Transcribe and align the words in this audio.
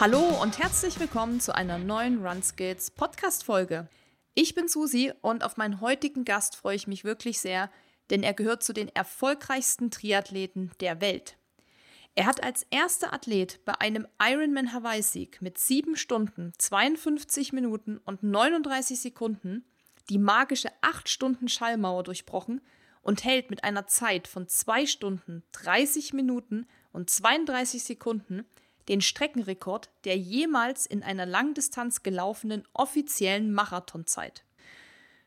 Hallo 0.00 0.40
und 0.40 0.58
herzlich 0.58 0.98
willkommen 0.98 1.40
zu 1.40 1.54
einer 1.54 1.76
neuen 1.76 2.26
RunSkills 2.26 2.90
Podcast-Folge. 2.90 3.86
Ich 4.34 4.54
bin 4.54 4.66
Susi 4.66 5.12
und 5.20 5.44
auf 5.44 5.58
meinen 5.58 5.82
heutigen 5.82 6.24
Gast 6.24 6.56
freue 6.56 6.76
ich 6.76 6.86
mich 6.86 7.04
wirklich 7.04 7.38
sehr, 7.38 7.70
denn 8.08 8.22
er 8.22 8.32
gehört 8.32 8.62
zu 8.62 8.72
den 8.72 8.88
erfolgreichsten 8.88 9.90
Triathleten 9.90 10.70
der 10.80 11.02
Welt. 11.02 11.36
Er 12.14 12.24
hat 12.24 12.42
als 12.42 12.66
erster 12.70 13.12
Athlet 13.12 13.62
bei 13.66 13.78
einem 13.78 14.08
Ironman 14.18 14.72
Hawaii-Sieg 14.72 15.42
mit 15.42 15.58
7 15.58 15.96
Stunden, 15.96 16.54
52 16.56 17.52
Minuten 17.52 17.98
und 17.98 18.22
39 18.22 18.98
Sekunden 18.98 19.66
die 20.08 20.18
magische 20.18 20.70
8 20.80 21.10
Stunden 21.10 21.46
Schallmauer 21.46 22.04
durchbrochen 22.04 22.62
und 23.02 23.24
hält 23.24 23.50
mit 23.50 23.64
einer 23.64 23.86
Zeit 23.86 24.28
von 24.28 24.48
2 24.48 24.86
Stunden, 24.86 25.42
30 25.52 26.14
Minuten 26.14 26.66
und 26.90 27.10
32 27.10 27.84
Sekunden 27.84 28.46
den 28.90 29.00
Streckenrekord 29.00 29.88
der 30.04 30.18
jemals 30.18 30.84
in 30.84 31.02
einer 31.02 31.24
Langdistanz 31.24 32.02
gelaufenen 32.02 32.64
offiziellen 32.74 33.52
Marathonzeit. 33.52 34.44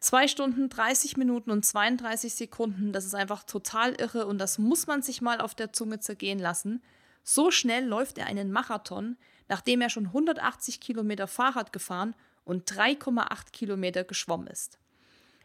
2 0.01 0.27
Stunden, 0.27 0.67
30 0.67 1.15
Minuten 1.15 1.49
und 1.49 1.65
32 1.65 2.33
Sekunden, 2.33 2.91
das 2.91 3.05
ist 3.05 3.15
einfach 3.15 3.43
total 3.43 3.93
irre 3.93 4.27
und 4.27 4.37
das 4.37 4.59
muss 4.59 4.85
man 4.85 5.01
sich 5.01 5.21
mal 5.21 5.39
auf 5.39 5.55
der 5.55 5.71
Zunge 5.71 6.01
zergehen 6.01 6.39
lassen. 6.39 6.83
So 7.23 7.51
schnell 7.51 7.85
läuft 7.85 8.17
er 8.17 8.25
einen 8.27 8.51
Marathon, 8.51 9.15
nachdem 9.47 9.79
er 9.79 9.89
schon 9.89 10.07
180 10.07 10.81
Kilometer 10.81 11.25
Fahrrad 11.25 11.71
gefahren 11.71 12.15
und 12.43 12.69
3,8 12.69 13.51
Kilometer 13.53 14.03
geschwommen 14.03 14.47
ist. 14.47 14.77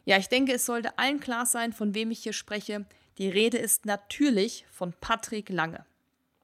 Ja, 0.04 0.16
ich 0.16 0.28
denke, 0.28 0.54
es 0.54 0.66
sollte 0.66 0.98
allen 0.98 1.20
klar 1.20 1.46
sein, 1.46 1.72
von 1.72 1.94
wem 1.94 2.10
ich 2.10 2.24
hier 2.24 2.32
spreche. 2.32 2.84
Die 3.18 3.28
Rede 3.28 3.58
ist 3.58 3.86
natürlich 3.86 4.66
von 4.72 4.92
Patrick 5.00 5.50
Lange. 5.50 5.86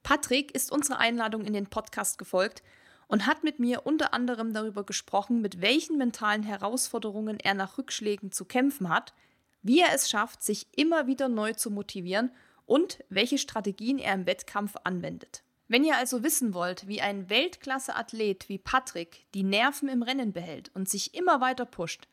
Patrick 0.05 0.53
ist 0.53 0.71
unserer 0.71 0.99
Einladung 0.99 1.45
in 1.45 1.53
den 1.53 1.65
Podcast 1.65 2.19
gefolgt 2.19 2.61
und 3.07 3.25
hat 3.25 3.43
mit 3.43 3.57
mir 3.57 3.87
unter 3.87 4.13
anderem 4.13 4.53
darüber 4.53 4.83
gesprochen, 4.83 5.41
mit 5.41 5.61
welchen 5.61 5.97
mentalen 5.97 6.43
Herausforderungen 6.43 7.39
er 7.39 7.55
nach 7.55 7.79
Rückschlägen 7.79 8.31
zu 8.31 8.45
kämpfen 8.45 8.89
hat, 8.89 9.15
wie 9.63 9.81
er 9.81 9.95
es 9.95 10.07
schafft, 10.07 10.43
sich 10.43 10.67
immer 10.75 11.07
wieder 11.07 11.27
neu 11.27 11.53
zu 11.53 11.71
motivieren 11.71 12.29
und 12.67 13.03
welche 13.09 13.39
Strategien 13.39 13.97
er 13.97 14.13
im 14.13 14.27
Wettkampf 14.27 14.75
anwendet. 14.83 15.41
Wenn 15.67 15.83
ihr 15.83 15.97
also 15.97 16.21
wissen 16.21 16.53
wollt, 16.53 16.87
wie 16.87 17.01
ein 17.01 17.27
Weltklasse-Athlet 17.31 18.47
wie 18.47 18.59
Patrick 18.59 19.25
die 19.33 19.41
Nerven 19.41 19.89
im 19.89 20.03
Rennen 20.03 20.33
behält 20.33 20.69
und 20.75 20.87
sich 20.87 21.15
immer 21.15 21.41
weiter 21.41 21.65
pusht, 21.65 22.07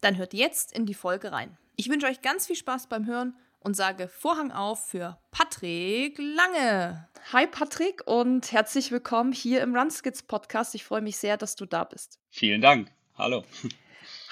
dann 0.00 0.18
hört 0.18 0.34
jetzt 0.34 0.72
in 0.72 0.86
die 0.86 0.94
Folge 0.94 1.32
rein. 1.32 1.58
Ich 1.74 1.88
wünsche 1.88 2.06
euch 2.06 2.22
ganz 2.22 2.46
viel 2.46 2.54
Spaß 2.54 2.86
beim 2.86 3.06
Hören 3.06 3.34
und 3.64 3.74
sage 3.74 4.08
Vorhang 4.08 4.52
auf 4.52 4.86
für 4.90 5.18
Patrick 5.30 6.18
Lange. 6.18 7.08
Hi 7.32 7.46
Patrick 7.46 8.02
und 8.06 8.52
herzlich 8.52 8.92
willkommen 8.92 9.32
hier 9.32 9.62
im 9.62 9.74
Runskits 9.74 10.22
Podcast. 10.22 10.74
Ich 10.74 10.84
freue 10.84 11.00
mich 11.00 11.16
sehr, 11.16 11.38
dass 11.38 11.56
du 11.56 11.64
da 11.64 11.84
bist. 11.84 12.20
Vielen 12.28 12.60
Dank. 12.60 12.92
Hallo. 13.16 13.42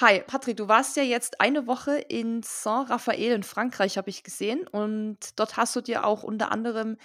Hi 0.00 0.20
Patrick, 0.20 0.58
du 0.58 0.68
warst 0.68 0.96
ja 0.96 1.02
jetzt 1.02 1.40
eine 1.40 1.66
Woche 1.66 1.96
in 1.96 2.42
Saint-Raphael 2.42 3.32
in 3.32 3.42
Frankreich, 3.42 3.96
habe 3.96 4.10
ich 4.10 4.22
gesehen. 4.22 4.68
Und 4.68 5.18
dort 5.36 5.56
hast 5.56 5.74
du 5.74 5.80
dir 5.80 6.04
auch 6.04 6.22
unter 6.22 6.52
anderem 6.52 6.98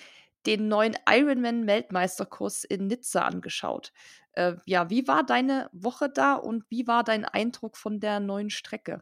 den 0.46 0.68
neuen 0.68 0.98
Ironman-Weltmeisterkurs 1.10 2.66
in 2.66 2.88
Nizza 2.88 3.22
angeschaut. 3.22 3.94
Äh, 4.34 4.56
ja, 4.66 4.90
wie 4.90 5.08
war 5.08 5.26
deine 5.26 5.70
Woche 5.72 6.10
da 6.10 6.34
und 6.34 6.66
wie 6.70 6.88
war 6.88 7.06
dein 7.06 7.24
Eindruck 7.24 7.78
von 7.78 8.02
der 8.02 8.20
neuen 8.20 8.50
Strecke? 8.50 9.02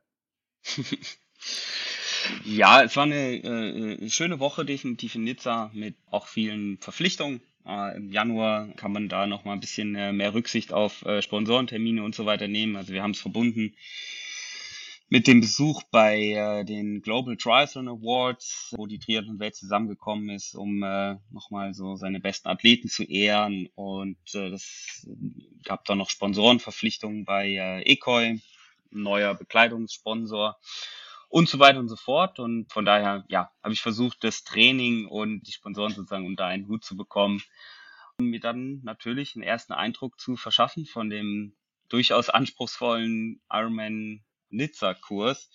Ja, 2.44 2.84
es 2.84 2.96
war 2.96 3.04
eine 3.04 3.36
äh, 3.36 4.10
schöne 4.10 4.40
Woche 4.40 4.66
definitiv 4.66 5.16
in 5.16 5.24
Nizza 5.24 5.72
mit 5.74 5.96
auch 6.12 6.28
vielen 6.28 6.78
Verpflichtungen. 6.78 7.42
Äh, 7.66 7.98
Im 7.98 8.12
Januar 8.12 8.68
kann 8.76 8.92
man 8.92 9.10
da 9.10 9.28
noch 9.28 9.46
mal 9.46 9.54
ein 9.54 9.60
bisschen 9.60 9.96
äh, 9.96 10.14
mehr 10.14 10.34
Rücksicht 10.34 10.74
auf 10.74 11.04
äh, 11.06 11.22
Sponsorentermine 11.22 12.04
und 12.04 12.16
so 12.16 12.26
weiter 12.26 12.48
nehmen. 12.48 12.76
Also 12.76 12.94
wir 12.94 13.04
haben 13.04 13.12
es 13.12 13.22
verbunden 13.22 13.76
mit 15.10 15.28
dem 15.28 15.40
Besuch 15.42 15.84
bei 15.92 16.20
äh, 16.32 16.66
den 16.66 17.02
Global 17.02 17.38
Triathlon 17.38 17.88
Awards, 17.88 18.74
wo 18.76 18.88
die 18.88 19.00
Triathlon-Welt 19.00 19.56
zusammengekommen 19.56 20.30
ist, 20.30 20.56
um 20.56 20.84
äh, 20.84 21.16
nochmal 21.32 21.74
so 21.74 21.96
seine 21.96 22.20
besten 22.20 22.48
Athleten 22.48 22.90
zu 22.90 23.04
ehren. 23.04 23.70
Und 23.76 24.18
äh, 24.34 24.50
das 24.50 25.08
gab 25.64 25.86
da 25.86 25.96
noch 25.96 26.10
Sponsorenverpflichtungen 26.10 27.26
bei 27.26 27.50
äh, 27.50 27.82
Ekoi, 27.84 28.40
neuer 28.92 29.36
Bekleidungssponsor 29.36 30.58
und 31.30 31.50
so 31.50 31.60
weiter 31.60 31.80
und 31.80 31.90
so 31.90 31.96
fort. 31.96 32.40
Und 32.40 32.72
von 32.72 32.86
daher, 32.86 33.26
ja, 33.28 33.52
habe 33.64 33.74
ich 33.74 33.82
versucht, 33.82 34.24
das 34.24 34.44
Training 34.44 35.08
und 35.08 35.44
die 35.44 35.52
Sponsoren 35.52 35.94
sozusagen 35.94 36.26
unter 36.26 36.46
einen 36.46 36.68
Hut 36.68 36.84
zu 36.84 36.96
bekommen 36.96 37.42
und 38.18 38.28
mir 38.28 38.40
dann 38.40 38.82
natürlich 38.84 39.36
einen 39.36 39.44
ersten 39.44 39.74
Eindruck 39.74 40.20
zu 40.20 40.36
verschaffen 40.36 40.86
von 40.86 41.10
dem 41.10 41.56
durchaus 41.90 42.30
anspruchsvollen 42.30 43.42
Ironman 43.52 44.24
Nizza 44.50 44.94
Kurs, 44.94 45.50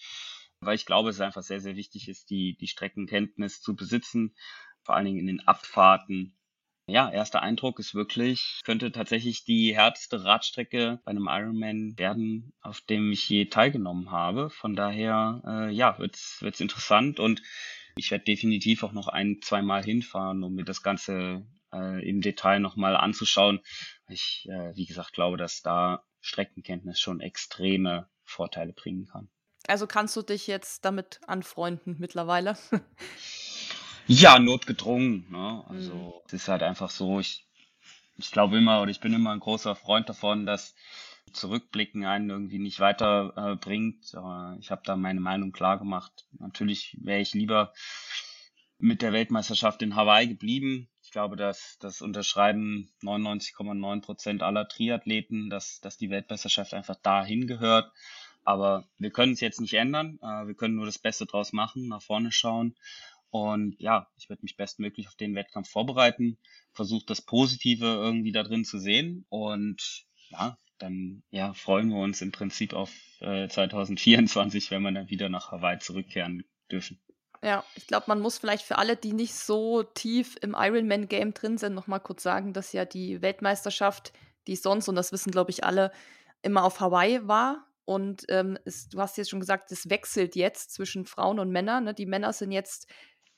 weil 0.61 0.75
ich 0.75 0.87
glaube, 0.87 1.11
es 1.11 1.21
einfach 1.21 1.43
sehr, 1.43 1.61
sehr 1.61 1.77
wichtig 1.77 2.09
ist, 2.09 2.31
die, 2.31 2.57
die 2.57 2.69
Streckenkenntnis 2.69 3.61
zu 3.63 3.75
besitzen, 3.75 4.35
vor 4.83 4.95
allen 4.95 5.07
Dingen 5.07 5.19
in 5.19 5.27
den 5.27 5.41
Abfahrten 5.41 6.37
ja, 6.91 7.11
erster 7.11 7.43
Eindruck 7.43 7.79
ist 7.79 7.95
wirklich, 7.95 8.61
könnte 8.65 8.93
tatsächlich 8.93 9.45
die 9.45 9.75
härteste 9.75 10.25
Radstrecke 10.25 11.01
bei 11.05 11.11
einem 11.11 11.29
Ironman 11.31 11.99
werden, 11.99 12.53
auf 12.61 12.81
dem 12.81 13.13
ich 13.13 13.29
je 13.29 13.47
teilgenommen 13.47 14.11
habe. 14.11 14.51
Von 14.51 14.75
daher, 14.75 15.43
äh, 15.47 15.71
ja, 15.73 15.99
wird's 15.99 16.39
wird's 16.41 16.61
interessant 16.61 17.21
und 17.21 17.43
ich 17.97 18.11
werde 18.11 18.25
definitiv 18.25 18.83
auch 18.83 18.93
noch 18.93 19.09
ein, 19.09 19.41
zwei 19.43 19.63
Mal 19.63 19.85
hinfahren, 19.85 20.43
um 20.43 20.55
mir 20.55 20.65
das 20.65 20.83
Ganze 20.83 21.47
äh, 21.73 22.09
im 22.09 22.21
Detail 22.21 22.61
nochmal 22.61 22.97
anzuschauen. 22.97 23.61
Ich, 24.09 24.47
äh, 24.49 24.75
wie 24.77 24.87
gesagt, 24.87 25.13
glaube, 25.13 25.37
dass 25.37 25.63
da 25.63 26.05
Streckenkenntnis 26.21 27.01
schon 27.01 27.21
extreme 27.21 28.09
Vorteile 28.25 28.73
bringen 28.73 29.07
kann. 29.07 29.29
Also 29.67 29.87
kannst 29.87 30.17
du 30.17 30.23
dich 30.23 30.47
jetzt 30.47 30.85
damit 30.85 31.21
anfreunden 31.27 31.97
mittlerweile? 31.99 32.57
Ja, 34.13 34.41
notgedrungen. 34.41 35.31
Ne? 35.31 35.65
Also 35.69 35.95
mhm. 35.95 36.13
es 36.27 36.33
ist 36.33 36.49
halt 36.49 36.65
einfach 36.65 36.91
so, 36.91 37.21
ich, 37.21 37.47
ich 38.17 38.33
glaube 38.33 38.59
immer 38.59 38.83
oder 38.83 38.91
ich 38.91 38.99
bin 38.99 39.15
immer 39.15 39.31
ein 39.31 39.39
großer 39.39 39.77
Freund 39.77 40.09
davon, 40.09 40.47
dass 40.47 40.75
Zurückblicken 41.33 42.05
einen 42.05 42.29
irgendwie 42.29 42.59
nicht 42.59 42.81
weiterbringt. 42.81 44.13
Äh, 44.15 44.59
ich 44.59 44.73
habe 44.73 44.83
da 44.85 44.97
meine 44.97 45.21
Meinung 45.21 45.53
klar 45.53 45.79
gemacht. 45.79 46.27
Natürlich 46.41 46.97
wäre 47.01 47.21
ich 47.21 47.35
lieber 47.35 47.73
mit 48.79 49.01
der 49.01 49.13
Weltmeisterschaft 49.13 49.81
in 49.81 49.95
Hawaii 49.95 50.27
geblieben. 50.27 50.89
Ich 51.05 51.13
glaube, 51.13 51.37
dass 51.37 51.79
das 51.79 52.03
unterschreiben 52.03 52.91
99,9 53.03 54.01
Prozent 54.01 54.43
aller 54.43 54.67
Triathleten, 54.67 55.51
dass, 55.51 55.79
dass 55.81 55.99
die 55.99 56.11
Weltmeisterschaft 56.11 56.75
einfach 56.75 56.97
dahin 56.97 57.47
gehört. 57.47 57.93
Aber 58.43 58.89
wir 58.99 59.11
können 59.11 59.35
es 59.35 59.41
jetzt 59.41 59.61
nicht 59.61 59.75
ändern. 59.75 60.19
Äh, 60.21 60.49
wir 60.49 60.55
können 60.55 60.75
nur 60.75 60.87
das 60.87 60.99
Beste 60.99 61.27
draus 61.27 61.53
machen, 61.53 61.87
nach 61.87 62.03
vorne 62.03 62.33
schauen. 62.33 62.75
Und 63.31 63.77
ja, 63.79 64.09
ich 64.17 64.29
werde 64.29 64.43
mich 64.43 64.57
bestmöglich 64.57 65.09
auf 65.09 65.15
den 65.15 65.35
Wettkampf 65.35 65.69
vorbereiten, 65.69 66.39
versuche 66.73 67.07
das 67.07 67.23
Positive 67.23 67.87
irgendwie 67.87 68.33
da 68.33 68.43
drin 68.43 68.65
zu 68.65 68.79
sehen 68.79 69.25
und 69.29 70.05
ja, 70.31 70.59
dann 70.79 71.23
ja, 71.31 71.53
freuen 71.53 71.91
wir 71.91 71.99
uns 71.99 72.23
im 72.23 72.33
Prinzip 72.33 72.73
auf 72.73 72.91
äh, 73.21 73.49
2024, 73.49 74.71
wenn 74.71 74.83
wir 74.83 74.93
dann 74.93 75.11
wieder 75.11 75.29
nach 75.29 75.53
Hawaii 75.53 75.79
zurückkehren 75.79 76.45
dürfen. 76.71 77.01
Ja, 77.43 77.65
ich 77.75 77.87
glaube, 77.87 78.05
man 78.09 78.21
muss 78.21 78.39
vielleicht 78.39 78.65
für 78.65 78.79
alle, 78.79 78.97
die 78.97 79.13
nicht 79.13 79.35
so 79.35 79.83
tief 79.83 80.37
im 80.43 80.55
Ironman-Game 80.59 81.33
drin 81.33 81.57
sind, 81.57 81.75
nochmal 81.75 82.01
kurz 82.01 82.23
sagen, 82.23 82.53
dass 82.53 82.73
ja 82.73 82.85
die 82.85 83.23
Weltmeisterschaft, 83.23 84.13
die 84.47 84.57
sonst, 84.57 84.89
und 84.89 84.95
das 84.95 85.13
wissen, 85.13 85.31
glaube 85.31 85.51
ich, 85.51 85.65
alle, 85.65 85.91
immer 86.43 86.65
auf 86.65 86.81
Hawaii 86.81 87.27
war. 87.27 87.67
Und 87.87 88.25
ähm, 88.29 88.59
es, 88.65 88.89
du 88.89 89.01
hast 89.01 89.17
jetzt 89.17 89.31
schon 89.31 89.41
gesagt, 89.41 89.73
es 89.73 89.89
wechselt 89.89 90.37
jetzt 90.37 90.73
zwischen 90.73 91.07
Frauen 91.07 91.39
und 91.39 91.51
Männern. 91.51 91.85
Ne? 91.85 91.95
Die 91.95 92.07
Männer 92.07 92.33
sind 92.33 92.53
jetzt 92.53 92.87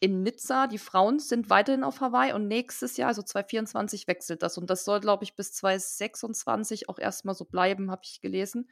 in 0.03 0.25
Nizza. 0.25 0.67
Die 0.67 0.79
Frauen 0.79 1.21
sind 1.21 1.49
weiterhin 1.49 1.85
auf 1.85 2.01
Hawaii 2.01 2.33
und 2.33 2.49
nächstes 2.49 2.97
Jahr, 2.97 3.09
also 3.09 3.23
2024, 3.23 4.09
wechselt 4.09 4.43
das. 4.43 4.59
Und 4.59 4.69
das 4.69 4.85
soll, 4.85 4.99
glaube 4.99 5.23
ich, 5.23 5.37
bis 5.37 5.53
2026 5.53 6.89
auch 6.89 6.99
erstmal 6.99 7.37
so 7.37 7.45
bleiben, 7.45 7.91
habe 7.91 8.03
ich 8.05 8.21
gelesen. 8.21 8.69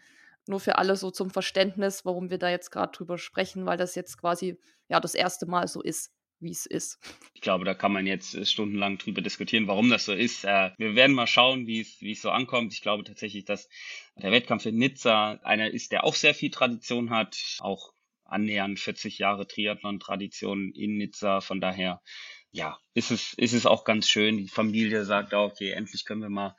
Nur 0.48 0.58
für 0.58 0.76
alle 0.78 0.96
so 0.96 1.12
zum 1.12 1.30
Verständnis, 1.30 2.04
warum 2.04 2.30
wir 2.30 2.38
da 2.38 2.50
jetzt 2.50 2.72
gerade 2.72 2.90
drüber 2.90 3.16
sprechen, 3.16 3.64
weil 3.64 3.76
das 3.76 3.94
jetzt 3.94 4.18
quasi 4.18 4.58
ja 4.88 4.98
das 4.98 5.14
erste 5.14 5.46
Mal 5.46 5.68
so 5.68 5.80
ist, 5.82 6.12
wie 6.40 6.50
es 6.50 6.66
ist. 6.66 6.98
Ich 7.32 7.42
glaube, 7.42 7.64
da 7.64 7.74
kann 7.74 7.92
man 7.92 8.08
jetzt 8.08 8.34
äh, 8.34 8.44
stundenlang 8.44 8.98
drüber 8.98 9.20
diskutieren, 9.20 9.68
warum 9.68 9.88
das 9.88 10.06
so 10.06 10.12
ist. 10.12 10.44
Äh, 10.44 10.72
wir 10.78 10.96
werden 10.96 11.14
mal 11.14 11.28
schauen, 11.28 11.68
wie 11.68 11.80
es, 11.80 12.00
wie 12.00 12.12
es 12.12 12.22
so 12.22 12.30
ankommt. 12.30 12.72
Ich 12.72 12.82
glaube 12.82 13.04
tatsächlich, 13.04 13.44
dass 13.44 13.68
der 14.16 14.32
Wettkampf 14.32 14.66
in 14.66 14.78
Nizza 14.78 15.38
einer 15.44 15.70
ist, 15.70 15.92
der 15.92 16.02
auch 16.02 16.16
sehr 16.16 16.34
viel 16.34 16.50
Tradition 16.50 17.10
hat, 17.10 17.36
auch 17.60 17.92
annähernd 18.30 18.78
40 18.78 19.18
Jahre 19.18 19.46
Triathlon-Tradition 19.46 20.72
in 20.72 20.96
Nizza. 20.96 21.40
Von 21.40 21.60
daher, 21.60 22.00
ja, 22.50 22.78
ist 22.94 23.10
es, 23.10 23.34
ist 23.34 23.52
es 23.52 23.66
auch 23.66 23.84
ganz 23.84 24.08
schön. 24.08 24.38
Die 24.38 24.48
Familie 24.48 25.04
sagt 25.04 25.34
auch, 25.34 25.52
okay, 25.52 25.70
endlich 25.70 26.04
können 26.04 26.22
wir 26.22 26.30
mal 26.30 26.56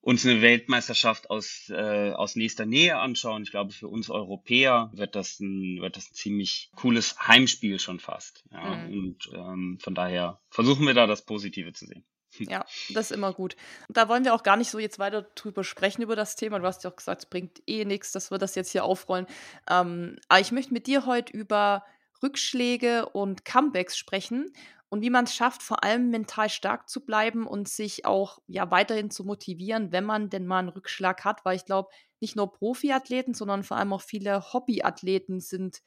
uns 0.00 0.24
eine 0.24 0.40
Weltmeisterschaft 0.40 1.28
aus, 1.28 1.68
äh, 1.70 2.12
aus 2.12 2.36
nächster 2.36 2.66
Nähe 2.66 2.98
anschauen. 2.98 3.42
Ich 3.42 3.50
glaube, 3.50 3.72
für 3.72 3.88
uns 3.88 4.10
Europäer 4.10 4.90
wird 4.94 5.14
das 5.14 5.40
ein, 5.40 5.80
wird 5.80 5.96
das 5.96 6.10
ein 6.10 6.14
ziemlich 6.14 6.70
cooles 6.76 7.18
Heimspiel 7.26 7.78
schon 7.78 8.00
fast. 8.00 8.44
Ja? 8.50 8.76
Mhm. 8.76 8.92
Und 8.92 9.30
ähm, 9.34 9.78
von 9.80 9.94
daher 9.94 10.40
versuchen 10.50 10.86
wir 10.86 10.94
da 10.94 11.06
das 11.06 11.24
Positive 11.24 11.72
zu 11.72 11.86
sehen. 11.86 12.04
Ja, 12.40 12.64
das 12.90 13.10
ist 13.10 13.12
immer 13.12 13.32
gut. 13.32 13.56
Da 13.88 14.08
wollen 14.08 14.24
wir 14.24 14.34
auch 14.34 14.42
gar 14.42 14.56
nicht 14.56 14.70
so 14.70 14.78
jetzt 14.78 14.98
weiter 14.98 15.22
drüber 15.34 15.64
sprechen, 15.64 16.02
über 16.02 16.16
das 16.16 16.36
Thema. 16.36 16.58
Du 16.58 16.66
hast 16.66 16.84
ja 16.84 16.90
auch 16.90 16.96
gesagt, 16.96 17.22
es 17.22 17.26
bringt 17.26 17.62
eh 17.66 17.84
nichts, 17.84 18.12
dass 18.12 18.30
wir 18.30 18.38
das 18.38 18.54
jetzt 18.54 18.72
hier 18.72 18.84
aufrollen. 18.84 19.26
Ähm, 19.70 20.16
aber 20.28 20.40
ich 20.40 20.52
möchte 20.52 20.72
mit 20.72 20.86
dir 20.86 21.06
heute 21.06 21.32
über 21.32 21.84
Rückschläge 22.22 23.08
und 23.08 23.44
Comebacks 23.44 23.96
sprechen 23.96 24.52
und 24.88 25.02
wie 25.02 25.10
man 25.10 25.24
es 25.24 25.34
schafft, 25.34 25.62
vor 25.62 25.84
allem 25.84 26.10
mental 26.10 26.48
stark 26.48 26.88
zu 26.88 27.04
bleiben 27.04 27.46
und 27.46 27.68
sich 27.68 28.06
auch 28.06 28.38
ja 28.46 28.70
weiterhin 28.70 29.10
zu 29.10 29.24
motivieren, 29.24 29.92
wenn 29.92 30.04
man 30.04 30.30
denn 30.30 30.46
mal 30.46 30.60
einen 30.60 30.70
Rückschlag 30.70 31.24
hat, 31.24 31.44
weil 31.44 31.56
ich 31.56 31.66
glaube, 31.66 31.90
nicht 32.20 32.36
nur 32.36 32.52
Profiathleten, 32.52 33.34
sondern 33.34 33.62
vor 33.62 33.76
allem 33.76 33.92
auch 33.92 34.02
viele 34.02 34.52
Hobbyathleten 34.52 35.40
sind 35.40 35.82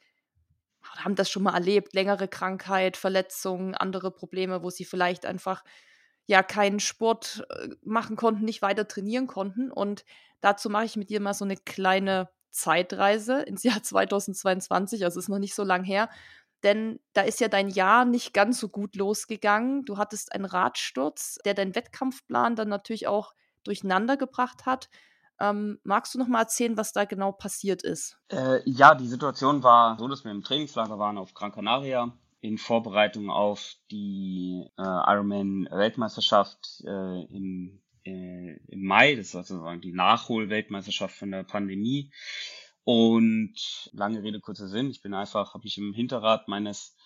haben 0.96 1.14
das 1.14 1.30
schon 1.30 1.44
mal 1.44 1.54
erlebt, 1.54 1.94
längere 1.94 2.28
Krankheit, 2.28 2.96
Verletzungen, 2.96 3.74
andere 3.74 4.10
Probleme, 4.10 4.62
wo 4.62 4.70
sie 4.70 4.84
vielleicht 4.84 5.26
einfach 5.26 5.64
ja 6.32 6.42
keinen 6.42 6.80
Sport 6.80 7.44
äh, 7.50 7.68
machen 7.82 8.16
konnten, 8.16 8.44
nicht 8.44 8.62
weiter 8.62 8.88
trainieren 8.88 9.26
konnten. 9.26 9.70
Und 9.70 10.04
dazu 10.40 10.70
mache 10.70 10.86
ich 10.86 10.96
mit 10.96 11.10
dir 11.10 11.20
mal 11.20 11.34
so 11.34 11.44
eine 11.44 11.56
kleine 11.56 12.30
Zeitreise 12.50 13.42
ins 13.42 13.62
Jahr 13.62 13.82
2022, 13.82 15.04
also 15.04 15.20
ist 15.20 15.28
noch 15.28 15.38
nicht 15.38 15.54
so 15.54 15.62
lang 15.62 15.84
her. 15.84 16.08
Denn 16.64 17.00
da 17.12 17.22
ist 17.22 17.40
ja 17.40 17.48
dein 17.48 17.68
Jahr 17.68 18.04
nicht 18.04 18.32
ganz 18.32 18.58
so 18.60 18.68
gut 18.68 18.96
losgegangen. 18.96 19.84
Du 19.84 19.98
hattest 19.98 20.32
einen 20.32 20.44
Radsturz, 20.44 21.38
der 21.44 21.54
deinen 21.54 21.74
Wettkampfplan 21.74 22.56
dann 22.56 22.68
natürlich 22.68 23.08
auch 23.08 23.34
durcheinander 23.64 24.16
gebracht 24.16 24.64
hat. 24.64 24.88
Ähm, 25.40 25.80
magst 25.82 26.14
du 26.14 26.18
noch 26.18 26.28
mal 26.28 26.42
erzählen, 26.42 26.76
was 26.76 26.92
da 26.92 27.04
genau 27.04 27.32
passiert 27.32 27.82
ist? 27.82 28.16
Äh, 28.28 28.60
ja, 28.64 28.94
die 28.94 29.08
Situation 29.08 29.62
war 29.64 29.98
so, 29.98 30.06
dass 30.06 30.24
wir 30.24 30.30
im 30.30 30.42
Trainingslager 30.42 30.98
waren 30.98 31.18
auf 31.18 31.34
Gran 31.34 31.52
Canaria 31.52 32.12
in 32.42 32.58
Vorbereitung 32.58 33.30
auf 33.30 33.76
die 33.90 34.66
äh, 34.76 34.82
Ironman-Weltmeisterschaft 34.82 36.82
äh, 36.84 37.24
im, 37.26 37.80
äh, 38.04 38.56
im 38.66 38.84
Mai. 38.84 39.14
Das 39.14 39.32
war 39.34 39.44
sozusagen 39.44 39.80
die 39.80 39.92
Nachhol-Weltmeisterschaft 39.92 41.16
von 41.16 41.30
der 41.30 41.44
Pandemie. 41.44 42.10
Und 42.82 43.90
lange 43.92 44.24
Rede, 44.24 44.40
kurzer 44.40 44.66
Sinn. 44.66 44.90
Ich 44.90 45.02
bin 45.02 45.14
einfach, 45.14 45.54
habe 45.54 45.62
mich 45.62 45.78
im 45.78 45.94
Hinterrad 45.94 46.48
meines 46.48 46.96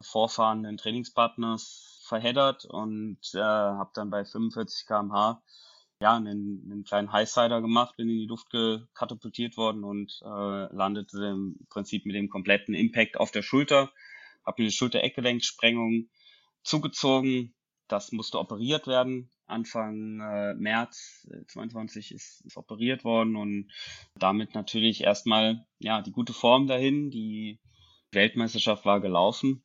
vorfahrenden 0.00 0.78
Trainingspartners 0.78 2.02
verheddert 2.06 2.64
und 2.64 3.18
äh, 3.34 3.40
habe 3.40 3.90
dann 3.94 4.08
bei 4.08 4.24
45 4.24 4.86
km/h 4.86 5.42
ja, 6.00 6.16
einen, 6.16 6.62
einen 6.70 6.84
kleinen 6.84 7.12
Highsider 7.12 7.60
gemacht, 7.60 7.96
bin 7.96 8.08
in 8.08 8.18
die 8.18 8.26
Luft 8.26 8.48
gekatapultiert 8.50 9.58
worden 9.58 9.84
und 9.84 10.20
äh, 10.22 10.74
landete 10.74 11.26
im 11.26 11.66
Prinzip 11.68 12.06
mit 12.06 12.14
dem 12.14 12.30
kompletten 12.30 12.74
Impact 12.74 13.18
auf 13.18 13.30
der 13.30 13.42
Schulter 13.42 13.90
habe 14.46 14.62
mir 14.62 14.66
eine 14.66 14.72
Schulter-Eckgelenksprengung 14.72 16.08
zugezogen. 16.62 17.54
Das 17.88 18.12
musste 18.12 18.38
operiert 18.38 18.86
werden. 18.86 19.30
Anfang 19.46 20.20
äh, 20.20 20.54
März 20.54 21.28
22 21.48 22.10
äh, 22.10 22.14
ist, 22.14 22.44
ist 22.44 22.56
operiert 22.56 23.04
worden 23.04 23.36
und 23.36 23.70
damit 24.16 24.54
natürlich 24.54 25.02
erstmal 25.02 25.64
ja 25.78 26.02
die 26.02 26.10
gute 26.10 26.32
Form 26.32 26.66
dahin. 26.66 27.10
Die 27.10 27.60
Weltmeisterschaft 28.10 28.84
war 28.84 29.00
gelaufen. 29.00 29.62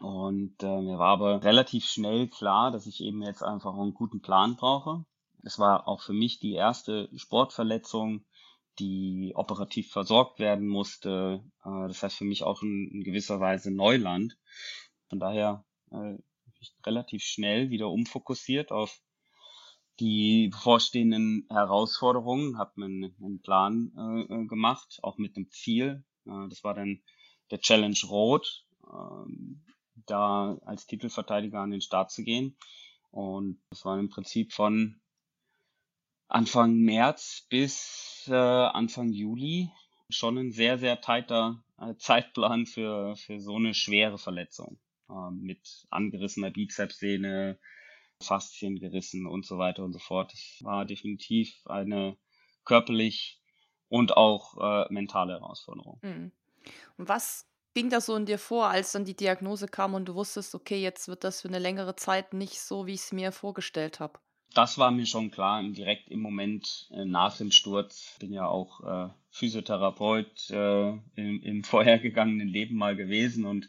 Und 0.00 0.62
äh, 0.62 0.80
mir 0.80 0.98
war 0.98 1.12
aber 1.12 1.44
relativ 1.44 1.84
schnell 1.84 2.28
klar, 2.28 2.70
dass 2.70 2.86
ich 2.86 3.00
eben 3.00 3.22
jetzt 3.22 3.42
einfach 3.42 3.74
einen 3.74 3.94
guten 3.94 4.20
Plan 4.20 4.56
brauche. 4.56 5.04
Es 5.44 5.58
war 5.58 5.88
auch 5.88 6.02
für 6.02 6.12
mich 6.12 6.38
die 6.38 6.52
erste 6.52 7.08
Sportverletzung, 7.16 8.24
die 8.78 9.32
operativ 9.34 9.90
versorgt 9.90 10.38
werden 10.38 10.66
musste. 10.66 11.44
Äh, 11.64 11.88
das 11.88 12.02
heißt 12.02 12.16
für 12.16 12.24
mich 12.24 12.42
auch 12.42 12.62
in, 12.62 12.88
in 12.92 13.02
gewisser 13.02 13.40
Weise 13.40 13.70
Neuland. 13.70 14.38
Von 15.08 15.18
daher 15.18 15.64
äh, 15.90 16.16
relativ 16.86 17.22
schnell 17.22 17.70
wieder 17.70 17.88
umfokussiert 17.88 18.72
auf 18.72 19.00
die 20.00 20.48
bevorstehenden 20.48 21.46
Herausforderungen, 21.50 22.58
habe 22.58 22.72
mir 22.76 22.86
einen, 22.86 23.16
einen 23.22 23.42
Plan 23.42 23.92
äh, 23.96 24.34
äh, 24.34 24.46
gemacht, 24.46 24.98
auch 25.02 25.18
mit 25.18 25.36
einem 25.36 25.50
Ziel. 25.50 26.04
Äh, 26.26 26.48
das 26.48 26.64
war 26.64 26.74
dann 26.74 27.02
der 27.50 27.60
Challenge 27.60 27.98
Rot, 28.08 28.66
äh, 28.84 29.66
da 30.06 30.58
als 30.64 30.86
Titelverteidiger 30.86 31.60
an 31.60 31.70
den 31.70 31.82
Start 31.82 32.10
zu 32.10 32.24
gehen. 32.24 32.56
Und 33.10 33.60
das 33.68 33.84
war 33.84 33.98
im 33.98 34.08
Prinzip 34.08 34.52
von 34.52 35.01
Anfang 36.32 36.78
März 36.78 37.46
bis 37.50 38.24
äh, 38.26 38.32
Anfang 38.32 39.10
Juli 39.12 39.70
schon 40.08 40.38
ein 40.38 40.50
sehr, 40.50 40.78
sehr 40.78 40.98
tighter 41.02 41.62
äh, 41.78 41.94
Zeitplan 41.98 42.64
für, 42.64 43.16
für 43.16 43.38
so 43.38 43.56
eine 43.56 43.74
schwere 43.74 44.16
Verletzung. 44.16 44.78
Äh, 45.10 45.30
mit 45.30 45.86
angerissener 45.90 46.50
Bizepssehne, 46.50 47.58
Faszien 48.22 48.78
gerissen 48.78 49.26
und 49.26 49.44
so 49.44 49.58
weiter 49.58 49.84
und 49.84 49.92
so 49.92 49.98
fort. 49.98 50.32
Das 50.32 50.58
war 50.62 50.86
definitiv 50.86 51.54
eine 51.66 52.16
körperlich 52.64 53.38
und 53.88 54.16
auch 54.16 54.56
äh, 54.56 54.90
mentale 54.90 55.34
Herausforderung. 55.34 56.00
Mhm. 56.02 56.32
Und 56.96 57.08
was 57.10 57.46
ging 57.74 57.90
da 57.90 58.00
so 58.00 58.16
in 58.16 58.24
dir 58.24 58.38
vor, 58.38 58.68
als 58.68 58.92
dann 58.92 59.04
die 59.04 59.16
Diagnose 59.16 59.68
kam 59.68 59.92
und 59.92 60.06
du 60.06 60.14
wusstest, 60.14 60.54
okay, 60.54 60.80
jetzt 60.80 61.08
wird 61.08 61.24
das 61.24 61.42
für 61.42 61.48
eine 61.48 61.58
längere 61.58 61.94
Zeit 61.94 62.32
nicht 62.32 62.58
so, 62.58 62.86
wie 62.86 62.94
ich 62.94 63.00
es 63.00 63.12
mir 63.12 63.32
vorgestellt 63.32 64.00
habe? 64.00 64.18
Das 64.54 64.78
war 64.78 64.90
mir 64.90 65.06
schon 65.06 65.30
klar, 65.30 65.62
direkt 65.62 66.08
im 66.10 66.20
Moment 66.20 66.88
äh, 66.92 67.04
nach 67.04 67.36
dem 67.36 67.50
Sturz. 67.50 68.16
Bin 68.20 68.32
ja 68.32 68.46
auch 68.46 68.80
äh, 68.80 69.12
Physiotherapeut 69.30 70.50
äh, 70.50 70.90
im, 70.90 71.42
im 71.42 71.64
vorhergegangenen 71.64 72.48
Leben 72.48 72.76
mal 72.76 72.96
gewesen 72.96 73.44
und 73.44 73.68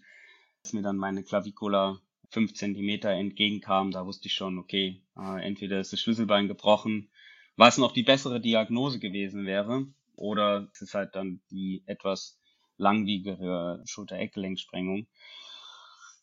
als 0.63 0.74
mir 0.74 0.81
dann 0.81 0.97
meine 0.97 1.24
Klavikula 1.24 2.00
fünf 2.30 2.53
Zentimeter 2.53 3.12
entgegenkam, 3.12 3.91
da 3.91 4.06
wusste 4.06 4.27
ich 4.27 4.33
schon, 4.33 4.57
okay, 4.57 5.03
äh, 5.18 5.45
entweder 5.45 5.80
ist 5.80 5.94
das 5.94 6.00
Schlüsselbein 6.00 6.47
gebrochen, 6.47 7.09
was 7.56 7.77
noch 7.77 7.91
die 7.91 8.03
bessere 8.03 8.41
Diagnose 8.41 9.00
gewesen 9.00 9.45
wäre, 9.45 9.86
oder 10.15 10.69
es 10.74 10.81
ist 10.81 10.95
halt 10.95 11.15
dann 11.15 11.41
die 11.51 11.83
etwas 11.86 12.39
langwierigere 12.77 13.83
Schulter-Eckgelenksprengung. 13.86 15.07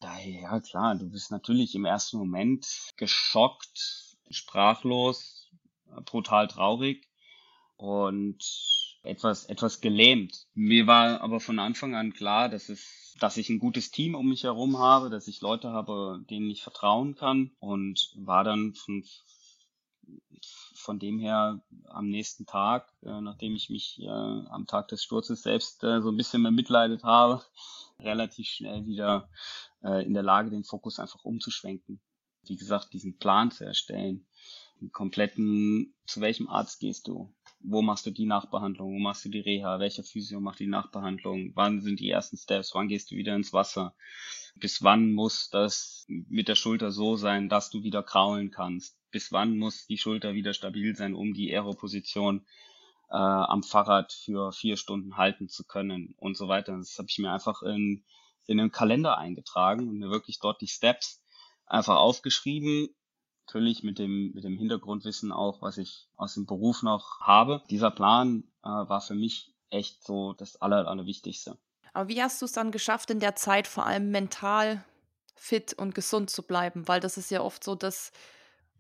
Daher, 0.01 0.41
ja 0.41 0.61
klar, 0.61 0.97
du 0.97 1.09
bist 1.09 1.31
natürlich 1.31 1.75
im 1.75 1.85
ersten 1.85 2.19
Moment 2.19 2.67
geschockt, 2.97 4.10
sprachlos, 4.31 5.51
brutal 6.05 6.49
traurig 6.49 7.09
und 7.77 8.39
etwas, 9.03 9.47
etwas 9.47 9.81
gelähmt. 9.81 10.47
Mir 10.55 10.87
war 10.87 11.21
aber 11.23 11.41
von 11.41 11.59
Anfang 11.59 11.95
an 11.95 12.13
klar, 12.13 12.49
dass 12.49 12.69
es, 12.69 13.17
dass 13.19 13.37
ich 13.37 13.49
ein 13.49 13.59
gutes 13.59 13.91
Team 13.91 14.15
um 14.15 14.29
mich 14.29 14.45
herum 14.45 14.79
habe, 14.79 15.11
dass 15.11 15.29
ich 15.29 15.41
Leute 15.41 15.71
habe, 15.71 16.23
denen 16.29 16.51
ich 16.51 16.63
vertrauen 16.63 17.15
kann 17.15 17.51
und 17.59 18.13
war 18.17 18.45
dann 18.45 18.75
von, 18.75 19.05
von 20.75 20.99
dem 20.99 21.19
her 21.19 21.63
am 21.87 22.09
nächsten 22.09 22.47
Tag, 22.47 22.93
äh, 23.03 23.21
nachdem 23.21 23.55
ich 23.57 23.71
mich 23.71 24.01
äh, 24.01 24.09
am 24.09 24.67
Tag 24.67 24.89
des 24.89 25.03
Sturzes 25.03 25.43
selbst 25.43 25.83
äh, 25.83 26.03
so 26.03 26.11
ein 26.11 26.17
bisschen 26.17 26.43
mehr 26.43 26.53
mitleidet 26.53 27.03
habe, 27.03 27.43
relativ 27.99 28.47
schnell 28.47 28.87
wieder 28.87 29.31
äh, 29.83 30.05
in 30.05 30.15
der 30.15 30.23
Lage, 30.23 30.51
den 30.51 30.65
Fokus 30.65 30.99
einfach 30.99 31.25
umzuschwenken 31.25 32.01
wie 32.47 32.57
gesagt, 32.57 32.93
diesen 32.93 33.19
Plan 33.19 33.51
zu 33.51 33.65
erstellen. 33.65 34.27
Den 34.81 34.93
kompletten, 34.93 35.95
zu 36.07 36.21
welchem 36.21 36.49
Arzt 36.49 36.81
gehst 36.81 37.07
du? 37.07 37.35
Wo 37.63 37.83
machst 37.83 38.07
du 38.07 38.11
die 38.11 38.25
Nachbehandlung? 38.25 38.95
Wo 38.95 38.99
machst 38.99 39.25
du 39.25 39.29
die 39.29 39.41
Reha? 39.41 39.79
Welcher 39.79 40.03
Physio 40.03 40.41
macht 40.41 40.61
die 40.61 40.67
Nachbehandlung? 40.67 41.53
Wann 41.55 41.83
sind 41.83 42.01
die 42.01 42.09
ersten 42.09 42.39
Steps? 42.39 42.75
Wann 42.75 42.89
gehst 42.89 43.11
du 43.11 43.17
wieder 43.17 43.35
ins 43.35 43.53
Wasser? 43.53 43.95
Bis 44.57 44.83
wann 44.83 45.13
muss 45.13 45.51
das 45.51 46.07
mit 46.09 46.49
der 46.49 46.55
Schulter 46.55 46.91
so 46.91 47.17
sein, 47.17 47.51
dass 47.51 47.71
du 47.71 47.83
wieder 47.83 48.03
kraulen 48.03 48.51
kannst? 48.51 48.97
Bis 49.11 49.31
wann 49.33 49.59
muss 49.59 49.87
die 49.87 49.99
Schulter 49.99 50.35
wieder 50.35 50.55
stabil 50.55 50.97
sein, 50.97 51.15
um 51.15 51.35
die 51.35 51.53
Aeroposition 51.53 52.47
äh, 53.11 53.17
am 53.17 53.63
Fahrrad 53.63 54.13
für 54.13 54.53
vier 54.53 54.77
Stunden 54.77 55.17
halten 55.17 55.49
zu 55.49 55.65
können 55.65 56.15
und 56.19 56.37
so 56.37 56.49
weiter. 56.49 56.77
Das 56.77 56.97
habe 56.97 57.09
ich 57.11 57.19
mir 57.19 57.33
einfach 57.33 57.63
in, 57.63 58.05
in 58.47 58.61
einen 58.61 58.73
Kalender 58.73 59.19
eingetragen 59.19 59.89
und 59.89 59.99
mir 59.99 60.11
wirklich 60.11 60.39
dort 60.41 60.61
die 60.61 60.69
Steps 60.69 61.23
einfach 61.71 61.97
aufgeschrieben. 61.97 62.89
Natürlich 63.47 63.83
mit 63.83 63.99
dem, 63.99 64.33
mit 64.33 64.45
dem 64.45 64.59
Hintergrundwissen 64.59 65.33
auch, 65.33 65.63
was 65.63 65.79
ich 65.79 66.09
aus 66.17 66.35
dem 66.35 66.47
Beruf 66.47 66.83
noch 66.83 67.21
habe. 67.21 67.63
Dieser 67.71 67.91
Plan 67.91 68.45
äh, 68.63 68.69
war 68.69 69.01
für 69.01 69.15
mich 69.15 69.53
echt 69.71 70.05
so 70.05 70.35
das 70.35 70.61
Aller, 70.61 70.87
Allerwichtigste. 70.87 71.59
Aber 71.93 72.09
wie 72.09 72.23
hast 72.23 72.41
du 72.41 72.47
es 72.47 72.53
dann 72.53 72.71
geschafft, 72.71 73.11
in 73.11 73.19
der 73.19 73.35
Zeit 73.35 73.67
vor 73.67 73.87
allem 73.87 74.11
mental 74.11 74.85
fit 75.35 75.73
und 75.73 75.95
gesund 75.95 76.31
zu 76.31 76.45
bleiben? 76.45 76.87
Weil 76.87 77.01
das 77.01 77.17
ist 77.17 77.31
ja 77.31 77.41
oft 77.41 77.65
so, 77.65 77.75
dass, 77.75 78.13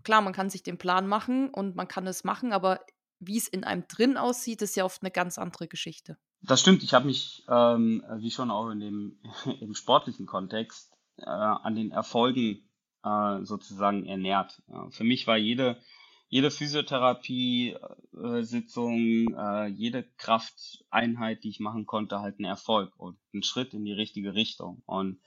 klar, 0.04 0.20
man 0.20 0.32
kann 0.32 0.50
sich 0.50 0.62
den 0.62 0.78
Plan 0.78 1.06
machen 1.09 1.50
und 1.50 1.75
man 1.75 1.88
kann 1.88 2.06
es 2.06 2.23
machen, 2.23 2.52
aber 2.52 2.80
wie 3.18 3.37
es 3.37 3.49
in 3.49 3.64
einem 3.64 3.87
drin 3.88 4.16
aussieht, 4.16 4.62
ist 4.62 4.76
ja 4.76 4.85
oft 4.85 5.02
eine 5.02 5.11
ganz 5.11 5.37
andere 5.37 5.66
Geschichte. 5.66 6.16
Das 6.42 6.61
stimmt. 6.61 6.82
Ich 6.82 6.94
habe 6.94 7.06
mich, 7.06 7.44
ähm, 7.49 8.04
wie 8.16 8.30
schon 8.30 8.50
auch 8.50 8.70
in 8.70 8.80
dem 8.80 9.20
im 9.61 9.75
sportlichen 9.75 10.26
Kontext, 10.26 10.92
äh, 11.16 11.25
an 11.25 11.75
den 11.75 11.90
Erfolgen 11.90 12.70
äh, 13.04 13.45
sozusagen 13.45 14.07
ernährt. 14.07 14.62
Für 14.90 15.04
mich 15.04 15.26
war 15.26 15.37
jede, 15.37 15.76
jede 16.28 16.50
Physiotherapie-Sitzung, 16.50 19.35
äh, 19.37 19.66
jede 19.66 20.04
Krafteinheit, 20.16 21.45
die 21.45 21.50
ich 21.50 21.61
machen 21.61 21.85
konnte, 21.87 22.21
halt 22.21 22.38
ein 22.38 22.45
Erfolg 22.45 22.99
und 22.99 23.19
ein 23.35 23.42
Schritt 23.42 23.75
in 23.75 23.85
die 23.85 23.92
richtige 23.92 24.35
Richtung. 24.35 24.83
Und 24.87 25.21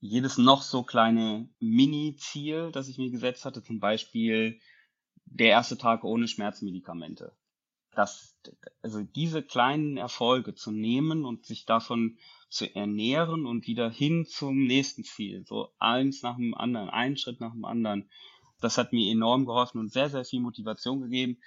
jedes 0.00 0.38
noch 0.38 0.62
so 0.62 0.82
kleine 0.82 1.48
Mini-Ziel, 1.60 2.70
das 2.72 2.88
ich 2.88 2.98
mir 2.98 3.10
gesetzt 3.10 3.44
hatte, 3.44 3.62
zum 3.62 3.80
Beispiel 3.80 4.58
der 5.26 5.50
erste 5.50 5.78
Tag 5.78 6.04
ohne 6.04 6.26
Schmerzmedikamente. 6.26 7.32
Das, 7.92 8.36
also 8.82 9.02
diese 9.02 9.42
kleinen 9.42 9.96
Erfolge 9.96 10.54
zu 10.54 10.70
nehmen 10.70 11.24
und 11.24 11.44
sich 11.44 11.66
davon 11.66 12.18
zu 12.50 12.74
ernähren 12.74 13.46
und 13.46 13.66
wieder 13.66 13.90
hin 13.90 14.26
zum 14.26 14.66
nächsten 14.66 15.04
Ziel, 15.04 15.44
so 15.46 15.70
eins 15.78 16.22
nach 16.22 16.36
dem 16.36 16.54
anderen, 16.54 16.90
einen 16.90 17.16
Schritt 17.16 17.40
nach 17.40 17.52
dem 17.52 17.64
anderen, 17.64 18.10
das 18.60 18.76
hat 18.76 18.92
mir 18.92 19.10
enorm 19.10 19.46
geholfen 19.46 19.78
und 19.78 19.92
sehr, 19.92 20.10
sehr 20.10 20.24
viel 20.24 20.40
Motivation 20.40 21.00
gegeben 21.00 21.38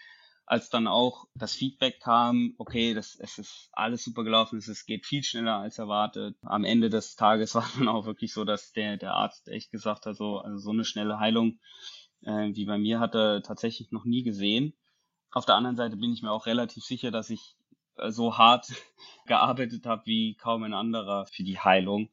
als 0.45 0.69
dann 0.69 0.87
auch 0.87 1.25
das 1.35 1.53
Feedback 1.53 1.99
kam, 2.01 2.53
okay, 2.57 2.93
das, 2.93 3.15
es 3.19 3.37
ist 3.37 3.69
alles 3.71 4.03
super 4.03 4.23
gelaufen, 4.23 4.57
es 4.57 4.85
geht 4.85 5.05
viel 5.05 5.23
schneller 5.23 5.57
als 5.57 5.79
erwartet. 5.79 6.35
Am 6.41 6.65
Ende 6.65 6.89
des 6.89 7.15
Tages 7.15 7.55
war 7.55 7.69
dann 7.77 7.87
auch 7.87 8.05
wirklich 8.05 8.33
so, 8.33 8.43
dass 8.43 8.73
der, 8.73 8.97
der 8.97 9.13
Arzt 9.13 9.47
echt 9.47 9.71
gesagt 9.71 10.05
hat, 10.05 10.15
so, 10.15 10.39
also 10.39 10.57
so 10.57 10.71
eine 10.71 10.85
schnelle 10.85 11.19
Heilung 11.19 11.59
äh, 12.21 12.53
wie 12.53 12.65
bei 12.65 12.77
mir 12.77 12.99
hat 12.99 13.15
er 13.15 13.41
tatsächlich 13.41 13.91
noch 13.91 14.05
nie 14.05 14.23
gesehen. 14.23 14.73
Auf 15.31 15.45
der 15.45 15.55
anderen 15.55 15.77
Seite 15.77 15.97
bin 15.97 16.13
ich 16.13 16.21
mir 16.21 16.31
auch 16.31 16.45
relativ 16.45 16.83
sicher, 16.83 17.09
dass 17.09 17.29
ich 17.29 17.55
so 18.09 18.37
hart 18.37 18.67
gearbeitet 19.27 19.85
habe 19.85 20.05
wie 20.05 20.35
kaum 20.35 20.63
ein 20.63 20.73
anderer 20.73 21.25
für 21.27 21.43
die 21.43 21.59
Heilung. 21.59 22.09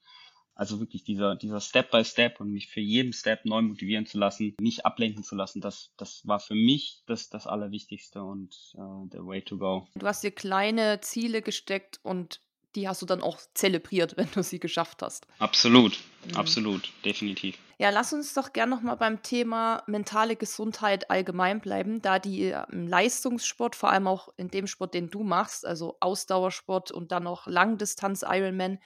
Also 0.55 0.79
wirklich 0.79 1.05
dieser, 1.05 1.37
dieser 1.37 1.61
Step 1.61 1.91
by 1.91 2.05
Step 2.05 2.39
und 2.39 2.53
mich 2.53 2.69
für 2.69 2.81
jeden 2.81 3.15
Step 3.15 3.47
neu 3.47 3.63
motivieren 3.63 4.05
zu 4.05 4.19
lassen, 4.19 4.55
nicht 4.61 4.85
ablenken 4.85 5.25
zu 5.25 5.35
lassen, 5.35 5.63
das, 5.63 5.91
das 5.97 6.27
war 6.27 6.39
für 6.39 6.55
mich 6.55 7.03
das, 7.07 7.31
das 7.31 7.47
Allerwichtigste 7.47 8.23
und 8.23 8.55
uh, 8.75 9.09
the 9.11 9.25
way 9.25 9.41
to 9.41 9.57
go. 9.57 9.87
Du 9.95 10.07
hast 10.07 10.23
dir 10.23 10.33
kleine 10.33 11.01
Ziele 11.01 11.41
gesteckt 11.41 11.99
und 12.03 12.43
die 12.75 12.89
hast 12.89 13.03
du 13.03 13.07
dann 13.07 13.23
auch 13.23 13.39
zelebriert, 13.55 14.17
wenn 14.17 14.29
du 14.33 14.43
sie 14.43 14.61
geschafft 14.61 15.03
hast. 15.03 15.27
Absolut, 15.39 15.99
mhm. 16.27 16.37
absolut, 16.37 16.93
definitiv. 17.05 17.59
Ja, 17.79 17.89
lass 17.89 18.13
uns 18.13 18.35
doch 18.35 18.53
gerne 18.53 18.75
nochmal 18.75 18.97
beim 18.97 19.23
Thema 19.23 19.83
mentale 19.87 20.37
Gesundheit 20.37 21.11
allgemein 21.11 21.61
bleiben, 21.61 22.03
da 22.03 22.19
die 22.19 22.51
im 22.51 22.65
ähm, 22.73 22.87
Leistungssport, 22.89 23.75
vor 23.75 23.91
allem 23.91 24.07
auch 24.07 24.29
in 24.37 24.49
dem 24.49 24.67
Sport, 24.67 24.93
den 24.93 25.09
du 25.09 25.23
machst, 25.23 25.65
also 25.65 25.97
Ausdauersport 26.01 26.93
und 26.93 27.11
dann 27.11 27.23
noch 27.23 27.47
Langdistanz 27.47 28.23
Ironman, 28.27 28.79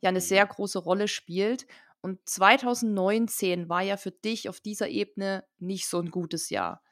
ja 0.00 0.08
eine 0.08 0.22
sehr 0.22 0.46
große 0.46 0.78
Rolle 0.78 1.06
spielt. 1.06 1.66
Und 2.00 2.26
2019 2.26 3.68
war 3.68 3.82
ja 3.82 3.98
für 3.98 4.10
dich 4.10 4.48
auf 4.48 4.60
dieser 4.60 4.88
Ebene 4.88 5.44
nicht 5.58 5.86
so 5.86 6.00
ein 6.00 6.10
gutes 6.10 6.48
Jahr. 6.48 6.82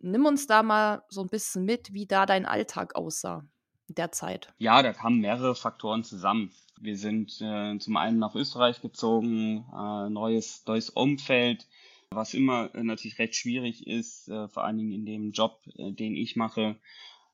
Nimm 0.00 0.26
uns 0.26 0.48
da 0.48 0.64
mal 0.64 1.04
so 1.08 1.20
ein 1.20 1.28
bisschen 1.28 1.64
mit, 1.64 1.92
wie 1.92 2.06
da 2.06 2.26
dein 2.26 2.44
Alltag 2.44 2.96
aussah 2.96 3.44
derzeit. 3.88 4.52
Ja, 4.58 4.82
da 4.82 4.92
kamen 4.92 5.20
mehrere 5.20 5.54
Faktoren 5.54 6.04
zusammen. 6.04 6.52
Wir 6.80 6.96
sind 6.96 7.40
äh, 7.40 7.78
zum 7.78 7.96
einen 7.96 8.18
nach 8.18 8.34
Österreich 8.34 8.80
gezogen, 8.80 9.66
äh, 9.74 10.10
neues, 10.10 10.62
neues 10.66 10.90
Umfeld, 10.90 11.66
was 12.10 12.34
immer 12.34 12.74
äh, 12.74 12.82
natürlich 12.82 13.18
recht 13.18 13.34
schwierig 13.34 13.86
ist, 13.86 14.28
äh, 14.28 14.48
vor 14.48 14.64
allen 14.64 14.78
Dingen 14.78 14.92
in 14.92 15.06
dem 15.06 15.32
Job, 15.32 15.60
äh, 15.76 15.92
den 15.92 16.14
ich 16.14 16.36
mache. 16.36 16.76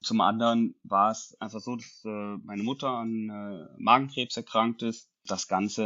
Zum 0.00 0.20
anderen 0.20 0.74
war 0.82 1.10
es 1.10 1.36
einfach 1.40 1.60
so, 1.60 1.76
dass 1.76 2.04
äh, 2.04 2.36
meine 2.44 2.62
Mutter 2.62 2.88
an 2.88 3.30
äh, 3.30 3.68
Magenkrebs 3.78 4.36
erkrankt 4.36 4.82
ist 4.82 5.10
das 5.26 5.48
Ganze 5.48 5.84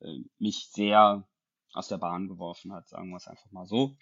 äh, 0.00 0.20
mich 0.38 0.68
sehr 0.72 1.26
aus 1.72 1.88
der 1.88 1.98
Bahn 1.98 2.28
geworfen 2.28 2.72
hat, 2.72 2.88
sagen 2.88 3.10
wir 3.10 3.16
es 3.16 3.28
einfach 3.28 3.50
mal 3.52 3.66
so. 3.66 3.96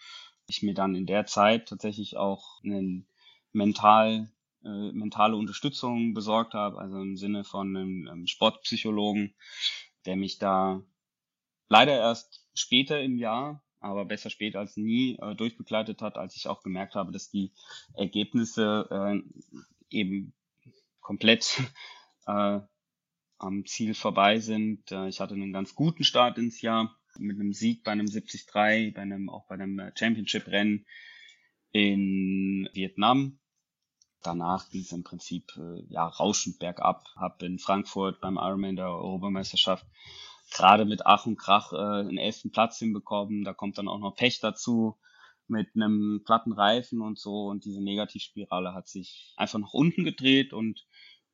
Ich 0.46 0.62
mir 0.62 0.74
dann 0.74 0.94
in 0.94 1.06
der 1.06 1.26
Zeit 1.26 1.68
tatsächlich 1.68 2.16
auch 2.16 2.62
einen 2.64 3.06
mental, 3.52 4.30
äh, 4.64 4.92
mentale 4.92 5.36
Unterstützung 5.36 6.14
besorgt 6.14 6.54
habe, 6.54 6.78
also 6.78 7.00
im 7.00 7.16
Sinne 7.16 7.44
von 7.44 7.76
einem, 7.76 8.08
einem 8.08 8.26
Sportpsychologen, 8.26 9.34
der 10.06 10.16
mich 10.16 10.38
da 10.38 10.82
leider 11.68 11.96
erst 11.96 12.46
später 12.54 13.00
im 13.00 13.16
Jahr, 13.18 13.62
aber 13.80 14.04
besser 14.04 14.30
spät 14.30 14.56
als 14.56 14.76
nie, 14.76 15.16
äh, 15.20 15.34
durchbegleitet 15.34 16.02
hat, 16.02 16.16
als 16.16 16.36
ich 16.36 16.48
auch 16.48 16.62
gemerkt 16.62 16.94
habe, 16.94 17.12
dass 17.12 17.30
die 17.30 17.52
Ergebnisse 17.94 18.88
äh, 18.90 19.22
eben 19.90 20.32
komplett 21.00 21.62
äh, 22.26 22.60
am 23.38 23.64
Ziel 23.66 23.94
vorbei 23.94 24.40
sind. 24.40 24.90
Äh, 24.90 25.08
ich 25.08 25.20
hatte 25.20 25.34
einen 25.34 25.52
ganz 25.52 25.74
guten 25.74 26.04
Start 26.04 26.38
ins 26.38 26.60
Jahr 26.60 26.96
mit 27.18 27.36
einem 27.36 27.52
Sieg 27.52 27.84
bei 27.84 27.92
einem 27.92 28.06
73, 28.06 28.46
bei 28.52 28.92
einem, 28.96 29.30
auch 29.30 29.46
bei 29.46 29.54
einem 29.54 29.78
äh, 29.78 29.92
Championship-Rennen 29.94 30.86
in 31.72 32.68
Vietnam. 32.72 33.38
Danach 34.22 34.68
ging 34.70 34.82
es 34.82 34.92
im 34.92 35.04
Prinzip 35.04 35.56
äh, 35.56 35.82
ja 35.88 36.06
rauschend 36.06 36.58
bergab. 36.58 37.06
Hab 37.16 37.42
in 37.42 37.58
Frankfurt 37.58 38.20
beim 38.20 38.36
Ironman 38.36 38.76
der 38.76 38.88
Europameisterschaft 38.88 39.86
gerade 40.50 40.84
mit 40.84 41.06
Ach 41.06 41.26
und 41.26 41.36
Krach 41.36 41.72
äh, 41.72 41.76
einen 41.76 42.18
elften 42.18 42.50
Platz 42.50 42.78
hinbekommen. 42.78 43.44
Da 43.44 43.52
kommt 43.52 43.78
dann 43.78 43.88
auch 43.88 43.98
noch 43.98 44.16
Pech 44.16 44.40
dazu 44.40 44.96
mit 45.46 45.68
einem 45.74 46.22
platten 46.24 46.52
Reifen 46.52 47.00
und 47.00 47.18
so. 47.18 47.46
Und 47.46 47.64
diese 47.64 47.82
Negativspirale 47.82 48.74
hat 48.74 48.88
sich 48.88 49.34
einfach 49.36 49.58
nach 49.58 49.72
unten 49.72 50.04
gedreht 50.04 50.52
und 50.52 50.86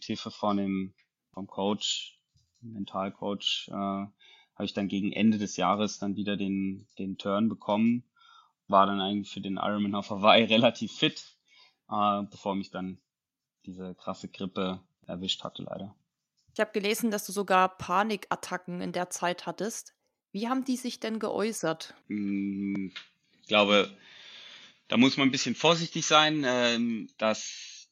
Hilfe 0.02 0.30
von 0.30 0.58
dem 0.58 0.94
vom 1.32 1.46
Coach, 1.46 2.18
Mentalcoach, 2.60 3.68
äh, 3.68 3.72
habe 3.72 4.64
ich 4.64 4.72
dann 4.72 4.88
gegen 4.88 5.12
Ende 5.12 5.38
des 5.38 5.56
Jahres 5.56 5.98
dann 5.98 6.16
wieder 6.16 6.36
den, 6.36 6.86
den 6.98 7.18
Turn 7.18 7.48
bekommen. 7.48 8.04
War 8.68 8.86
dann 8.86 9.00
eigentlich 9.00 9.32
für 9.32 9.40
den 9.40 9.56
Ironman 9.56 9.94
auf 9.94 10.10
Hawaii 10.10 10.44
relativ 10.48 10.92
fit, 10.92 11.33
äh, 11.90 12.22
bevor 12.30 12.54
mich 12.54 12.70
dann 12.70 12.98
diese 13.66 13.94
krasse 13.94 14.28
Grippe 14.28 14.80
erwischt 15.06 15.42
hatte, 15.44 15.62
leider. 15.62 15.94
Ich 16.52 16.60
habe 16.60 16.72
gelesen, 16.72 17.10
dass 17.10 17.26
du 17.26 17.32
sogar 17.32 17.76
Panikattacken 17.76 18.80
in 18.80 18.92
der 18.92 19.10
Zeit 19.10 19.46
hattest. 19.46 19.94
Wie 20.32 20.48
haben 20.48 20.64
die 20.64 20.76
sich 20.76 21.00
denn 21.00 21.18
geäußert? 21.18 21.94
Hm, 22.08 22.92
ich 23.40 23.48
glaube, 23.48 23.90
da 24.88 24.96
muss 24.96 25.16
man 25.16 25.28
ein 25.28 25.32
bisschen 25.32 25.54
vorsichtig 25.54 26.06
sein. 26.06 26.44
Ähm, 26.46 27.08
das 27.18 27.88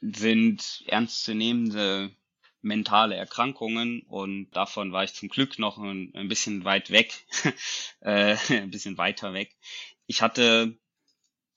sind 0.00 0.84
ernstzunehmende 0.86 2.14
mentale 2.60 3.16
Erkrankungen 3.16 4.02
und 4.02 4.50
davon 4.52 4.92
war 4.92 5.04
ich 5.04 5.14
zum 5.14 5.28
Glück 5.28 5.58
noch 5.58 5.78
ein, 5.78 6.28
bisschen 6.28 6.64
weit 6.64 6.90
weg, 6.90 7.26
äh, 8.00 8.36
ein 8.48 8.70
bisschen 8.70 8.98
weiter 8.98 9.32
weg. 9.32 9.56
Ich 10.06 10.22
hatte 10.22 10.78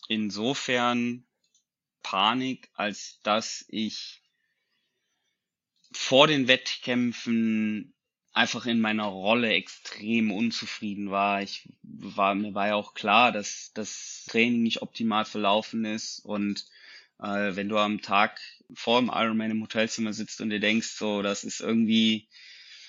insofern 0.08 1.26
Panik, 2.04 2.70
als 2.74 3.20
dass 3.24 3.66
ich 3.68 4.22
vor 5.92 6.28
den 6.28 6.48
Wettkämpfen 6.48 7.94
einfach 8.34 8.66
in 8.68 8.80
meiner 8.80 9.06
Rolle 9.06 9.52
extrem 9.52 10.32
unzufrieden 10.32 11.10
war. 11.10 11.42
Ich 11.42 11.68
war 11.82 12.36
mir 12.36 12.54
war 12.54 12.68
ja 12.68 12.76
auch 12.76 12.94
klar, 12.94 13.32
dass 13.32 13.72
das 13.74 14.26
Training 14.30 14.64
nicht 14.64 14.82
optimal 14.82 15.26
verlaufen 15.26 15.86
ist 15.86 16.20
und 16.20 16.66
äh, 17.20 17.56
wenn 17.56 17.68
du 17.68 17.78
am 17.78 18.02
Tag 18.02 18.40
vor 18.74 19.00
dem 19.02 19.10
Ironman 19.12 19.52
im 19.52 19.64
Hotelzimmer 19.64 20.14
sitzt 20.14 20.40
und 20.40 20.52
dir 20.52 20.60
denkst, 20.60 20.90
so, 20.90 21.22
das 21.24 21.44
ist 21.44 21.62
irgendwie 21.62 22.28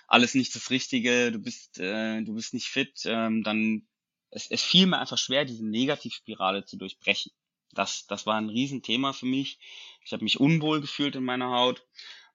alles 0.07 0.35
nicht 0.35 0.55
das 0.55 0.71
Richtige, 0.71 1.33
du 1.33 1.39
bist, 1.39 1.79
äh, 1.79 2.23
du 2.23 2.35
bist 2.35 2.53
nicht 2.55 2.69
fit, 2.69 3.03
ähm, 3.07 3.43
dann 3.43 3.88
es, 4.31 4.51
es 4.51 4.63
fiel 4.63 4.87
mir 4.87 4.99
einfach 4.99 5.19
schwer, 5.19 5.45
diese 5.45 5.67
Negativspirale 5.67 6.65
zu 6.65 6.77
durchbrechen. 6.77 7.33
Das, 7.73 8.07
das 8.07 8.27
war 8.27 8.37
ein 8.37 8.49
Riesenthema 8.49 9.13
für 9.13 9.27
mich. 9.27 9.59
Ich 10.05 10.13
habe 10.13 10.25
mich 10.25 10.41
unwohl 10.41 10.81
gefühlt 10.81 11.17
in 11.17 11.25
meiner 11.25 11.51
Haut 11.51 11.87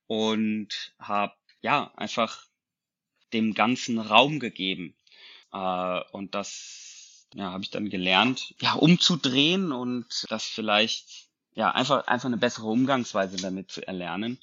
und 0.07 0.93
habe 0.99 1.33
ja 1.61 1.91
einfach 1.95 2.45
dem 3.33 3.53
ganzen 3.53 3.99
Raum 3.99 4.39
gegeben. 4.39 4.95
Äh, 5.51 6.01
und 6.11 6.35
das 6.35 7.27
ja, 7.33 7.51
habe 7.51 7.63
ich 7.63 7.71
dann 7.71 7.89
gelernt, 7.89 8.53
ja, 8.61 8.73
umzudrehen 8.73 9.71
und 9.71 10.25
das 10.29 10.45
vielleicht 10.45 11.29
ja, 11.55 11.71
einfach, 11.71 12.07
einfach 12.07 12.27
eine 12.27 12.37
bessere 12.37 12.67
Umgangsweise 12.67 13.37
damit 13.37 13.71
zu 13.71 13.85
erlernen. 13.85 14.39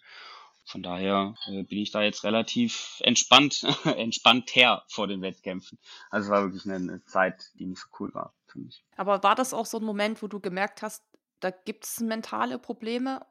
Von 0.70 0.84
daher 0.84 1.34
äh, 1.48 1.64
bin 1.64 1.78
ich 1.78 1.90
da 1.90 2.00
jetzt 2.00 2.22
relativ 2.22 3.00
entspannt, 3.00 3.64
entspannt 3.84 4.54
her 4.54 4.84
vor 4.88 5.08
den 5.08 5.20
Wettkämpfen. 5.20 5.78
Also 6.10 6.26
es 6.26 6.30
war 6.30 6.42
wirklich 6.44 6.64
eine, 6.64 6.76
eine 6.76 7.04
Zeit, 7.04 7.50
die 7.54 7.66
nicht 7.66 7.80
so 7.80 7.88
cool 7.98 8.14
war 8.14 8.34
für 8.46 8.60
mich. 8.60 8.84
Aber 8.96 9.22
war 9.24 9.34
das 9.34 9.52
auch 9.52 9.66
so 9.66 9.78
ein 9.78 9.84
Moment, 9.84 10.22
wo 10.22 10.28
du 10.28 10.38
gemerkt 10.38 10.82
hast, 10.82 11.02
da 11.40 11.50
gibt 11.50 11.84
es 11.84 11.98
mentale 12.00 12.58
Probleme 12.58 13.26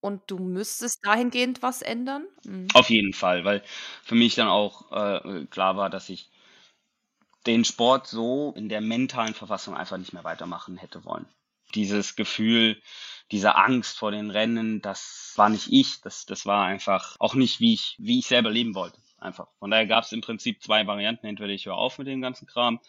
und 0.00 0.22
du 0.26 0.38
müsstest 0.38 0.98
dahingehend 1.02 1.62
was 1.62 1.80
ändern? 1.80 2.26
Mhm. 2.44 2.68
Auf 2.74 2.90
jeden 2.90 3.14
Fall, 3.14 3.46
weil 3.46 3.62
für 4.02 4.14
mich 4.14 4.34
dann 4.34 4.48
auch 4.48 4.92
äh, 4.92 5.46
klar 5.46 5.78
war, 5.78 5.88
dass 5.88 6.10
ich 6.10 6.30
den 7.46 7.64
Sport 7.64 8.06
so 8.06 8.52
in 8.54 8.68
der 8.68 8.82
mentalen 8.82 9.34
Verfassung 9.34 9.74
einfach 9.74 9.96
nicht 9.96 10.12
mehr 10.12 10.24
weitermachen 10.24 10.76
hätte 10.76 11.04
wollen. 11.06 11.26
Dieses 11.74 12.16
Gefühl, 12.16 12.80
diese 13.30 13.56
Angst 13.56 13.98
vor 13.98 14.10
den 14.10 14.30
Rennen, 14.30 14.82
das 14.82 15.32
war 15.36 15.48
nicht 15.48 15.68
ich, 15.70 16.00
das, 16.02 16.26
das 16.26 16.44
war 16.46 16.64
einfach 16.66 17.16
auch 17.18 17.34
nicht, 17.34 17.60
wie 17.60 17.74
ich, 17.74 17.96
wie 17.98 18.18
ich 18.18 18.26
selber 18.26 18.50
leben 18.50 18.74
wollte. 18.74 18.98
Einfach. 19.18 19.48
Von 19.58 19.70
daher 19.70 19.86
gab 19.86 20.04
es 20.04 20.12
im 20.12 20.20
Prinzip 20.20 20.62
zwei 20.62 20.86
Varianten. 20.86 21.26
Entweder 21.26 21.52
ich 21.52 21.66
höre 21.66 21.76
auf 21.76 21.98
mit 21.98 22.08
dem 22.08 22.20
ganzen 22.20 22.46
Kram 22.46 22.80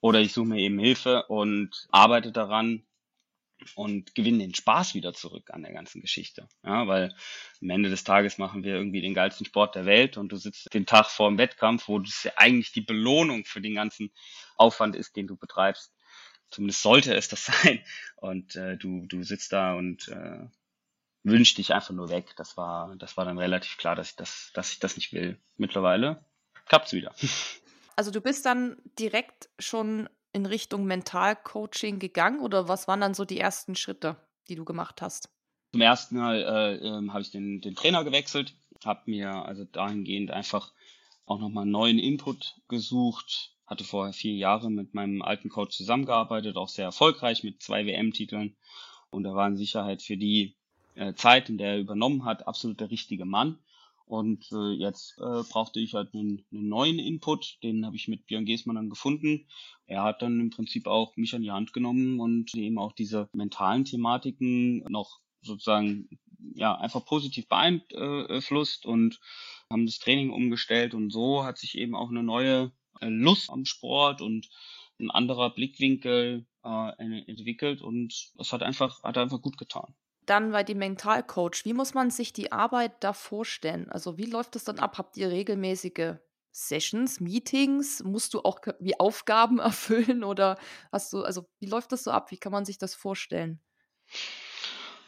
oder 0.00 0.20
ich 0.20 0.32
suche 0.32 0.48
mir 0.48 0.60
eben 0.60 0.78
Hilfe 0.78 1.24
und 1.26 1.86
arbeite 1.90 2.32
daran, 2.32 2.84
und 3.74 4.14
gewinnen 4.14 4.38
den 4.38 4.54
Spaß 4.54 4.94
wieder 4.94 5.12
zurück 5.14 5.50
an 5.50 5.62
der 5.62 5.72
ganzen 5.72 6.00
Geschichte. 6.00 6.48
Ja, 6.64 6.86
weil 6.86 7.14
am 7.60 7.70
Ende 7.70 7.90
des 7.90 8.04
Tages 8.04 8.38
machen 8.38 8.62
wir 8.62 8.74
irgendwie 8.74 9.00
den 9.00 9.14
geilsten 9.14 9.46
Sport 9.46 9.74
der 9.74 9.86
Welt 9.86 10.16
und 10.16 10.30
du 10.30 10.36
sitzt 10.36 10.72
den 10.74 10.86
Tag 10.86 11.06
vor 11.06 11.28
dem 11.28 11.38
Wettkampf, 11.38 11.88
wo 11.88 11.98
das 11.98 12.22
ja 12.22 12.32
eigentlich 12.36 12.72
die 12.72 12.80
Belohnung 12.80 13.44
für 13.44 13.60
den 13.60 13.74
ganzen 13.74 14.12
Aufwand 14.56 14.96
ist, 14.96 15.16
den 15.16 15.26
du 15.26 15.36
betreibst. 15.36 15.92
Zumindest 16.50 16.82
sollte 16.82 17.14
es 17.14 17.28
das 17.28 17.46
sein. 17.62 17.82
Und 18.16 18.56
äh, 18.56 18.76
du, 18.76 19.06
du 19.06 19.22
sitzt 19.22 19.52
da 19.52 19.74
und 19.74 20.08
äh, 20.08 20.46
wünschst 21.22 21.58
dich 21.58 21.74
einfach 21.74 21.94
nur 21.94 22.10
weg. 22.10 22.34
Das 22.36 22.56
war, 22.56 22.94
das 22.96 23.16
war 23.16 23.24
dann 23.24 23.38
relativ 23.38 23.76
klar, 23.76 23.94
dass 23.94 24.10
ich 24.10 24.16
das, 24.16 24.50
dass 24.54 24.72
ich 24.72 24.78
das 24.78 24.96
nicht 24.96 25.12
will. 25.12 25.38
Mittlerweile 25.56 26.24
klappt's 26.66 26.92
wieder. 26.92 27.14
Also 27.96 28.12
du 28.12 28.20
bist 28.20 28.46
dann 28.46 28.76
direkt 28.96 29.48
schon 29.58 30.08
in 30.32 30.46
Richtung 30.46 30.84
Mentalcoaching 30.84 31.98
gegangen 31.98 32.38
oder 32.38 32.68
was 32.68 32.86
waren 32.86 33.00
dann 33.00 33.12
so 33.12 33.24
die 33.24 33.40
ersten 33.40 33.74
Schritte, 33.74 34.14
die 34.48 34.54
du 34.54 34.64
gemacht 34.64 35.02
hast? 35.02 35.30
Zum 35.72 35.80
ersten 35.80 36.16
Mal 36.16 36.36
äh, 36.36 36.74
äh, 36.76 37.08
habe 37.08 37.22
ich 37.22 37.32
den, 37.32 37.60
den 37.60 37.74
Trainer 37.74 38.04
gewechselt, 38.04 38.54
habe 38.84 39.02
mir 39.06 39.30
also 39.32 39.64
dahingehend 39.64 40.30
einfach 40.30 40.72
auch 41.26 41.40
nochmal 41.40 41.62
einen 41.62 41.72
neuen 41.72 41.98
Input 41.98 42.60
gesucht, 42.68 43.52
hatte 43.68 43.84
vorher 43.84 44.12
vier 44.12 44.34
Jahre 44.34 44.70
mit 44.70 44.94
meinem 44.94 45.22
alten 45.22 45.50
Coach 45.50 45.76
zusammengearbeitet, 45.76 46.56
auch 46.56 46.68
sehr 46.68 46.86
erfolgreich 46.86 47.44
mit 47.44 47.62
zwei 47.62 47.86
WM-Titeln 47.86 48.56
und 49.10 49.24
er 49.24 49.34
war 49.34 49.46
in 49.46 49.56
Sicherheit 49.56 50.02
für 50.02 50.16
die 50.16 50.56
äh, 50.94 51.14
Zeit, 51.14 51.48
in 51.48 51.58
der 51.58 51.72
er 51.72 51.80
übernommen 51.80 52.24
hat, 52.24 52.46
absolut 52.46 52.80
der 52.80 52.90
richtige 52.90 53.24
Mann. 53.24 53.58
Und 54.04 54.50
äh, 54.52 54.72
jetzt 54.72 55.18
äh, 55.18 55.42
brauchte 55.50 55.80
ich 55.80 55.92
halt 55.92 56.14
einen, 56.14 56.44
einen 56.50 56.68
neuen 56.68 56.98
Input, 56.98 57.58
den 57.62 57.84
habe 57.84 57.96
ich 57.96 58.08
mit 58.08 58.26
Björn 58.26 58.46
Geßmann 58.46 58.76
dann 58.76 58.88
gefunden. 58.88 59.46
Er 59.86 60.02
hat 60.02 60.22
dann 60.22 60.40
im 60.40 60.50
Prinzip 60.50 60.86
auch 60.86 61.14
mich 61.16 61.34
an 61.34 61.42
die 61.42 61.50
Hand 61.50 61.74
genommen 61.74 62.18
und 62.18 62.54
eben 62.54 62.78
auch 62.78 62.92
diese 62.92 63.28
mentalen 63.34 63.84
Thematiken 63.84 64.78
noch 64.90 65.20
sozusagen 65.42 66.08
ja 66.54 66.74
einfach 66.76 67.04
positiv 67.04 67.48
beeinflusst 67.48 68.86
und 68.86 69.20
haben 69.70 69.84
das 69.84 69.98
Training 69.98 70.30
umgestellt 70.30 70.94
und 70.94 71.10
so 71.10 71.44
hat 71.44 71.58
sich 71.58 71.76
eben 71.76 71.94
auch 71.94 72.08
eine 72.08 72.22
neue 72.22 72.72
Lust 73.00 73.50
am 73.50 73.64
Sport 73.64 74.20
und 74.20 74.48
ein 75.00 75.10
anderer 75.10 75.50
Blickwinkel 75.50 76.46
äh, 76.64 77.22
entwickelt 77.26 77.82
und 77.82 78.30
das 78.36 78.52
hat 78.52 78.62
einfach 78.62 79.02
hat 79.02 79.18
einfach 79.18 79.40
gut 79.40 79.58
getan. 79.58 79.94
Dann 80.26 80.52
bei 80.52 80.62
dem 80.62 80.78
Mentalcoach, 80.78 81.64
wie 81.64 81.72
muss 81.72 81.94
man 81.94 82.10
sich 82.10 82.32
die 82.32 82.52
Arbeit 82.52 82.92
da 83.02 83.12
vorstellen? 83.12 83.88
Also 83.90 84.18
wie 84.18 84.26
läuft 84.26 84.54
das 84.54 84.64
dann 84.64 84.78
ab? 84.78 84.98
Habt 84.98 85.16
ihr 85.16 85.30
regelmäßige 85.30 86.16
Sessions, 86.50 87.20
Meetings? 87.20 88.02
Musst 88.02 88.34
du 88.34 88.42
auch 88.42 88.60
wie 88.80 88.98
Aufgaben 88.98 89.58
erfüllen 89.58 90.24
oder 90.24 90.58
hast 90.92 91.12
du, 91.12 91.22
also 91.22 91.48
wie 91.60 91.66
läuft 91.66 91.92
das 91.92 92.04
so 92.04 92.10
ab? 92.10 92.30
Wie 92.30 92.36
kann 92.36 92.52
man 92.52 92.64
sich 92.64 92.78
das 92.78 92.94
vorstellen? 92.94 93.60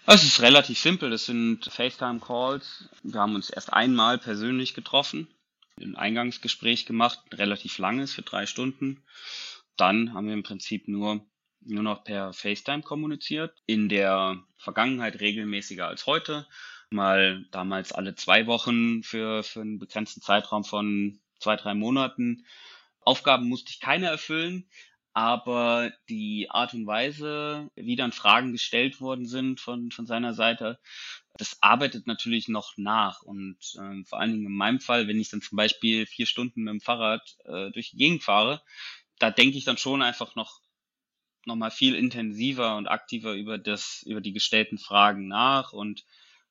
Es 0.07 0.25
ist 0.25 0.41
relativ 0.41 0.79
simpel. 0.79 1.11
Das 1.11 1.27
sind 1.27 1.67
FaceTime-Calls. 1.67 2.89
Wir 3.03 3.21
haben 3.21 3.35
uns 3.35 3.51
erst 3.51 3.73
einmal 3.73 4.19
persönlich 4.19 4.75
getroffen, 4.75 5.29
ein 5.81 5.97
Eingangsgespräch 5.97 6.87
gemacht, 6.87 7.21
relativ 7.33 7.79
langes 7.79 8.13
für 8.13 8.23
drei 8.23 8.47
Stunden. 8.47 9.03
Dann 9.77 10.15
haben 10.15 10.27
wir 10.27 10.35
im 10.35 10.43
Prinzip 10.43 10.89
nur 10.89 11.25
nur 11.63 11.83
noch 11.83 12.05
per 12.05 12.33
FaceTime 12.33 12.83
kommuniziert. 12.83 13.55
In 13.67 13.89
der 13.89 14.43
Vergangenheit 14.57 15.21
regelmäßiger 15.21 15.87
als 15.87 16.07
heute. 16.07 16.47
Mal 16.91 17.45
damals 17.51 17.93
alle 17.93 18.15
zwei 18.15 18.47
Wochen 18.47 19.03
für, 19.03 19.43
für 19.43 19.61
einen 19.61 19.79
begrenzten 19.79 20.23
Zeitraum 20.23 20.65
von 20.65 21.21
zwei, 21.39 21.57
drei 21.57 21.75
Monaten. 21.75 22.47
Aufgaben 23.01 23.49
musste 23.49 23.71
ich 23.71 23.81
keine 23.81 24.07
erfüllen, 24.07 24.69
aber 25.13 25.93
die 26.09 26.49
Art 26.51 26.75
und 26.75 26.87
Weise, 26.87 27.71
wie 27.75 27.97
dann 27.97 28.13
Fragen 28.13 28.53
gestellt 28.53 29.01
worden 29.01 29.27
sind 29.27 29.61
von, 29.61 29.91
von 29.91 30.07
seiner 30.07 30.35
Seite, 30.35 30.79
das 31.41 31.63
arbeitet 31.63 32.07
natürlich 32.07 32.49
noch 32.49 32.77
nach. 32.77 33.23
Und 33.23 33.57
äh, 33.75 34.05
vor 34.05 34.21
allen 34.21 34.33
Dingen 34.33 34.47
in 34.47 34.53
meinem 34.53 34.81
Fall, 34.81 35.09
wenn 35.09 35.21
ich 35.21 35.31
dann 35.31 35.43
zum 35.43 35.57
Beispiel 35.57 36.07
vier 36.07 36.26
Stunden 36.26 36.63
mit 36.63 36.73
dem 36.73 36.81
Fahrrad 36.81 37.37
äh, 37.45 37.71
durch 37.71 37.91
die 37.91 37.97
Gegend 37.97 38.23
fahre, 38.23 38.63
da 39.19 39.31
denke 39.31 39.59
ich 39.59 39.65
dann 39.65 39.79
schon 39.79 40.03
einfach 40.03 40.35
noch 40.35 40.61
nochmal 41.47 41.71
viel 41.71 41.95
intensiver 41.95 42.76
und 42.76 42.87
aktiver 42.87 43.33
über 43.33 43.57
das, 43.57 44.03
über 44.07 44.21
die 44.21 44.33
gestellten 44.33 44.79
Fragen 44.79 45.26
nach 45.26 45.73
und 45.73 46.05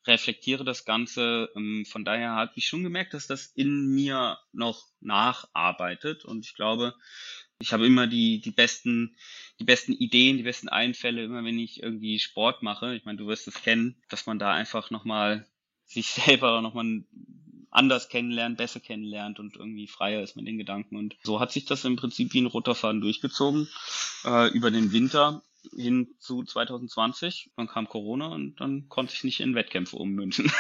reflektiere 0.08 0.64
das 0.64 0.86
Ganze. 0.86 1.50
Ähm, 1.56 1.86
von 1.88 2.06
daher 2.06 2.32
habe 2.32 2.54
ich 2.56 2.68
schon 2.68 2.84
gemerkt, 2.84 3.14
dass 3.14 3.28
das 3.28 3.48
in 3.48 3.94
mir 3.94 4.40
noch 4.52 4.88
nacharbeitet 5.00 6.26
und 6.26 6.46
ich 6.46 6.56
glaube, 6.56 6.96
ich 7.60 7.74
habe 7.74 7.86
immer 7.86 8.08
die, 8.08 8.40
die 8.40 8.52
besten, 8.52 9.16
die 9.60 9.66
besten 9.66 9.94
Ideen, 9.94 10.38
die 10.38 10.44
besten 10.44 10.70
Einfälle, 10.70 11.24
immer 11.24 11.44
wenn 11.44 11.60
ich 11.60 11.84
irgendwie 11.84 12.18
Sport 12.20 12.64
mache. 12.64 12.96
Ich 12.96 13.06
meine, 13.06 13.18
du 13.18 13.28
wirst 13.28 13.48
es 13.48 13.62
kennen, 13.62 14.02
dass 14.10 14.26
man 14.26 14.40
da 14.40 14.54
einfach 14.54 14.90
nochmal 14.90 15.46
sich 15.86 16.08
selber 16.12 16.62
nochmal 16.62 17.04
anders 17.72 18.10
kennenlernt, 18.10 18.58
besser 18.58 18.80
kennenlernt 18.80 19.40
und 19.40 19.56
irgendwie 19.56 19.88
freier 19.88 20.24
ist 20.24 20.36
mit 20.36 20.48
den 20.48 20.58
Gedanken. 20.58 20.96
Und 20.96 21.18
so 21.22 21.40
hat 21.40 21.52
sich 21.52 21.66
das 21.66 21.86
im 21.86 21.98
Prinzip 21.98 22.34
wie 22.34 22.42
ein 22.42 22.48
roter 22.48 22.74
Faden 22.74 23.02
durchgezogen 23.02 23.68
äh, 24.26 24.50
über 24.52 24.72
den 24.72 24.92
Winter 24.92 25.44
hin 25.76 26.16
zu 26.18 26.44
2020. 26.44 27.52
Dann 27.58 27.68
kam 27.68 27.88
Corona 27.88 28.28
und 28.28 28.60
dann 28.60 28.88
konnte 28.90 29.14
ich 29.14 29.24
nicht 29.24 29.42
in 29.42 29.54
Wettkämpfe 29.54 29.98
ummünzen. 29.98 30.52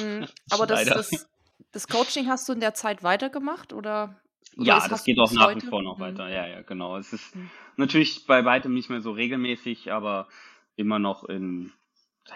Mhm. 0.00 0.26
Aber 0.50 0.66
das, 0.66 0.84
das, 0.86 1.28
das, 1.70 1.86
Coaching 1.86 2.28
hast 2.28 2.48
du 2.48 2.54
in 2.54 2.60
der 2.60 2.74
Zeit 2.74 3.02
weitergemacht 3.02 3.72
oder? 3.72 4.20
Oder 4.56 4.66
ja, 4.66 4.88
das 4.88 5.04
geht 5.04 5.18
auch 5.18 5.32
nach 5.32 5.46
heute? 5.46 5.62
wie 5.62 5.66
vor 5.66 5.82
noch 5.82 5.98
mhm. 5.98 6.02
weiter. 6.02 6.28
Ja, 6.28 6.46
ja, 6.46 6.62
genau. 6.62 6.96
Es 6.96 7.12
ist 7.12 7.34
mhm. 7.34 7.50
natürlich 7.76 8.26
bei 8.26 8.44
weitem 8.44 8.74
nicht 8.74 8.90
mehr 8.90 9.00
so 9.00 9.12
regelmäßig, 9.12 9.92
aber 9.92 10.28
immer 10.76 10.98
noch 10.98 11.24
in, 11.24 11.72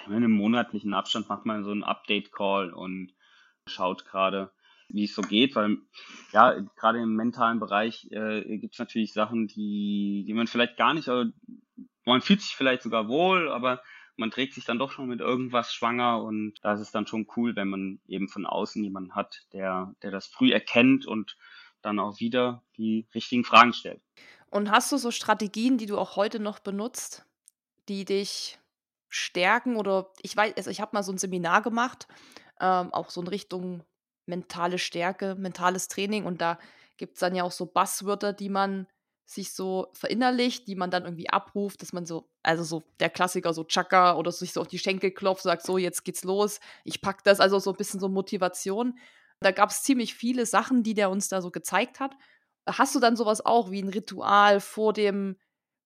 in 0.07 0.12
einem 0.12 0.33
monatlichen 0.33 0.94
Abstand 0.94 1.29
macht 1.29 1.46
man 1.46 1.64
so 1.64 1.70
einen 1.70 1.85
Update-Call 1.85 2.72
und 2.72 3.12
schaut 3.66 4.05
gerade, 4.05 4.52
wie 4.88 5.05
es 5.05 5.14
so 5.14 5.22
geht, 5.22 5.57
weil 5.57 5.79
ja, 6.33 6.52
gerade 6.76 7.00
im 7.00 7.16
mentalen 7.16 7.59
Bereich 7.59 8.09
äh, 8.12 8.59
gibt 8.59 8.74
es 8.74 8.79
natürlich 8.79 9.12
Sachen, 9.12 9.48
die, 9.48 10.24
die 10.26 10.35
man 10.35 10.46
vielleicht 10.46 10.76
gar 10.76 10.94
nicht, 10.94 11.09
also, 11.09 11.31
man 12.05 12.20
fühlt 12.20 12.40
sich 12.40 12.55
vielleicht 12.55 12.83
sogar 12.83 13.09
wohl, 13.09 13.48
aber 13.48 13.83
man 14.16 14.31
trägt 14.31 14.55
sich 14.55 14.64
dann 14.64 14.79
doch 14.79 14.92
schon 14.92 15.09
mit 15.09 15.20
irgendwas 15.20 15.74
schwanger 15.74 16.22
und 16.22 16.55
da 16.62 16.74
ist 16.74 16.81
es 16.81 16.92
dann 16.92 17.07
schon 17.07 17.26
cool, 17.37 17.57
wenn 17.57 17.68
man 17.68 18.00
eben 18.07 18.29
von 18.29 18.46
außen 18.46 18.83
jemanden 18.83 19.14
hat, 19.14 19.42
der, 19.52 19.94
der 20.02 20.11
das 20.11 20.26
früh 20.26 20.52
erkennt 20.52 21.07
und 21.07 21.37
dann 21.87 21.99
auch 21.99 22.20
wieder 22.20 22.62
die 22.77 23.07
richtigen 23.14 23.44
Fragen 23.44 23.72
stellt. 23.72 24.01
Und 24.51 24.70
hast 24.70 24.92
du 24.92 24.96
so 24.96 25.11
Strategien, 25.11 25.79
die 25.79 25.87
du 25.87 25.99
auch 25.99 26.16
heute 26.16 26.40
noch 26.40 26.59
benutzt, 26.59 27.25
die 27.88 28.05
dich 28.05 28.59
stärken 29.09 29.77
oder 29.77 30.12
ich 30.22 30.37
weiß, 30.37 30.55
also 30.57 30.70
ich 30.70 30.81
habe 30.81 30.90
mal 30.94 31.03
so 31.03 31.12
ein 31.12 31.18
Seminar 31.18 31.62
gemacht 31.62 32.07
ähm, 32.61 32.92
auch 32.92 33.11
so 33.11 33.20
in 33.20 33.29
Richtung 33.29 33.83
mentale 34.27 34.79
Stärke, 34.79 35.35
mentales 35.35 35.88
Training. 35.88 36.25
Und 36.25 36.40
da 36.40 36.59
gibt 36.96 37.14
es 37.14 37.20
dann 37.20 37.35
ja 37.35 37.44
auch 37.44 37.53
so 37.53 37.66
Buzzwörter, 37.66 38.33
die 38.33 38.49
man 38.49 38.87
sich 39.25 39.53
so 39.53 39.88
verinnerlicht, 39.92 40.68
die 40.68 40.77
man 40.77 40.90
dann 40.90 41.05
irgendwie 41.05 41.29
abruft, 41.29 41.83
dass 41.83 41.92
man 41.92 42.07
so, 42.07 42.29
also 42.44 42.62
so 42.62 42.85
der 43.01 43.11
Klassiker, 43.11 43.53
so 43.53 43.64
Chaka 43.64 44.16
oder 44.16 44.31
sich 44.31 44.53
so 44.53 44.61
auf 44.61 44.68
die 44.68 44.79
Schenkel 44.79 45.11
klopft, 45.11 45.42
sagt 45.42 45.62
so, 45.62 45.79
jetzt 45.79 46.05
geht's 46.05 46.22
los, 46.22 46.61
ich 46.85 47.01
pack 47.01 47.25
das, 47.25 47.40
also 47.40 47.59
so 47.59 47.70
ein 47.70 47.77
bisschen 47.77 47.99
so 47.99 48.09
Motivation. 48.09 48.96
Da 49.40 49.51
gab 49.51 49.70
es 49.70 49.83
ziemlich 49.83 50.14
viele 50.14 50.46
Sachen, 50.46 50.83
die 50.83 50.94
der 50.94 51.11
uns 51.11 51.29
da 51.29 51.42
so 51.42 51.51
gezeigt 51.51 52.01
hat. 52.01 52.14
Hast 52.66 52.94
du 52.94 53.01
dann 53.01 53.16
sowas 53.16 53.44
auch 53.44 53.70
wie 53.70 53.81
ein 53.81 53.88
Ritual 53.88 54.61
vor 54.61 54.92
dem, 54.92 55.37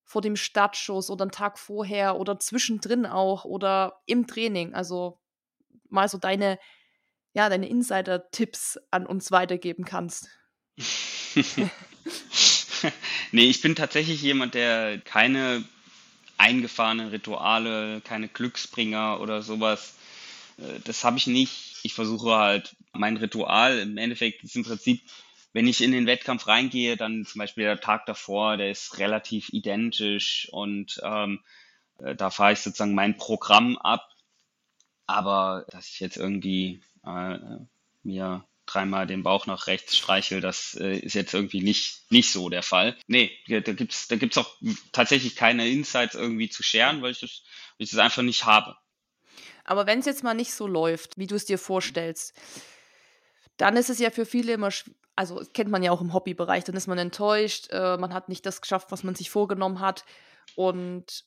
vor 0.03 0.21
dem 0.21 0.35
Startschuss 0.35 1.09
oder 1.09 1.23
einen 1.23 1.31
Tag 1.31 1.59
vorher 1.59 2.17
oder 2.17 2.39
zwischendrin 2.39 3.05
auch 3.05 3.45
oder 3.45 4.01
im 4.05 4.25
Training? 4.25 4.73
Also 4.73 5.19
mal 5.89 6.07
so 6.07 6.17
deine, 6.17 6.57
ja, 7.33 7.49
deine 7.49 7.67
Insider-Tipps 7.67 8.79
an 8.89 9.05
uns 9.05 9.31
weitergeben 9.31 9.85
kannst. 9.85 10.29
nee, 13.31 13.49
ich 13.49 13.61
bin 13.61 13.75
tatsächlich 13.75 14.21
jemand, 14.21 14.53
der 14.53 14.99
keine 14.99 15.63
eingefahrenen 16.37 17.09
Rituale, 17.09 18.01
keine 18.01 18.27
Glücksbringer 18.27 19.19
oder 19.21 19.43
sowas, 19.43 19.95
das 20.85 21.03
habe 21.03 21.17
ich 21.17 21.27
nicht. 21.27 21.79
Ich 21.83 21.93
versuche 21.93 22.35
halt 22.35 22.75
mein 22.93 23.17
Ritual, 23.17 23.79
im 23.79 23.97
Endeffekt 23.97 24.43
ist 24.43 24.55
im 24.55 24.63
Prinzip, 24.63 25.01
wenn 25.53 25.67
ich 25.67 25.81
in 25.81 25.91
den 25.91 26.05
Wettkampf 26.05 26.47
reingehe, 26.47 26.97
dann 26.97 27.25
zum 27.25 27.39
Beispiel 27.39 27.63
der 27.65 27.79
Tag 27.79 28.05
davor, 28.05 28.57
der 28.57 28.71
ist 28.71 28.97
relativ 28.99 29.49
identisch 29.49 30.47
und 30.51 31.01
ähm, 31.03 31.39
äh, 31.99 32.15
da 32.15 32.29
fahre 32.29 32.53
ich 32.53 32.59
sozusagen 32.59 32.95
mein 32.95 33.17
Programm 33.17 33.77
ab 33.77 34.07
aber 35.11 35.65
dass 35.69 35.87
ich 35.87 35.99
jetzt 35.99 36.17
irgendwie 36.17 36.81
äh, 37.05 37.37
mir 38.03 38.45
dreimal 38.65 39.07
den 39.07 39.23
Bauch 39.23 39.45
nach 39.47 39.67
rechts 39.67 39.97
streichel, 39.97 40.39
das 40.39 40.75
äh, 40.75 40.97
ist 40.97 41.15
jetzt 41.15 41.33
irgendwie 41.33 41.61
nicht, 41.61 42.09
nicht 42.09 42.31
so 42.31 42.49
der 42.49 42.63
Fall. 42.63 42.97
Nee, 43.07 43.31
da 43.47 43.59
gibt's 43.59 44.07
da 44.07 44.15
gibt's 44.15 44.37
auch 44.37 44.55
tatsächlich 44.93 45.35
keine 45.35 45.67
Insights 45.67 46.15
irgendwie 46.15 46.49
zu 46.49 46.63
scheren, 46.63 47.01
weil 47.01 47.11
ich 47.11 47.19
das, 47.19 47.43
weil 47.77 47.83
ich 47.85 47.89
das 47.89 47.99
einfach 47.99 48.21
nicht 48.21 48.45
habe. 48.45 48.77
Aber 49.71 49.87
wenn 49.87 49.99
es 49.99 50.05
jetzt 50.05 50.21
mal 50.21 50.33
nicht 50.33 50.53
so 50.53 50.67
läuft, 50.67 51.17
wie 51.17 51.27
du 51.27 51.35
es 51.35 51.45
dir 51.45 51.57
vorstellst, 51.57 52.37
dann 53.55 53.77
ist 53.77 53.89
es 53.89 53.99
ja 53.99 54.09
für 54.09 54.25
viele 54.25 54.51
immer, 54.51 54.67
also 55.15 55.41
kennt 55.53 55.71
man 55.71 55.81
ja 55.81 55.91
auch 55.91 56.01
im 56.01 56.13
Hobbybereich, 56.13 56.65
dann 56.65 56.75
ist 56.75 56.87
man 56.87 56.97
enttäuscht, 56.97 57.69
äh, 57.71 57.95
man 57.95 58.13
hat 58.13 58.27
nicht 58.27 58.45
das 58.45 58.59
geschafft, 58.59 58.91
was 58.91 59.05
man 59.05 59.15
sich 59.15 59.29
vorgenommen 59.29 59.79
hat. 59.79 60.03
Und 60.57 61.23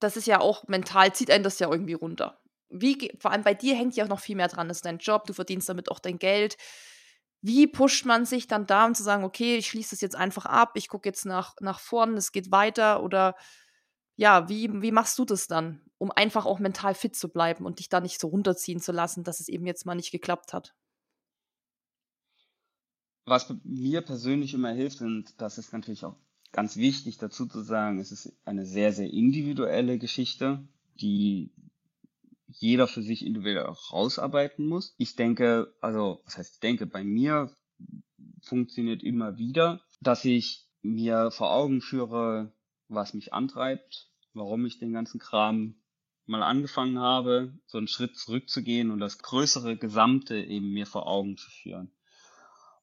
das 0.00 0.16
ist 0.16 0.26
ja 0.26 0.40
auch 0.40 0.66
mental, 0.68 1.12
zieht 1.12 1.30
einen 1.30 1.44
das 1.44 1.58
ja 1.58 1.70
irgendwie 1.70 1.92
runter. 1.92 2.40
Wie, 2.70 3.12
vor 3.18 3.30
allem 3.30 3.42
bei 3.42 3.52
dir 3.52 3.74
hängt 3.74 3.94
ja 3.94 4.04
auch 4.04 4.08
noch 4.08 4.20
viel 4.20 4.36
mehr 4.36 4.48
dran. 4.48 4.68
Das 4.68 4.78
ist 4.78 4.86
dein 4.86 4.96
Job, 4.96 5.26
du 5.26 5.34
verdienst 5.34 5.68
damit 5.68 5.90
auch 5.90 5.98
dein 5.98 6.18
Geld. 6.18 6.56
Wie 7.42 7.66
pusht 7.66 8.06
man 8.06 8.24
sich 8.24 8.46
dann 8.46 8.66
da, 8.66 8.86
um 8.86 8.94
zu 8.94 9.02
sagen, 9.02 9.22
okay, 9.22 9.56
ich 9.56 9.66
schließe 9.66 9.90
das 9.90 10.00
jetzt 10.00 10.16
einfach 10.16 10.46
ab, 10.46 10.72
ich 10.76 10.88
gucke 10.88 11.06
jetzt 11.06 11.26
nach, 11.26 11.56
nach 11.60 11.78
vorn, 11.78 12.16
es 12.16 12.32
geht 12.32 12.50
weiter 12.50 13.02
oder 13.02 13.34
ja, 14.16 14.48
wie, 14.48 14.82
wie 14.82 14.92
machst 14.92 15.18
du 15.18 15.24
das 15.24 15.46
dann, 15.46 15.80
um 15.98 16.10
einfach 16.10 16.46
auch 16.46 16.58
mental 16.58 16.94
fit 16.94 17.14
zu 17.14 17.28
bleiben 17.28 17.64
und 17.64 17.78
dich 17.78 17.88
da 17.88 18.00
nicht 18.00 18.20
so 18.20 18.28
runterziehen 18.28 18.80
zu 18.80 18.92
lassen, 18.92 19.24
dass 19.24 19.40
es 19.40 19.48
eben 19.48 19.66
jetzt 19.66 19.86
mal 19.86 19.94
nicht 19.94 20.10
geklappt 20.10 20.52
hat? 20.52 20.74
Was 23.26 23.52
mir 23.64 24.02
persönlich 24.02 24.54
immer 24.54 24.72
hilft, 24.72 25.00
und 25.00 25.40
das 25.40 25.58
ist 25.58 25.72
natürlich 25.72 26.04
auch 26.04 26.16
ganz 26.52 26.76
wichtig 26.76 27.18
dazu 27.18 27.46
zu 27.46 27.60
sagen, 27.60 27.98
es 27.98 28.12
ist 28.12 28.32
eine 28.44 28.64
sehr, 28.64 28.92
sehr 28.92 29.10
individuelle 29.10 29.98
Geschichte, 29.98 30.66
die 31.00 31.52
jeder 32.46 32.86
für 32.86 33.02
sich 33.02 33.26
individuell 33.26 33.66
auch 33.66 33.92
rausarbeiten 33.92 34.66
muss. 34.66 34.94
Ich 34.96 35.16
denke, 35.16 35.74
also, 35.80 36.22
was 36.24 36.38
heißt, 36.38 36.54
ich 36.54 36.60
denke, 36.60 36.86
bei 36.86 37.04
mir 37.04 37.54
funktioniert 38.40 39.02
immer 39.02 39.36
wieder, 39.36 39.82
dass 40.00 40.24
ich 40.24 40.66
mir 40.82 41.30
vor 41.30 41.52
Augen 41.52 41.80
führe, 41.80 42.52
was 42.88 43.14
mich 43.14 43.32
antreibt, 43.32 44.10
warum 44.34 44.66
ich 44.66 44.78
den 44.78 44.92
ganzen 44.92 45.18
Kram 45.18 45.76
mal 46.26 46.42
angefangen 46.42 46.98
habe, 46.98 47.56
so 47.66 47.78
einen 47.78 47.88
Schritt 47.88 48.16
zurückzugehen 48.16 48.90
und 48.90 48.98
das 48.98 49.18
größere 49.18 49.76
Gesamte 49.76 50.36
eben 50.36 50.72
mir 50.72 50.86
vor 50.86 51.06
Augen 51.06 51.36
zu 51.36 51.50
führen. 51.50 51.90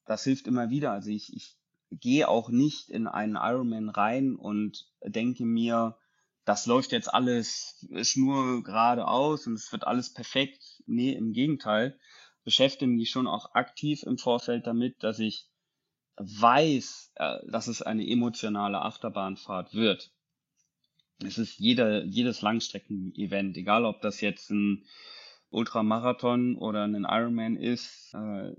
Das 0.06 0.24
hilft 0.24 0.48
immer 0.48 0.70
wieder. 0.70 0.92
Also 0.92 1.10
ich, 1.10 1.34
ich 1.36 1.58
gehe 1.92 2.28
auch 2.28 2.50
nicht 2.50 2.90
in 2.90 3.08
einen 3.08 3.36
Ironman 3.36 3.90
rein 3.90 4.36
und 4.36 4.88
denke 5.04 5.46
mir, 5.46 5.98
das 6.46 6.66
läuft 6.66 6.92
jetzt 6.92 7.14
alles 7.14 7.86
schnur 8.02 8.64
geradeaus 8.64 9.48
und 9.48 9.54
es 9.54 9.72
wird 9.72 9.86
alles 9.88 10.14
perfekt. 10.14 10.82
Nee, 10.86 11.14
im 11.14 11.32
Gegenteil. 11.34 11.98
Beschäftige 12.44 12.92
mich 12.92 13.10
schon 13.10 13.28
auch 13.28 13.54
aktiv 13.56 14.04
im 14.04 14.18
Vorfeld 14.18 14.68
damit, 14.68 15.04
dass 15.04 15.20
ich 15.20 15.50
weiß, 16.18 17.14
äh, 17.16 17.40
dass 17.48 17.68
es 17.68 17.82
eine 17.82 18.08
emotionale 18.08 18.82
Achterbahnfahrt 18.82 19.74
wird. 19.74 20.12
Es 21.24 21.38
ist 21.38 21.60
jeder, 21.60 22.04
jedes 22.04 22.42
Langstrecken-Event, 22.42 23.56
egal 23.58 23.86
ob 23.86 24.02
das 24.02 24.22
jetzt 24.22 24.50
ein 24.50 24.86
Ultramarathon 25.50 26.56
oder 26.56 26.84
ein 26.84 27.06
Ironman 27.08 27.56
ist, 27.56 28.14
äh, 28.14 28.52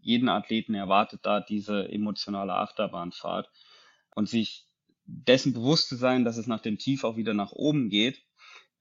jeden 0.00 0.28
Athleten 0.28 0.74
erwartet 0.74 1.20
da 1.22 1.40
diese 1.40 1.88
emotionale 1.88 2.54
Achterbahnfahrt 2.54 3.50
und 4.14 4.28
sich 4.28 4.66
dessen 5.06 5.54
bewusst 5.54 5.88
zu 5.88 5.96
sein, 5.96 6.24
dass 6.24 6.36
es 6.36 6.46
nach 6.46 6.60
dem 6.60 6.78
Tief 6.78 7.04
auch 7.04 7.16
wieder 7.16 7.34
nach 7.34 7.52
oben 7.52 7.88
geht, 7.88 8.22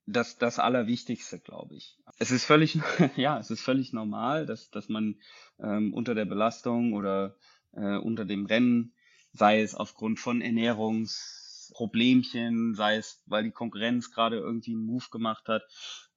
das 0.06 0.38
das 0.38 0.60
Allerwichtigste, 0.60 1.39
glaube 1.39 1.76
ich. 1.76 1.98
Es 2.19 2.32
ist 2.32 2.43
völlig, 2.43 2.78
ja, 3.15 3.39
es 3.39 3.52
ist 3.52 3.62
völlig 3.62 3.93
normal, 3.93 4.46
dass 4.46 4.69
dass 4.69 4.89
man 4.89 5.19
ähm, 5.60 5.93
unter 5.93 6.13
der 6.13 6.26
Belastung 6.26 6.93
oder 6.93 7.38
äh, 7.75 7.97
unter 7.97 8.25
dem 8.25 8.45
Rennen, 8.45 8.93
sei 9.31 9.62
es 9.62 9.73
aufgrund 9.75 10.19
von 10.19 10.41
Ernährungsproblemchen, 10.41 12.75
sei 12.75 12.97
es, 12.97 13.23
weil 13.25 13.43
die 13.43 13.51
Konkurrenz 13.51 14.12
gerade 14.12 14.38
irgendwie 14.38 14.73
einen 14.73 14.86
Move 14.86 15.05
gemacht 15.12 15.47
hat, 15.47 15.63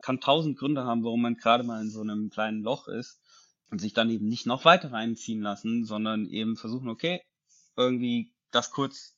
kann 0.03 0.21
tausend 0.21 0.59
Gründe 0.59 0.85
haben, 0.85 1.05
warum 1.05 1.23
man 1.23 1.37
gerade 1.37 1.65
mal 1.65 1.81
in 1.81 1.91
so 1.91 2.03
einem 2.03 2.29
kleinen 2.31 2.63
Loch 2.63 2.89
ist 2.89 3.21
und 3.71 3.81
sich 3.81 3.93
dann 3.93 4.11
eben 4.11 4.29
nicht 4.29 4.47
noch 4.47 4.65
weiter 4.65 4.93
reinziehen 4.93 5.41
lassen, 5.41 5.85
sondern 5.85 6.27
eben 6.27 6.57
versuchen, 6.57 6.89
okay, 6.89 7.23
irgendwie 7.77 8.33
das 8.51 8.71
kurz 8.71 9.17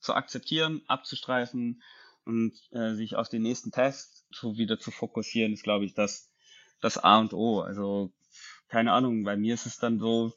zu 0.00 0.14
akzeptieren, 0.14 0.82
abzustreifen 0.86 1.82
und 2.24 2.52
äh, 2.72 2.94
sich 2.94 3.16
auf 3.16 3.28
den 3.28 3.42
nächsten 3.42 3.70
Test 3.70 4.26
so 4.30 4.56
wieder 4.56 4.78
zu 4.78 4.90
fokussieren, 4.90 5.52
ist, 5.52 5.62
glaube 5.62 5.84
ich, 5.84 5.94
das, 5.94 6.30
das 6.80 6.98
A 6.98 7.18
und 7.18 7.32
O. 7.32 7.60
Also, 7.60 8.12
keine 8.68 8.92
Ahnung, 8.92 9.24
bei 9.24 9.36
mir 9.36 9.54
ist 9.54 9.66
es 9.66 9.78
dann 9.78 9.98
so, 9.98 10.32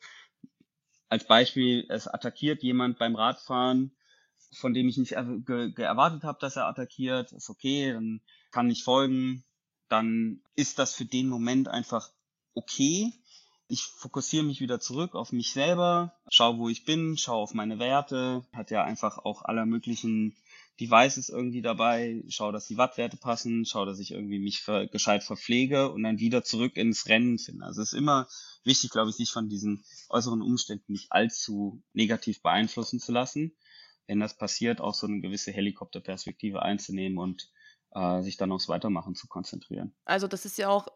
als 1.13 1.28
Beispiel, 1.28 1.86
es 1.89 2.08
attackiert 2.08 2.63
jemand 2.63 2.97
beim 2.97 3.15
Radfahren, 3.15 3.95
von 4.52 4.73
dem 4.73 4.88
ich 4.88 4.97
nicht 4.97 5.12
erwartet 5.12 6.23
habe, 6.23 6.39
dass 6.41 6.56
er 6.56 6.65
attackiert, 6.65 7.32
ist 7.34 7.52
okay, 7.52 7.93
dann 7.93 8.19
kann 8.49 8.71
ich 8.71 8.84
folgen, 8.84 9.43
dann 9.89 10.41
ist 10.56 10.80
das 10.80 10.95
für 10.95 11.06
den 11.06 11.28
Moment 11.28 11.67
einfach 11.67 12.10
okay. 12.56 13.13
Ich 13.67 13.84
fokussiere 13.84 14.43
mich 14.43 14.60
wieder 14.60 14.80
zurück 14.80 15.13
auf 15.13 15.32
mich 15.32 15.54
selber, 15.54 16.15
schau, 16.30 16.58
wo 16.58 16.67
ich 16.67 16.84
bin, 16.84 17.15
schau 17.15 17.43
auf 17.43 17.54
meine 17.54 17.78
Werte, 17.78 18.43
hat 18.52 18.71
ja 18.71 18.84
einfach 18.84 19.19
auch 19.19 19.43
aller 19.43 19.67
möglichen 19.67 20.36
Devices 20.79 21.29
irgendwie 21.29 21.62
dabei, 21.62 22.23
schau, 22.29 22.51
dass 22.51 22.67
die 22.67 22.77
Wattwerte 22.77 23.17
passen, 23.17 23.65
schau, 23.65 23.86
dass 23.86 23.99
ich 23.99 24.12
irgendwie 24.12 24.39
mich 24.39 24.62
ver 24.62 24.88
gescheit 24.88 25.23
verpflege 25.23 25.91
und 25.91 26.03
dann 26.03 26.19
wieder 26.19 26.43
zurück 26.43 26.77
ins 26.77 27.07
Rennen 27.07 27.38
finde. 27.38 27.65
Also 27.65 27.81
es 27.81 27.93
ist 27.93 27.97
immer 27.97 28.27
wichtig, 28.63 28.89
glaube 28.89 29.12
ich, 29.12 29.15
sich 29.15 29.31
von 29.31 29.49
diesen 29.49 29.83
äußeren 30.09 30.41
Umständen 30.41 30.91
nicht 30.91 31.12
allzu 31.12 31.83
negativ 31.93 32.41
beeinflussen 32.41 32.99
zu 32.99 33.12
lassen. 33.12 33.55
Wenn 34.07 34.19
das 34.19 34.36
passiert, 34.36 34.81
auch 34.81 34.95
so 34.95 35.07
eine 35.07 35.21
gewisse 35.21 35.51
Helikopterperspektive 35.51 36.62
einzunehmen 36.62 37.19
und 37.19 37.49
äh, 37.91 38.21
sich 38.21 38.38
dann 38.38 38.51
aufs 38.51 38.67
Weitermachen 38.67 39.15
zu 39.15 39.27
konzentrieren. 39.27 39.93
Also 40.05 40.27
das 40.27 40.45
ist 40.45 40.57
ja 40.57 40.69
auch 40.69 40.88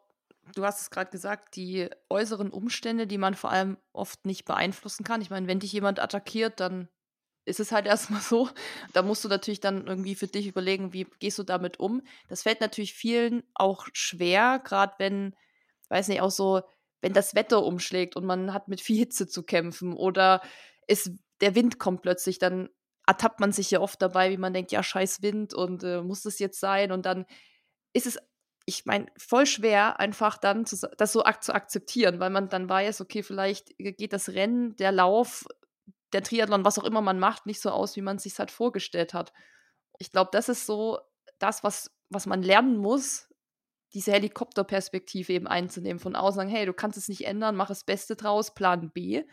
du 0.56 0.63
hast 0.63 0.82
es 0.82 0.90
gerade 0.90 1.12
gesagt, 1.12 1.56
die 1.56 1.90
äußeren 2.10 2.50
Umstände, 2.52 3.08
die 3.08 3.18
man 3.18 3.34
vor 3.34 3.52
allem 3.52 3.78
oft 3.94 4.26
nicht 4.26 4.46
beeinflussen 4.46 5.04
kann. 5.04 5.22
Ich 5.22 5.30
meine, 5.30 5.48
wenn 5.48 5.60
dich 5.60 5.74
jemand 5.74 6.00
attackiert, 6.00 6.60
dann 6.60 6.88
ist 7.48 7.60
es 7.60 7.72
halt 7.72 7.86
erstmal 7.86 8.22
so. 8.22 8.50
Da 8.94 9.02
musst 9.02 9.24
du 9.24 9.30
natürlich 9.30 9.60
dann 9.60 9.88
irgendwie 9.88 10.16
für 10.16 10.28
dich 10.28 10.48
überlegen, 10.48 10.94
wie 10.94 11.08
gehst 11.20 11.40
du 11.40 11.44
damit 11.44 11.80
um. 11.80 12.02
Das 12.28 12.44
fällt 12.44 12.62
natürlich 12.62 12.94
vielen 12.94 13.44
auch 13.56 13.88
schwer, 13.94 14.60
gerade 14.64 14.94
wenn, 14.98 15.36
weiß 15.90 16.10
nicht, 16.10 16.22
auch 16.22 16.32
so, 16.32 16.62
wenn 17.02 17.14
das 17.14 17.36
Wetter 17.36 17.64
umschlägt 17.64 18.16
und 18.16 18.26
man 18.26 18.54
hat 18.54 18.68
mit 18.68 18.82
viel 18.82 18.98
Hitze 18.98 19.28
zu 19.28 19.44
kämpfen 19.44 19.94
oder 19.94 20.42
es, 20.88 21.12
der 21.42 21.56
Wind 21.56 21.80
kommt 21.80 22.02
plötzlich, 22.02 22.40
dann 22.40 22.70
ertappt 23.06 23.40
man 23.40 23.52
sich 23.52 23.72
ja 23.72 23.80
oft 23.80 24.02
dabei, 24.02 24.32
wie 24.32 24.38
man 24.38 24.54
denkt, 24.54 24.72
ja, 24.72 24.84
scheiß 24.84 25.22
Wind 25.22 25.54
und 25.54 25.84
äh, 25.84 26.02
muss 26.02 26.24
das 26.24 26.40
jetzt 26.40 26.60
sein? 26.60 26.92
Und 26.92 27.06
dann 27.06 27.26
ist 27.94 28.08
es 28.08 28.18
ich 28.70 28.86
meine, 28.86 29.06
voll 29.18 29.46
schwer, 29.46 29.98
einfach 30.02 30.38
dann 30.38 30.66
zu, 30.66 30.76
das 30.98 31.14
so 31.14 31.24
ak 31.24 31.42
zu 31.42 31.56
akzeptieren, 31.56 32.20
weil 32.20 32.30
man 32.30 32.50
dann 32.50 32.68
weiß, 32.68 33.00
okay, 33.00 33.24
vielleicht 33.24 33.78
geht 33.78 34.12
das 34.12 34.28
Rennen, 34.28 34.76
der 34.76 34.92
Lauf, 34.92 35.46
der 36.13 36.24
Triathlon, 36.24 36.65
was 36.65 36.80
auch 36.80 36.84
immer 36.84 37.02
man 37.02 37.20
macht, 37.20 37.46
nicht 37.46 37.62
so 37.62 37.70
aus, 37.70 37.96
wie 37.96 38.02
man 38.02 38.17
es 38.17 38.24
sich 38.24 38.38
halt 38.39 38.52
vorgestellt 38.52 39.13
hat. 39.13 39.34
Ich 40.00 40.12
glaube, 40.12 40.30
das 40.32 40.50
ist 40.50 40.65
so 40.65 41.00
das, 41.39 41.63
was, 41.63 41.91
was 42.10 42.26
man 42.26 42.41
lernen 42.41 42.78
muss, 42.78 43.28
diese 43.93 44.12
Helikopterperspektive 44.12 45.34
eben 45.34 45.48
einzunehmen, 45.48 46.00
von 46.00 46.15
außen 46.15 46.38
sagen, 46.38 46.50
hey, 46.50 46.65
du 46.65 46.74
kannst 46.74 46.98
es 46.98 47.08
nicht 47.08 47.26
ändern, 47.26 47.56
mach 47.56 47.67
das 47.67 47.84
Beste 47.84 48.15
draus, 48.15 48.54
Plan 48.54 48.91
B. 48.91 49.24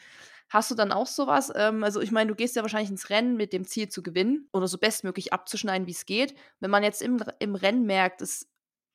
Hast 0.48 0.70
du 0.70 0.74
dann 0.74 0.92
auch 0.92 1.06
sowas? 1.06 1.52
Ähm, 1.54 1.82
also 1.82 2.00
ich 2.00 2.12
meine, 2.12 2.28
du 2.28 2.36
gehst 2.36 2.54
ja 2.54 2.62
wahrscheinlich 2.62 2.90
ins 2.90 3.10
Rennen 3.10 3.36
mit 3.36 3.52
dem 3.52 3.64
Ziel 3.64 3.88
zu 3.88 4.02
gewinnen 4.02 4.48
oder 4.52 4.68
so 4.68 4.78
bestmöglich 4.78 5.32
abzuschneiden, 5.32 5.86
wie 5.86 5.92
es 5.92 6.06
geht. 6.06 6.34
Wenn 6.60 6.70
man 6.70 6.82
jetzt 6.82 7.02
im, 7.02 7.22
im 7.40 7.54
Rennen 7.54 7.86
merkt, 7.86 8.22
es 8.22 8.48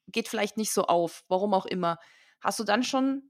geht 0.08 0.28
vielleicht 0.28 0.58
nicht 0.58 0.72
so 0.72 0.84
auf, 0.86 1.24
warum 1.28 1.54
auch 1.54 1.66
immer. 1.66 1.98
Hast 2.40 2.60
du 2.60 2.64
dann 2.64 2.84
schon 2.84 3.30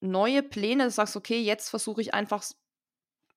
neue 0.00 0.42
Pläne, 0.42 0.84
du 0.84 0.90
sagst, 0.90 1.16
okay, 1.16 1.40
jetzt 1.40 1.68
versuche 1.68 2.00
ich 2.00 2.14
einfach 2.14 2.42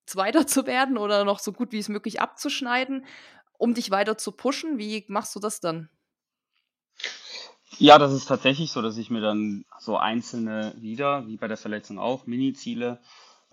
Zweiter 0.05 0.47
zu 0.47 0.65
werden 0.65 0.97
oder 0.97 1.25
noch 1.25 1.39
so 1.39 1.51
gut 1.51 1.71
wie 1.71 1.79
es 1.79 1.89
möglich 1.89 2.21
abzuschneiden, 2.21 3.05
um 3.57 3.73
dich 3.73 3.91
weiter 3.91 4.17
zu 4.17 4.31
pushen? 4.31 4.77
Wie 4.77 5.05
machst 5.07 5.35
du 5.35 5.39
das 5.39 5.59
dann? 5.59 5.89
Ja, 7.79 7.97
das 7.97 8.13
ist 8.13 8.27
tatsächlich 8.27 8.71
so, 8.71 8.81
dass 8.81 8.97
ich 8.97 9.09
mir 9.09 9.21
dann 9.21 9.65
so 9.79 9.97
einzelne 9.97 10.75
wieder, 10.77 11.27
wie 11.27 11.37
bei 11.37 11.47
der 11.47 11.57
Verletzung 11.57 11.97
auch, 11.97 12.27
Mini-Ziele 12.27 12.99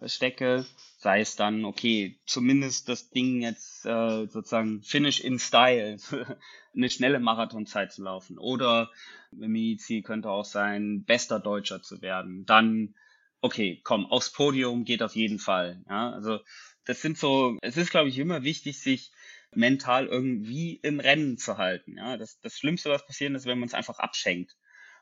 stecke, 0.06 0.64
sei 0.98 1.20
es 1.20 1.36
dann, 1.36 1.64
okay, 1.64 2.18
zumindest 2.26 2.88
das 2.88 3.10
Ding 3.10 3.42
jetzt 3.42 3.84
äh, 3.84 4.26
sozusagen 4.26 4.82
Finish 4.82 5.20
in 5.20 5.38
Style, 5.38 5.96
eine 6.74 6.90
schnelle 6.90 7.20
Marathonzeit 7.20 7.92
zu 7.92 8.02
laufen. 8.02 8.38
Oder 8.38 8.90
Mini-Ziel 9.30 10.02
könnte 10.02 10.30
auch 10.30 10.44
sein, 10.44 11.04
bester 11.04 11.38
Deutscher 11.38 11.82
zu 11.82 12.02
werden. 12.02 12.44
Dann, 12.46 12.94
okay, 13.40 13.80
komm, 13.84 14.06
aufs 14.06 14.32
Podium 14.32 14.84
geht 14.84 15.02
auf 15.02 15.14
jeden 15.14 15.38
Fall. 15.38 15.82
Ja, 15.88 16.10
also 16.12 16.40
das 16.84 17.02
sind 17.02 17.18
so, 17.18 17.56
es 17.62 17.76
ist, 17.76 17.90
glaube 17.90 18.08
ich, 18.08 18.18
immer 18.18 18.42
wichtig, 18.42 18.80
sich 18.80 19.12
mental 19.52 20.06
irgendwie 20.06 20.76
im 20.76 21.00
Rennen 21.00 21.38
zu 21.38 21.58
halten. 21.58 21.96
Ja, 21.96 22.16
das, 22.16 22.40
das 22.40 22.58
Schlimmste, 22.58 22.90
was 22.90 23.06
passieren 23.06 23.34
ist, 23.34 23.46
wenn 23.46 23.58
man 23.58 23.68
es 23.68 23.74
einfach 23.74 23.98
abschenkt 23.98 24.56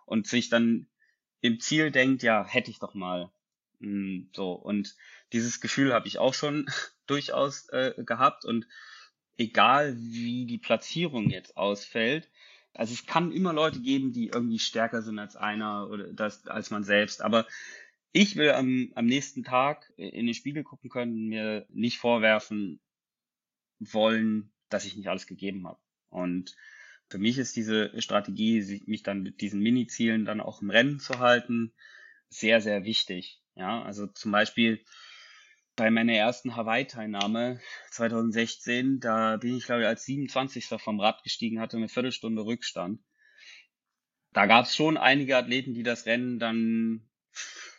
und 0.06 0.26
sich 0.26 0.48
dann 0.48 0.88
im 1.40 1.60
Ziel 1.60 1.90
denkt, 1.90 2.22
ja, 2.22 2.46
hätte 2.46 2.70
ich 2.70 2.78
doch 2.78 2.94
mal. 2.94 3.30
Hm, 3.80 4.30
so, 4.34 4.52
und 4.52 4.96
dieses 5.32 5.60
Gefühl 5.60 5.92
habe 5.92 6.08
ich 6.08 6.18
auch 6.18 6.34
schon 6.34 6.66
durchaus 7.06 7.68
äh, 7.68 7.94
gehabt 7.98 8.44
und 8.44 8.66
egal 9.36 9.96
wie 9.98 10.46
die 10.46 10.58
Platzierung 10.58 11.30
jetzt 11.30 11.56
ausfällt, 11.56 12.28
also 12.74 12.92
es 12.92 13.06
kann 13.06 13.32
immer 13.32 13.52
Leute 13.52 13.80
geben, 13.80 14.12
die 14.12 14.28
irgendwie 14.28 14.58
stärker 14.58 15.02
sind 15.02 15.18
als 15.18 15.36
einer 15.36 15.88
oder 15.90 16.12
das, 16.12 16.46
als 16.46 16.70
man 16.70 16.84
selbst, 16.84 17.22
aber 17.22 17.46
ich 18.12 18.36
will 18.36 18.50
am, 18.52 18.92
am 18.94 19.06
nächsten 19.06 19.44
Tag 19.44 19.92
in 19.96 20.26
den 20.26 20.34
Spiegel 20.34 20.64
gucken 20.64 20.90
können, 20.90 21.28
mir 21.28 21.66
nicht 21.70 21.98
vorwerfen 21.98 22.80
wollen, 23.80 24.52
dass 24.68 24.84
ich 24.84 24.96
nicht 24.96 25.08
alles 25.08 25.26
gegeben 25.26 25.66
habe. 25.66 25.80
Und 26.10 26.56
Für 27.08 27.18
mich 27.18 27.38
ist 27.38 27.56
diese 27.56 27.92
Strategie, 28.00 28.82
mich 28.86 29.02
dann 29.02 29.22
mit 29.22 29.40
diesen 29.40 29.60
Mini-Zielen 29.60 30.24
dann 30.24 30.40
auch 30.40 30.60
im 30.62 30.70
Rennen 30.70 31.00
zu 31.00 31.18
halten, 31.18 31.72
sehr, 32.28 32.60
sehr 32.60 32.84
wichtig. 32.84 33.40
Ja, 33.54 33.82
also 33.82 34.06
zum 34.06 34.30
Beispiel 34.32 34.84
bei 35.76 35.90
meiner 35.90 36.12
ersten 36.12 36.56
Hawaii-Teilnahme 36.56 37.60
2016, 37.92 39.00
da 39.00 39.36
bin 39.38 39.56
ich, 39.56 39.64
glaube 39.64 39.82
ich, 39.82 39.86
als 39.86 40.04
27. 40.04 40.66
vom 40.80 41.00
Rad 41.00 41.22
gestiegen, 41.22 41.60
hatte 41.60 41.76
eine 41.78 41.88
Viertelstunde 41.88 42.44
Rückstand. 42.44 43.00
Da 44.32 44.46
gab 44.46 44.66
es 44.66 44.76
schon 44.76 44.96
einige 44.96 45.36
Athleten, 45.36 45.74
die 45.74 45.82
das 45.82 46.06
Rennen 46.06 46.38
dann 46.38 47.08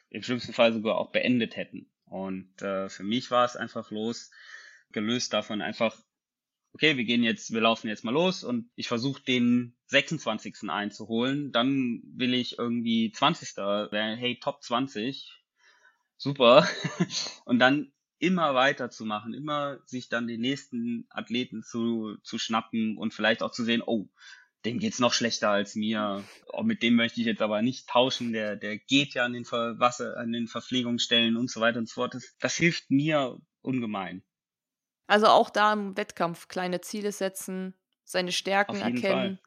im 0.10 0.24
schlimmsten 0.24 0.54
Fall 0.54 0.74
sogar 0.74 0.98
auch 0.98 1.12
beendet 1.12 1.56
hätten. 1.56 1.90
Und 2.06 2.62
äh, 2.62 2.90
für 2.90 3.04
mich 3.04 3.30
war 3.32 3.46
es 3.46 3.56
einfach 3.56 3.92
los, 3.92 4.32
gelöst 4.92 5.34
davon 5.34 5.62
einfach, 5.62 5.96
okay, 6.74 6.98
wir 6.98 7.04
gehen 7.04 7.24
jetzt, 7.24 7.52
wir 7.52 7.62
laufen 7.62 7.88
jetzt 7.88 8.04
mal 8.04 8.14
los 8.14 8.44
und 8.44 8.70
ich 8.76 8.88
versuche 8.88 9.22
den 9.22 9.76
26. 9.88 10.70
einzuholen. 10.70 11.52
Dann 11.52 12.02
will 12.06 12.34
ich 12.34 12.58
irgendwie 12.58 13.12
20. 13.12 13.58
werden, 13.58 14.18
hey, 14.18 14.40
Top 14.40 14.64
20, 14.64 15.32
super. 16.18 16.68
und 17.46 17.60
dann 17.60 17.92
immer 18.20 18.54
weiterzumachen, 18.54 19.34
immer 19.34 19.80
sich 19.86 20.10
dann 20.10 20.28
den 20.28 20.42
nächsten 20.42 21.08
Athleten 21.10 21.64
zu, 21.64 22.18
zu 22.24 22.38
schnappen 22.38 22.98
und 22.98 23.14
vielleicht 23.14 23.42
auch 23.42 23.52
zu 23.52 23.64
sehen, 23.64 23.82
oh, 23.86 24.10
dem 24.66 24.80
geht's 24.80 25.00
noch 25.00 25.14
schlechter 25.14 25.50
als 25.50 25.76
mir. 25.76 26.24
Oh, 26.52 26.64
mit 26.64 26.84
dem 26.84 26.96
möchte 26.96 27.22
ich 27.22 27.28
jetzt 27.28 27.42
aber 27.42 27.62
nicht 27.62 27.88
tauschen. 27.88 28.34
Der, 28.34 28.56
der 28.56 28.78
geht 28.78 29.14
ja 29.14 29.24
an 29.24 29.34
den 29.34 29.46
Ver 29.46 29.80
Wasser, 29.80 30.18
an 30.18 30.32
den 30.32 30.48
Verpflegungsstellen 30.48 31.38
und 31.38 31.50
so 31.50 31.62
weiter 31.62 31.80
und 31.80 31.88
so 31.88 31.96
fort. 31.96 32.14
Das, 32.14 32.36
das 32.40 32.56
hilft 32.56 32.92
mir 32.92 33.38
ungemein. 33.62 34.24
Also 35.08 35.28
auch 35.28 35.50
da 35.50 35.74
im 35.74 35.96
Wettkampf 35.98 36.48
kleine 36.50 36.82
Ziele 36.82 37.12
setzen, 37.12 37.74
seine 38.04 38.32
Stärken 38.32 38.82
erkennen. 38.82 39.38
Fall. 39.38 39.40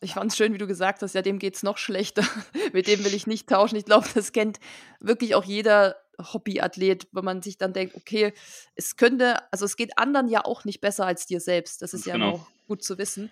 Ich 0.00 0.14
fand 0.14 0.32
es 0.32 0.36
schön, 0.36 0.52
wie 0.52 0.58
du 0.58 0.66
gesagt 0.66 1.02
hast, 1.02 1.14
ja, 1.14 1.22
dem 1.22 1.38
geht's 1.38 1.62
noch 1.62 1.78
schlechter. 1.78 2.24
Mit 2.72 2.88
dem 2.88 3.04
will 3.04 3.14
ich 3.14 3.26
nicht 3.26 3.48
tauschen. 3.48 3.76
Ich 3.76 3.84
glaube, 3.84 4.08
das 4.14 4.32
kennt 4.32 4.58
wirklich 4.98 5.34
auch 5.34 5.44
jeder 5.44 5.96
Hobbyathlet, 6.18 7.06
wenn 7.12 7.24
man 7.24 7.42
sich 7.42 7.58
dann 7.58 7.72
denkt, 7.72 7.94
okay, 7.94 8.32
es 8.74 8.96
könnte, 8.96 9.36
also 9.52 9.64
es 9.64 9.76
geht 9.76 9.98
anderen 9.98 10.28
ja 10.28 10.44
auch 10.44 10.64
nicht 10.64 10.80
besser 10.80 11.06
als 11.06 11.26
dir 11.26 11.40
selbst. 11.40 11.82
Das 11.82 11.94
ist 11.94 12.06
ja 12.06 12.14
genau. 12.14 12.32
auch 12.32 12.46
gut 12.72 12.82
zu 12.82 12.96
wissen. 12.96 13.30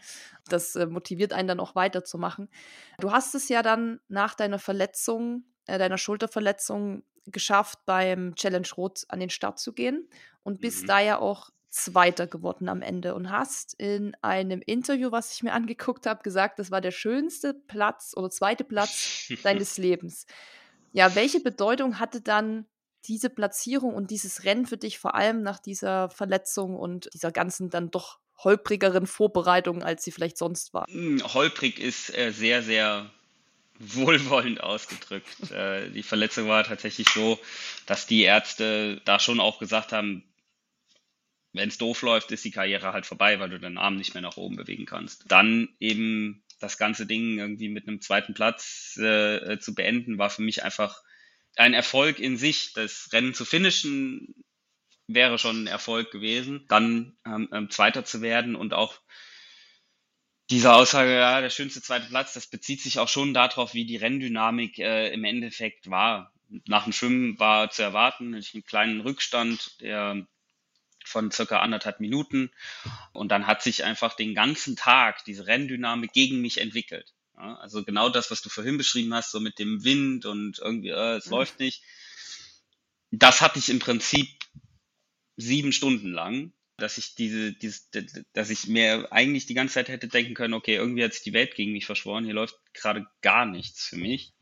Das 0.51 0.77
äh, 0.77 0.85
motiviert 0.85 1.33
einen 1.33 1.49
dann 1.49 1.61
auch 1.61 1.75
weiterzumachen. 1.75 2.51
Du 2.99 3.11
hast 3.11 3.35
es 3.35 3.49
ja 3.49 3.63
dann 3.63 3.99
nach 4.09 4.35
deiner 4.35 4.59
Verletzung, 4.59 5.45
äh, 5.67 5.79
deiner 5.79 5.97
Schulterverletzung 5.97 7.05
geschafft, 7.25 7.79
beim 7.87 8.35
Challenge 8.35 8.69
Rot 8.77 9.05
an 9.09 9.19
den 9.19 9.31
Start 9.31 9.59
zu 9.59 9.73
gehen 9.73 10.11
und 10.43 10.61
bist 10.61 10.83
mhm. 10.83 10.87
da 10.89 11.01
ja 11.01 11.19
auch 11.19 11.49
Zweiter 11.71 12.27
geworden 12.27 12.69
am 12.69 12.83
Ende 12.83 13.15
und 13.15 13.31
hast 13.31 13.75
in 13.79 14.15
einem 14.21 14.61
Interview, 14.61 15.11
was 15.11 15.33
ich 15.33 15.43
mir 15.43 15.53
angeguckt 15.55 16.07
habe, 16.07 16.23
gesagt, 16.23 16.59
das 16.59 16.71
war 16.71 16.83
der 16.83 16.91
schönste 16.91 17.55
Platz 17.55 18.13
oder 18.15 18.29
zweite 18.29 18.65
Platz 18.65 19.33
deines 19.43 19.79
Lebens. 19.79 20.27
Ja, 20.93 21.15
welche 21.15 21.41
Bedeutung 21.41 21.99
hatte 21.99 22.21
dann 22.21 22.67
diese 23.07 23.31
Platzierung 23.31 23.95
und 23.95 24.11
dieses 24.11 24.45
Rennen 24.45 24.67
für 24.67 24.77
dich 24.77 24.99
vor 24.99 25.15
allem 25.15 25.43
nach 25.43 25.61
dieser 25.61 26.11
Verletzung 26.11 26.77
und 26.77 27.09
dieser 27.15 27.33
ganzen 27.33 27.71
dann 27.71 27.91
doch 27.91 28.19
holprigeren 28.45 29.07
Vorbereitung, 29.07 29.83
als 29.83 30.05
sie 30.05 30.13
vielleicht 30.13 30.39
sonst 30.39 30.73
war? 30.75 30.87
Hm, 30.89 31.23
holprig 31.35 31.79
ist 31.79 32.17
äh, 32.17 32.33
sehr, 32.33 32.63
sehr 32.63 33.11
wohlwollend 33.79 34.63
ausgedrückt. 34.63 35.51
äh, 35.51 35.91
die 35.91 36.03
Verletzung 36.03 36.49
war 36.49 36.65
tatsächlich 36.65 37.09
so, 37.09 37.39
dass 37.87 38.07
die 38.07 38.23
Ärzte 38.23 39.01
da 39.05 39.19
schon 39.19 39.41
auch 39.41 39.59
gesagt 39.59 39.93
haben, 39.93 40.25
wenn 41.53 41.69
es 41.69 41.79
doof 41.79 42.03
läuft, 42.03 42.31
ist 42.31 42.45
die 42.45 42.53
Karriere 42.53 42.93
halt 42.93 43.07
vorbei, 43.07 43.41
weil 43.41 43.51
du 43.51 43.59
deinen 43.59 43.79
Arm 43.79 43.97
nicht 43.97 44.15
mehr 44.15 44.23
nach 44.23 44.37
oben 44.37 44.57
bewegen 44.57 44.87
kannst. 44.87 45.25
Dann 45.29 45.69
eben 45.81 46.45
das 46.61 46.79
ganze 46.79 47.07
Ding 47.07 47.39
irgendwie 47.39 47.69
mit 47.69 47.89
einem 47.89 48.01
zweiten 48.01 48.35
Platz 48.35 48.97
äh, 48.99 49.59
zu 49.59 49.75
beenden, 49.75 50.19
war 50.19 50.31
für 50.31 50.43
mich 50.43 50.63
einfach 50.63 51.03
ein 51.57 51.75
Erfolg 51.75 52.21
in 52.21 52.37
sich. 52.37 52.73
Das 52.75 53.09
Rennen 53.13 53.35
zu 53.35 53.45
finishen 53.45 54.35
wäre 55.15 55.39
schon 55.39 55.65
ein 55.65 55.67
Erfolg 55.67 56.11
gewesen. 56.11 56.65
Dann 56.69 57.17
ähm, 57.27 57.49
ähm, 57.53 57.71
Zweiter 57.71 58.05
zu 58.05 58.23
werden 58.23 58.57
und 58.57 58.75
auch 58.75 58.95
diese 60.51 60.73
Aussage, 60.73 61.15
ja, 61.15 61.41
der 61.41 61.51
schönste 61.51 61.81
zweite 61.81 62.09
Platz, 62.09 62.35
das 62.35 62.49
bezieht 62.49 62.81
sich 62.83 62.99
auch 62.99 63.09
schon 63.09 63.33
darauf, 63.35 63.73
wie 63.73 63.85
die 63.85 63.97
Renndynamik 63.97 64.79
äh, 64.79 65.13
im 65.13 65.25
Endeffekt 65.25 65.91
war. 65.91 66.33
Nach 66.67 66.85
dem 66.85 66.93
Schwimmen 66.93 67.39
war 67.39 67.71
zu 67.71 67.83
erwarten, 67.83 68.35
einen 68.35 68.65
kleinen 68.65 69.01
Rückstand, 69.01 69.81
der 69.81 70.27
von 71.05 71.31
circa 71.31 71.61
anderthalb 71.61 72.01
Minuten. 72.01 72.51
Und 73.13 73.31
dann 73.31 73.47
hat 73.47 73.63
sich 73.63 73.85
einfach 73.85 74.15
den 74.15 74.35
ganzen 74.35 74.75
Tag 74.75 75.25
diese 75.25 75.47
Renndynamik 75.47 76.13
gegen 76.13 76.41
mich 76.41 76.59
entwickelt. 76.59 77.15
Ja, 77.37 77.55
also 77.57 77.85
genau 77.85 78.09
das, 78.09 78.31
was 78.31 78.43
du 78.43 78.49
vorhin 78.49 78.77
beschrieben 78.77 79.15
hast, 79.15 79.31
so 79.31 79.41
mit 79.41 79.59
dem 79.59 79.85
Wind 79.85 80.27
und 80.27 80.59
irgendwie, 80.59 80.91
äh, 80.91 81.17
es 81.17 81.27
mhm. 81.27 81.33
läuft 81.33 81.61
nicht. 81.61 81.83
Das 83.13 83.41
hatte 83.41 83.59
ich 83.59 83.69
im 83.69 83.79
Prinzip 83.79 84.29
sieben 85.41 85.73
Stunden 85.73 86.13
lang, 86.13 86.53
dass 86.77 86.99
ich 86.99 87.15
diese, 87.15 87.53
dieses, 87.53 87.91
dass 88.33 88.51
ich 88.51 88.67
mir 88.67 89.13
eigentlich 89.13 89.47
die 89.47 89.55
ganze 89.55 89.75
Zeit 89.75 89.89
hätte 89.89 90.09
denken 90.09 90.35
können, 90.35 90.55
okay, 90.55 90.77
irgendwie 90.77 91.05
hat 91.05 91.13
sich 91.13 91.23
die 91.23 91.33
Welt 91.33 91.55
gegen 91.55 91.73
mich 91.73 91.87
verschworen, 91.87 92.25
hier 92.25 92.35
läuft 92.35 92.57
gerade 92.73 93.07
gar 93.21 93.47
nichts 93.47 93.87
für 93.87 93.97
mich. 93.97 94.33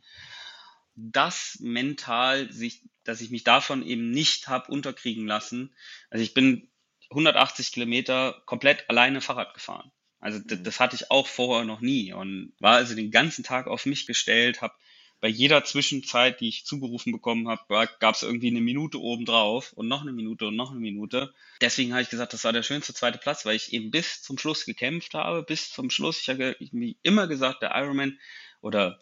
Das 0.94 1.58
mental, 1.60 2.52
sich, 2.52 2.82
dass 3.04 3.20
ich 3.20 3.30
mich 3.30 3.44
davon 3.44 3.86
eben 3.86 4.10
nicht 4.10 4.48
habe 4.48 4.72
unterkriegen 4.72 5.26
lassen. 5.26 5.74
Also 6.10 6.24
ich 6.24 6.34
bin 6.34 6.70
180 7.10 7.72
Kilometer 7.72 8.42
komplett 8.46 8.88
alleine 8.90 9.20
Fahrrad 9.20 9.54
gefahren. 9.54 9.90
Also 10.20 10.40
das, 10.40 10.62
das 10.62 10.80
hatte 10.80 10.96
ich 10.96 11.10
auch 11.10 11.26
vorher 11.26 11.64
noch 11.64 11.80
nie 11.80 12.12
und 12.12 12.52
war 12.58 12.76
also 12.76 12.94
den 12.94 13.10
ganzen 13.10 13.44
Tag 13.44 13.68
auf 13.68 13.86
mich 13.86 14.06
gestellt, 14.06 14.60
habe 14.60 14.74
bei 15.20 15.28
jeder 15.28 15.64
Zwischenzeit, 15.64 16.40
die 16.40 16.48
ich 16.48 16.64
zugerufen 16.64 17.12
bekommen 17.12 17.48
habe, 17.48 17.88
gab 17.98 18.14
es 18.14 18.22
irgendwie 18.22 18.48
eine 18.48 18.60
Minute 18.60 19.00
obendrauf 19.00 19.72
und 19.72 19.88
noch 19.88 20.02
eine 20.02 20.12
Minute 20.12 20.46
und 20.46 20.56
noch 20.56 20.70
eine 20.70 20.80
Minute. 20.80 21.34
Deswegen 21.60 21.92
habe 21.92 22.02
ich 22.02 22.10
gesagt, 22.10 22.32
das 22.32 22.44
war 22.44 22.52
der 22.52 22.62
schönste 22.62 22.94
zweite 22.94 23.18
Platz, 23.18 23.44
weil 23.44 23.56
ich 23.56 23.72
eben 23.72 23.90
bis 23.90 24.22
zum 24.22 24.38
Schluss 24.38 24.64
gekämpft 24.64 25.14
habe, 25.14 25.42
bis 25.42 25.70
zum 25.72 25.90
Schluss. 25.90 26.20
Ich 26.20 26.28
habe 26.28 26.56
mir 26.70 26.94
immer 27.02 27.26
gesagt, 27.26 27.62
der 27.62 27.74
Ironman 27.74 28.18
oder 28.60 29.00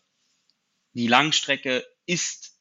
die 0.95 1.09
Langstrecke 1.09 1.87
ist 2.07 2.59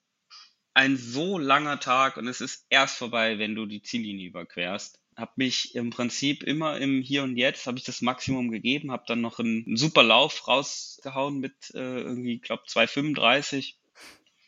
ein 0.73 0.97
so 0.97 1.37
langer 1.37 1.79
Tag 1.79 2.17
und 2.17 2.27
es 2.27 2.41
ist 2.41 2.65
erst 2.69 2.97
vorbei, 2.97 3.39
wenn 3.39 3.55
du 3.55 3.65
die 3.65 3.81
Ziellinie 3.81 4.27
überquerst 4.27 4.99
habe 5.15 5.31
mich 5.35 5.75
im 5.75 5.91
Prinzip 5.91 6.43
immer 6.43 6.77
im 6.77 7.01
Hier 7.01 7.23
und 7.23 7.37
Jetzt 7.37 7.67
habe 7.67 7.77
ich 7.77 7.85
das 7.85 8.01
Maximum 8.01 8.51
gegeben, 8.51 8.91
habe 8.91 9.05
dann 9.07 9.21
noch 9.21 9.39
einen, 9.39 9.77
super 9.77 10.03
Lauf 10.03 10.47
rausgehauen 10.47 11.39
mit 11.39 11.71
äh, 11.73 12.01
irgendwie, 12.01 12.39
glaube 12.39 12.63
2,35 12.67 13.75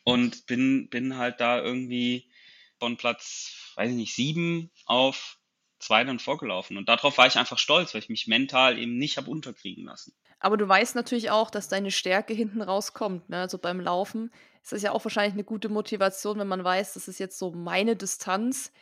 und 0.04 0.46
bin 0.46 0.88
bin 0.88 1.16
halt 1.16 1.40
da 1.40 1.60
irgendwie 1.62 2.30
von 2.78 2.96
Platz, 2.96 3.72
weiß 3.76 3.90
ich 3.90 3.96
nicht, 3.96 4.14
sieben 4.14 4.70
auf 4.84 5.38
zwei 5.78 6.04
dann 6.04 6.18
vorgelaufen 6.18 6.76
und 6.76 6.88
darauf 6.88 7.16
war 7.18 7.26
ich 7.26 7.36
einfach 7.36 7.58
stolz, 7.58 7.94
weil 7.94 8.02
ich 8.02 8.08
mich 8.08 8.26
mental 8.26 8.78
eben 8.78 8.98
nicht 8.98 9.16
habe 9.16 9.30
unterkriegen 9.30 9.84
lassen. 9.84 10.12
Aber 10.40 10.56
du 10.56 10.68
weißt 10.68 10.94
natürlich 10.94 11.30
auch, 11.30 11.50
dass 11.50 11.68
deine 11.68 11.90
Stärke 11.90 12.32
hinten 12.32 12.62
rauskommt. 12.62 13.28
Ne? 13.28 13.38
Also 13.38 13.58
beim 13.58 13.80
Laufen 13.80 14.30
ist 14.62 14.72
das 14.72 14.82
ja 14.82 14.92
auch 14.92 15.04
wahrscheinlich 15.04 15.34
eine 15.34 15.44
gute 15.44 15.68
Motivation, 15.68 16.38
wenn 16.38 16.46
man 16.46 16.62
weiß, 16.62 16.94
das 16.94 17.08
ist 17.08 17.18
jetzt 17.18 17.38
so 17.38 17.50
meine 17.50 17.96
Distanz 17.96 18.72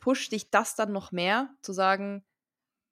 pusht 0.00 0.32
dich 0.32 0.50
das 0.50 0.74
dann 0.74 0.92
noch 0.92 1.12
mehr, 1.12 1.50
zu 1.62 1.72
sagen, 1.72 2.24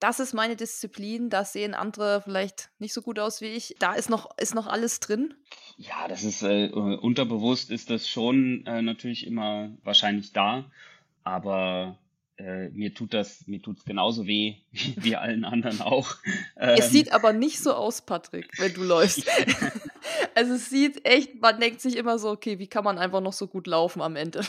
das 0.01 0.21
ist 0.21 0.35
meine 0.35 0.57
Disziplin, 0.57 1.31
da 1.31 1.45
sehen 1.45 1.73
andere 1.73 2.21
vielleicht 2.23 2.71
nicht 2.79 2.93
so 2.93 3.01
gut 3.01 3.19
aus 3.19 3.41
wie 3.41 3.47
ich. 3.47 3.75
Da 3.79 3.95
ist 3.95 4.11
noch, 4.11 4.37
ist 4.39 4.55
noch 4.55 4.67
alles 4.67 5.01
drin. 5.01 5.35
Ja, 5.79 6.09
das 6.09 6.25
ist 6.25 6.43
äh, 6.43 6.69
unterbewusst 6.71 7.71
ist 7.71 7.89
das 7.91 8.07
schon 8.07 8.67
äh, 8.67 8.83
natürlich 8.83 9.27
immer 9.27 9.71
wahrscheinlich 9.83 10.33
da, 10.33 10.71
aber 11.23 11.99
äh, 12.37 12.69
mir 12.71 12.93
tut 12.93 13.15
das, 13.15 13.47
mir 13.47 13.63
tut 13.63 13.79
es 13.79 13.85
genauso 13.85 14.27
weh 14.27 14.57
wie 14.73 15.17
allen 15.17 15.45
anderen 15.45 15.81
auch. 15.81 16.17
Ähm, 16.59 16.77
es 16.79 16.91
sieht 16.91 17.13
aber 17.13 17.33
nicht 17.33 17.61
so 17.61 17.73
aus, 17.73 18.03
Patrick, 18.03 18.51
wenn 18.59 18.75
du 18.75 18.83
läufst. 18.83 19.27
also 20.35 20.55
es 20.55 20.69
sieht 20.69 21.07
echt, 21.07 21.41
man 21.41 21.61
denkt 21.61 21.81
sich 21.81 21.97
immer 21.97 22.19
so, 22.19 22.31
okay, 22.31 22.59
wie 22.59 22.67
kann 22.67 22.85
man 22.85 22.99
einfach 22.99 23.21
noch 23.21 23.33
so 23.33 23.47
gut 23.47 23.67
laufen 23.67 24.03
am 24.03 24.17
Ende? 24.17 24.43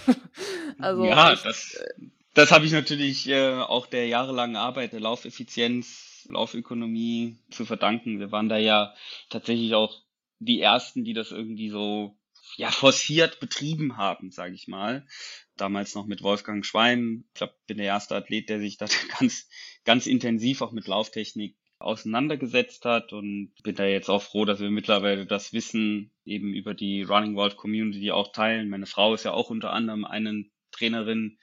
also 0.80 1.06
ja, 1.06 1.32
echt, 1.32 1.46
das, 1.46 1.76
äh, 1.76 1.94
das 2.36 2.52
habe 2.52 2.66
ich 2.66 2.74
natürlich 2.74 3.28
äh, 3.30 3.54
auch 3.54 3.88
der 3.88 4.08
jahrelangen 4.08 4.58
Arbeit 4.58 4.94
der 4.94 5.00
Laufeffizienz, 5.00 6.28
Laufökonomie 6.30 7.38
zu 7.50 7.66
verdanken. 7.66 8.20
Wir 8.20 8.32
waren 8.32 8.50
da 8.50 8.58
ja 8.58 8.94
tatsächlich 9.30 9.74
auch 9.74 10.02
die 10.40 10.60
ersten, 10.60 11.06
die 11.06 11.14
das 11.14 11.32
irgendwie 11.32 11.70
so 11.70 12.18
ja 12.58 12.72
forciert 12.72 13.40
betrieben 13.40 13.98
haben, 13.98 14.32
sage 14.32 14.54
ich 14.54 14.68
mal. 14.68 15.08
Damals 15.56 15.96
noch 15.96 16.06
mit 16.06 16.22
Wolfgang 16.24 16.66
Schwein. 16.66 17.24
Ich 17.30 17.36
glaube, 17.36 17.56
bin 17.68 17.78
der 17.78 17.88
erste 17.88 18.16
Athlet, 18.16 18.50
der 18.50 18.60
sich 18.60 18.78
da 18.78 18.86
ganz 19.20 19.48
ganz 19.86 20.06
intensiv 20.06 20.62
auch 20.62 20.74
mit 20.74 20.88
Lauftechnik 20.88 21.56
auseinandergesetzt 21.80 22.84
hat 22.84 23.14
und 23.14 23.54
bin 23.64 23.76
da 23.76 23.86
jetzt 23.86 24.10
auch 24.10 24.22
froh, 24.22 24.44
dass 24.44 24.60
wir 24.60 24.72
mittlerweile 24.72 25.26
das 25.26 25.54
Wissen 25.54 26.12
eben 26.26 26.54
über 26.54 26.74
die 26.74 27.04
Running 27.04 27.36
World 27.36 27.56
Community 27.56 28.12
auch 28.12 28.34
teilen. 28.34 28.70
Meine 28.70 28.88
Frau 28.88 29.14
ist 29.14 29.24
ja 29.24 29.32
auch 29.32 29.50
unter 29.50 29.72
anderem 29.72 30.04
eine 30.04 30.46
Trainerin 30.72 31.38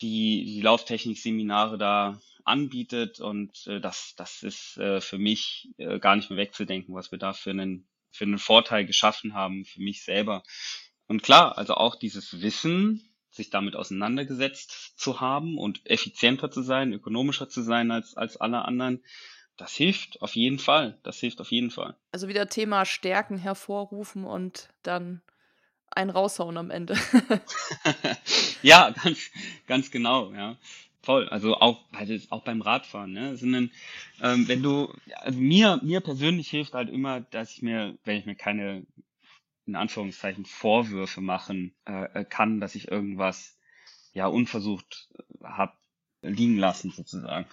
die, 0.00 0.44
die 0.44 0.60
Lauftechnik-Seminare 0.60 1.78
da 1.78 2.20
anbietet 2.44 3.20
und 3.20 3.66
äh, 3.66 3.80
das, 3.80 4.14
das 4.16 4.42
ist 4.42 4.76
äh, 4.78 5.00
für 5.00 5.18
mich 5.18 5.68
äh, 5.78 5.98
gar 5.98 6.16
nicht 6.16 6.30
mehr 6.30 6.38
wegzudenken, 6.38 6.94
was 6.94 7.10
wir 7.10 7.18
da 7.18 7.32
für 7.32 7.50
einen, 7.50 7.88
für 8.12 8.24
einen 8.24 8.38
Vorteil 8.38 8.86
geschaffen 8.86 9.34
haben, 9.34 9.64
für 9.64 9.80
mich 9.80 10.04
selber. 10.04 10.42
Und 11.08 11.22
klar, 11.22 11.58
also 11.58 11.74
auch 11.74 11.96
dieses 11.96 12.40
Wissen, 12.40 13.12
sich 13.30 13.50
damit 13.50 13.76
auseinandergesetzt 13.76 14.98
zu 14.98 15.20
haben 15.20 15.58
und 15.58 15.84
effizienter 15.84 16.50
zu 16.50 16.62
sein, 16.62 16.92
ökonomischer 16.92 17.48
zu 17.48 17.62
sein 17.62 17.90
als, 17.90 18.16
als 18.16 18.36
alle 18.36 18.64
anderen, 18.64 19.04
das 19.56 19.74
hilft 19.74 20.20
auf 20.22 20.36
jeden 20.36 20.58
Fall. 20.58 20.98
Das 21.02 21.18
hilft 21.18 21.40
auf 21.40 21.50
jeden 21.50 21.70
Fall. 21.70 21.96
Also 22.12 22.28
wieder 22.28 22.48
Thema 22.48 22.84
Stärken 22.84 23.38
hervorrufen 23.38 24.24
und 24.24 24.68
dann 24.82 25.22
einen 25.96 26.10
raushauen 26.10 26.56
am 26.56 26.70
Ende. 26.70 26.96
ja, 28.62 28.90
ganz, 28.90 29.30
ganz 29.66 29.90
genau, 29.90 30.32
ja. 30.32 30.56
Voll. 31.02 31.28
Also 31.28 31.54
auch, 31.56 31.84
also 31.92 32.16
auch 32.30 32.42
beim 32.42 32.62
Radfahren, 32.62 33.12
ne? 33.12 33.36
Sondern, 33.36 33.70
ähm, 34.20 34.48
wenn 34.48 34.62
du, 34.62 34.92
also 35.20 35.38
mir, 35.38 35.78
mir 35.82 36.00
persönlich 36.00 36.50
hilft 36.50 36.74
halt 36.74 36.90
immer, 36.90 37.20
dass 37.20 37.52
ich 37.52 37.62
mir, 37.62 37.96
wenn 38.04 38.16
ich 38.16 38.26
mir 38.26 38.34
keine, 38.34 38.84
in 39.66 39.76
Anführungszeichen, 39.76 40.44
Vorwürfe 40.44 41.20
machen 41.20 41.74
äh, 41.84 42.24
kann, 42.24 42.60
dass 42.60 42.74
ich 42.74 42.90
irgendwas 42.90 43.56
ja 44.14 44.26
unversucht 44.26 45.08
äh, 45.16 45.44
hab 45.44 45.78
liegen 46.22 46.58
lassen 46.58 46.90
sozusagen. 46.90 47.46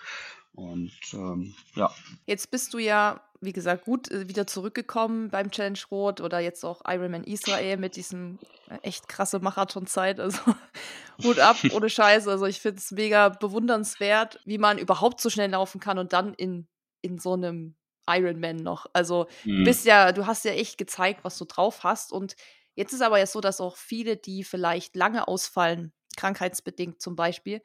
Und 0.54 0.92
ähm, 1.14 1.54
ja. 1.76 1.94
Jetzt 2.26 2.50
bist 2.52 2.74
du 2.74 2.80
ja, 2.80 3.22
wie 3.44 3.54
gesagt, 3.54 3.86
gut 3.86 4.10
äh, 4.12 4.28
wieder 4.28 4.48
zurückgekommen 4.48 5.30
beim 5.30 5.52
Challenge 5.52 5.80
Rot 5.92 6.22
oder 6.22 6.40
jetzt 6.40 6.64
auch 6.64 6.82
Ironman 6.88 7.24
Israel 7.24 7.78
mit 7.78 7.96
diesem 7.96 8.40
äh, 8.70 8.78
echt 8.82 9.08
krasse 9.08 9.40
Marathonzeit. 9.40 10.20
Also 10.20 10.40
Hut 11.24 11.40
ab, 11.40 11.58
ohne 11.72 11.90
Scheiße. 11.90 12.30
Also 12.30 12.46
ich 12.46 12.62
finde 12.62 12.80
es 12.80 12.92
mega 12.92 13.30
bewundernswert, 13.30 14.40
wie 14.46 14.58
man 14.58 14.78
überhaupt 14.78 15.22
so 15.22 15.30
schnell 15.30 15.52
laufen 15.52 15.80
kann 15.80 15.98
und 15.98 16.14
dann 16.14 16.34
in, 16.34 16.68
in 17.02 17.20
so 17.20 17.34
einem 17.34 17.76
Ironman 18.08 18.58
noch. 18.58 18.86
Also 18.94 19.28
mhm. 19.44 19.60
du 19.60 19.64
bist 19.66 19.86
ja, 19.86 20.12
du 20.12 20.26
hast 20.26 20.46
ja 20.46 20.52
echt 20.52 20.78
gezeigt, 20.78 21.24
was 21.24 21.38
du 21.38 21.46
drauf 21.46 21.84
hast. 21.84 22.12
Und 22.12 22.36
jetzt 22.76 22.94
ist 22.94 23.02
aber 23.02 23.20
ja 23.20 23.26
so, 23.26 23.42
dass 23.42 23.62
auch 23.62 23.78
viele, 23.78 24.18
die 24.18 24.44
vielleicht 24.44 24.96
lange 24.96 25.28
ausfallen, 25.28 25.94
krankheitsbedingt 26.16 27.02
zum 27.02 27.16
Beispiel, 27.16 27.62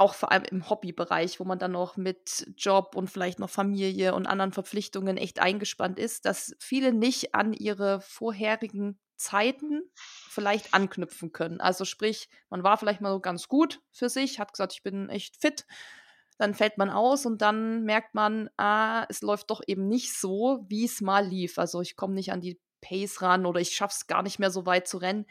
auch 0.00 0.14
vor 0.14 0.32
allem 0.32 0.44
im 0.44 0.68
Hobbybereich, 0.68 1.40
wo 1.40 1.44
man 1.44 1.58
dann 1.58 1.72
noch 1.72 1.96
mit 1.96 2.50
Job 2.56 2.96
und 2.96 3.10
vielleicht 3.10 3.38
noch 3.38 3.50
Familie 3.50 4.14
und 4.14 4.26
anderen 4.26 4.52
Verpflichtungen 4.52 5.18
echt 5.18 5.40
eingespannt 5.40 5.98
ist, 5.98 6.24
dass 6.24 6.54
viele 6.58 6.92
nicht 6.92 7.34
an 7.34 7.52
ihre 7.52 8.00
vorherigen 8.00 8.98
Zeiten 9.16 9.82
vielleicht 9.94 10.72
anknüpfen 10.72 11.32
können. 11.32 11.60
Also 11.60 11.84
sprich, 11.84 12.30
man 12.48 12.64
war 12.64 12.78
vielleicht 12.78 13.02
mal 13.02 13.12
so 13.12 13.20
ganz 13.20 13.46
gut 13.46 13.82
für 13.92 14.08
sich, 14.08 14.40
hat 14.40 14.52
gesagt, 14.54 14.72
ich 14.72 14.82
bin 14.82 15.10
echt 15.10 15.36
fit, 15.36 15.66
dann 16.38 16.54
fällt 16.54 16.78
man 16.78 16.88
aus 16.88 17.26
und 17.26 17.42
dann 17.42 17.82
merkt 17.84 18.14
man, 18.14 18.48
ah, 18.56 19.04
es 19.10 19.20
läuft 19.20 19.50
doch 19.50 19.60
eben 19.66 19.86
nicht 19.86 20.18
so, 20.18 20.64
wie 20.68 20.86
es 20.86 21.02
mal 21.02 21.26
lief. 21.26 21.58
Also 21.58 21.82
ich 21.82 21.96
komme 21.96 22.14
nicht 22.14 22.32
an 22.32 22.40
die 22.40 22.58
Pace 22.80 23.20
ran 23.20 23.44
oder 23.44 23.60
ich 23.60 23.74
schaffe 23.74 23.94
es 23.94 24.06
gar 24.06 24.22
nicht 24.22 24.38
mehr 24.38 24.50
so 24.50 24.64
weit 24.64 24.88
zu 24.88 24.96
rennen. 24.96 25.26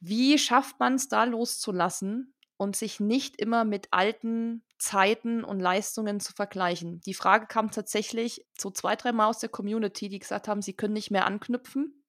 Wie 0.00 0.38
schafft 0.38 0.80
man 0.80 0.94
es 0.94 1.08
da 1.08 1.24
loszulassen 1.24 2.34
und 2.60 2.76
sich 2.76 3.00
nicht 3.00 3.40
immer 3.40 3.64
mit 3.64 3.88
alten 3.90 4.62
Zeiten 4.76 5.44
und 5.44 5.60
Leistungen 5.60 6.20
zu 6.20 6.34
vergleichen. 6.34 7.00
Die 7.06 7.14
Frage 7.14 7.46
kam 7.46 7.70
tatsächlich 7.70 8.44
so 8.54 8.70
zwei, 8.70 8.96
drei 8.96 9.12
Mal 9.12 9.28
aus 9.28 9.38
der 9.38 9.48
Community, 9.48 10.10
die 10.10 10.18
gesagt 10.18 10.46
haben, 10.46 10.60
sie 10.60 10.74
können 10.74 10.92
nicht 10.92 11.10
mehr 11.10 11.24
anknüpfen. 11.24 12.04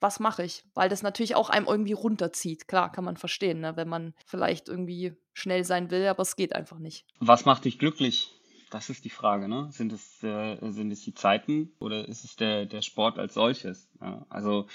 Was 0.00 0.20
mache 0.20 0.42
ich? 0.42 0.64
Weil 0.72 0.88
das 0.88 1.02
natürlich 1.02 1.34
auch 1.34 1.50
einem 1.50 1.66
irgendwie 1.66 1.92
runterzieht. 1.92 2.66
Klar, 2.66 2.90
kann 2.90 3.04
man 3.04 3.18
verstehen, 3.18 3.60
ne? 3.60 3.76
wenn 3.76 3.90
man 3.90 4.14
vielleicht 4.24 4.70
irgendwie 4.70 5.16
schnell 5.34 5.64
sein 5.64 5.90
will, 5.90 6.06
aber 6.06 6.22
es 6.22 6.36
geht 6.36 6.54
einfach 6.54 6.78
nicht. 6.78 7.04
Was 7.20 7.44
macht 7.44 7.66
dich 7.66 7.78
glücklich? 7.78 8.32
Das 8.70 8.88
ist 8.88 9.04
die 9.04 9.10
Frage, 9.10 9.48
ne? 9.48 9.68
Sind 9.70 9.92
es, 9.92 10.22
äh, 10.22 10.56
sind 10.70 10.90
es 10.92 11.02
die 11.02 11.12
Zeiten 11.12 11.74
oder 11.78 12.08
ist 12.08 12.24
es 12.24 12.36
der, 12.36 12.64
der 12.64 12.80
Sport 12.80 13.18
als 13.18 13.34
solches? 13.34 13.90
Ja, 14.00 14.24
also 14.30 14.66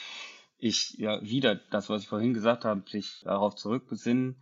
ich, 0.60 0.94
ja, 1.00 1.20
wieder 1.24 1.56
das, 1.56 1.90
was 1.90 2.04
ich 2.04 2.08
vorhin 2.08 2.36
gesagt 2.36 2.64
habe, 2.64 2.88
sich 2.88 3.22
darauf 3.24 3.56
zurückbesinnen, 3.56 4.36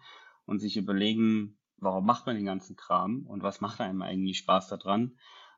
und 0.46 0.60
sich 0.60 0.78
überlegen, 0.78 1.58
warum 1.78 2.06
macht 2.06 2.26
man 2.26 2.36
den 2.36 2.46
ganzen 2.46 2.76
Kram 2.76 3.26
und 3.28 3.44
was 3.44 3.62
macht 3.62 3.82
einem 3.82 4.02
eigentlich 4.02 4.38
Spaß 4.40 4.70
daran? 4.70 5.18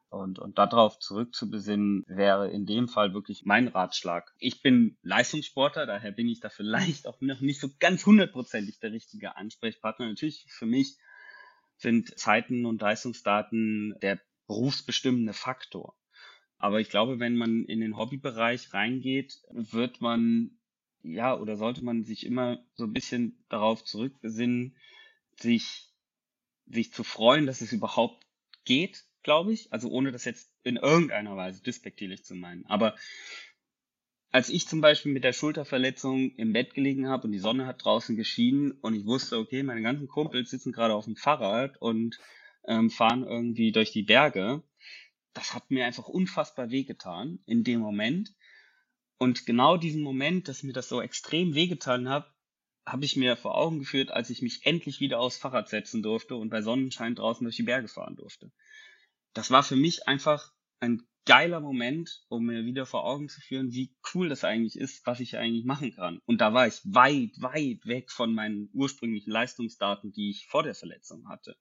Und, 0.10 0.40
und 0.40 0.58
darauf 0.58 1.00
zurückzubesinnen, 1.00 2.06
wäre 2.08 2.50
in 2.50 2.66
dem 2.66 2.88
Fall 2.88 3.14
wirklich 3.14 3.44
mein 3.44 3.68
Ratschlag. 3.68 4.34
Ich 4.40 4.62
bin 4.62 4.98
Leistungssportler, 5.02 5.86
daher 5.86 6.14
bin 6.14 6.30
ich 6.30 6.40
da 6.40 6.48
vielleicht 6.50 7.08
auch 7.08 7.20
noch 7.20 7.42
nicht 7.42 7.60
so 7.60 7.68
ganz 7.80 8.06
hundertprozentig 8.06 8.80
der 8.80 8.94
richtige 8.94 9.36
Ansprechpartner. 9.36 10.08
Natürlich 10.08 10.46
für 10.48 10.66
mich 10.66 10.98
sind 11.76 12.18
Zeiten 12.18 12.66
und 12.66 12.82
Leistungsdaten 12.82 13.96
der 14.02 14.22
berufsbestimmende 14.48 15.34
Faktor. 15.34 15.98
Aber 16.58 16.80
ich 16.80 16.90
glaube, 16.90 17.20
wenn 17.20 17.38
man 17.38 17.66
in 17.66 17.82
den 17.82 17.98
Hobbybereich 17.98 18.74
reingeht, 18.74 19.42
wird 19.52 20.02
man 20.02 20.57
ja, 21.14 21.38
oder 21.38 21.58
sollte 21.58 21.84
man 21.84 22.04
sich 22.04 22.26
immer 22.26 22.60
so 22.76 22.84
ein 22.84 22.94
bisschen 22.94 23.44
darauf 23.50 23.84
zurückbesinnen, 23.84 24.76
sich, 25.40 25.90
sich 26.66 26.92
zu 26.92 27.04
freuen, 27.04 27.46
dass 27.46 27.62
es 27.62 27.72
überhaupt 27.72 28.26
geht, 28.66 29.06
glaube 29.24 29.54
ich. 29.54 29.72
Also 29.72 29.90
ohne 29.90 30.12
das 30.12 30.26
jetzt 30.26 30.52
in 30.64 30.78
irgendeiner 30.78 31.36
Weise 31.36 31.64
despektierlich 31.64 32.24
zu 32.24 32.36
meinen. 32.36 32.66
Aber 32.66 32.96
als 34.32 34.50
ich 34.50 34.68
zum 34.68 34.82
Beispiel 34.82 35.14
mit 35.14 35.24
der 35.24 35.34
Schulterverletzung 35.34 36.32
im 36.36 36.54
Bett 36.54 36.74
gelegen 36.74 37.08
habe 37.08 37.24
und 37.26 37.32
die 37.32 37.40
Sonne 37.40 37.66
hat 37.66 37.84
draußen 37.84 38.16
geschienen 38.16 38.72
und 38.72 38.94
ich 38.94 39.06
wusste, 39.06 39.38
okay, 39.38 39.64
meine 39.64 39.82
ganzen 39.82 40.08
Kumpels 40.08 40.50
sitzen 40.50 40.74
gerade 40.74 40.94
auf 40.94 41.06
dem 41.06 41.16
Fahrrad 41.16 41.82
und 41.82 42.20
ähm, 42.68 42.90
fahren 42.90 43.24
irgendwie 43.24 43.72
durch 43.72 43.92
die 43.92 44.04
Berge, 44.04 44.64
das 45.34 45.54
hat 45.54 45.72
mir 45.72 45.86
einfach 45.86 46.08
unfassbar 46.08 46.72
wehgetan 46.72 47.40
in 47.46 47.64
dem 47.64 47.80
Moment. 47.80 48.34
Und 49.18 49.46
genau 49.46 49.78
diesen 49.78 50.04
Moment, 50.04 50.48
dass 50.48 50.64
mir 50.64 50.74
das 50.74 50.90
so 50.90 51.02
extrem 51.02 51.56
wehgetan 51.56 52.10
hat, 52.10 52.32
habe 52.86 53.04
ich 53.04 53.16
mir 53.16 53.36
vor 53.36 53.56
Augen 53.58 53.80
geführt, 53.80 54.12
als 54.12 54.30
ich 54.30 54.42
mich 54.42 54.66
endlich 54.66 55.00
wieder 55.00 55.20
aufs 55.20 55.38
Fahrrad 55.38 55.68
setzen 55.68 56.02
durfte 56.02 56.36
und 56.36 56.50
bei 56.50 56.62
Sonnenschein 56.62 57.16
draußen 57.16 57.44
durch 57.44 57.58
die 57.58 57.64
Berge 57.64 57.88
fahren 57.88 58.16
durfte. 58.16 58.52
Das 59.34 59.52
war 59.52 59.64
für 59.64 59.76
mich 59.76 60.08
einfach 60.08 60.54
ein 60.80 61.04
geiler 61.26 61.60
Moment, 61.60 62.24
um 62.30 62.46
mir 62.46 62.66
wieder 62.66 62.86
vor 62.86 63.04
Augen 63.04 63.28
zu 63.28 63.42
führen, 63.42 63.74
wie 63.74 63.94
cool 64.14 64.30
das 64.30 64.46
eigentlich 64.46 64.78
ist, 64.78 65.06
was 65.06 65.20
ich 65.20 65.38
eigentlich 65.38 65.66
machen 65.66 65.94
kann. 65.94 66.20
Und 66.26 66.40
da 66.40 66.54
war 66.54 66.68
ich 66.68 66.80
weit, 66.86 67.32
weit 67.42 67.86
weg 67.86 68.10
von 68.10 68.34
meinen 68.34 68.70
ursprünglichen 68.72 69.32
Leistungsdaten, 69.32 70.14
die 70.14 70.30
ich 70.30 70.48
vor 70.48 70.64
der 70.64 70.74
Verletzung 70.74 71.28
hatte. 71.28 71.58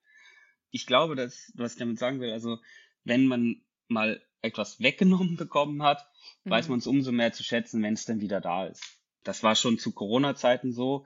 Ich 0.70 0.86
glaube, 0.86 1.16
dass, 1.16 1.52
was 1.56 1.72
ich 1.72 1.78
damit 1.78 1.98
sagen 1.98 2.20
will, 2.20 2.30
also 2.30 2.58
wenn 3.02 3.26
man 3.26 3.62
mal 3.88 4.24
etwas 4.46 4.80
weggenommen 4.80 5.36
bekommen 5.36 5.82
hat, 5.82 6.06
mhm. 6.44 6.50
weiß 6.50 6.68
man 6.68 6.78
es 6.78 6.86
umso 6.86 7.12
mehr 7.12 7.32
zu 7.32 7.42
schätzen, 7.42 7.82
wenn 7.82 7.94
es 7.94 8.04
dann 8.04 8.20
wieder 8.20 8.40
da 8.40 8.66
ist. 8.66 8.82
Das 9.24 9.42
war 9.42 9.56
schon 9.56 9.78
zu 9.78 9.92
Corona-Zeiten 9.92 10.72
so, 10.72 11.04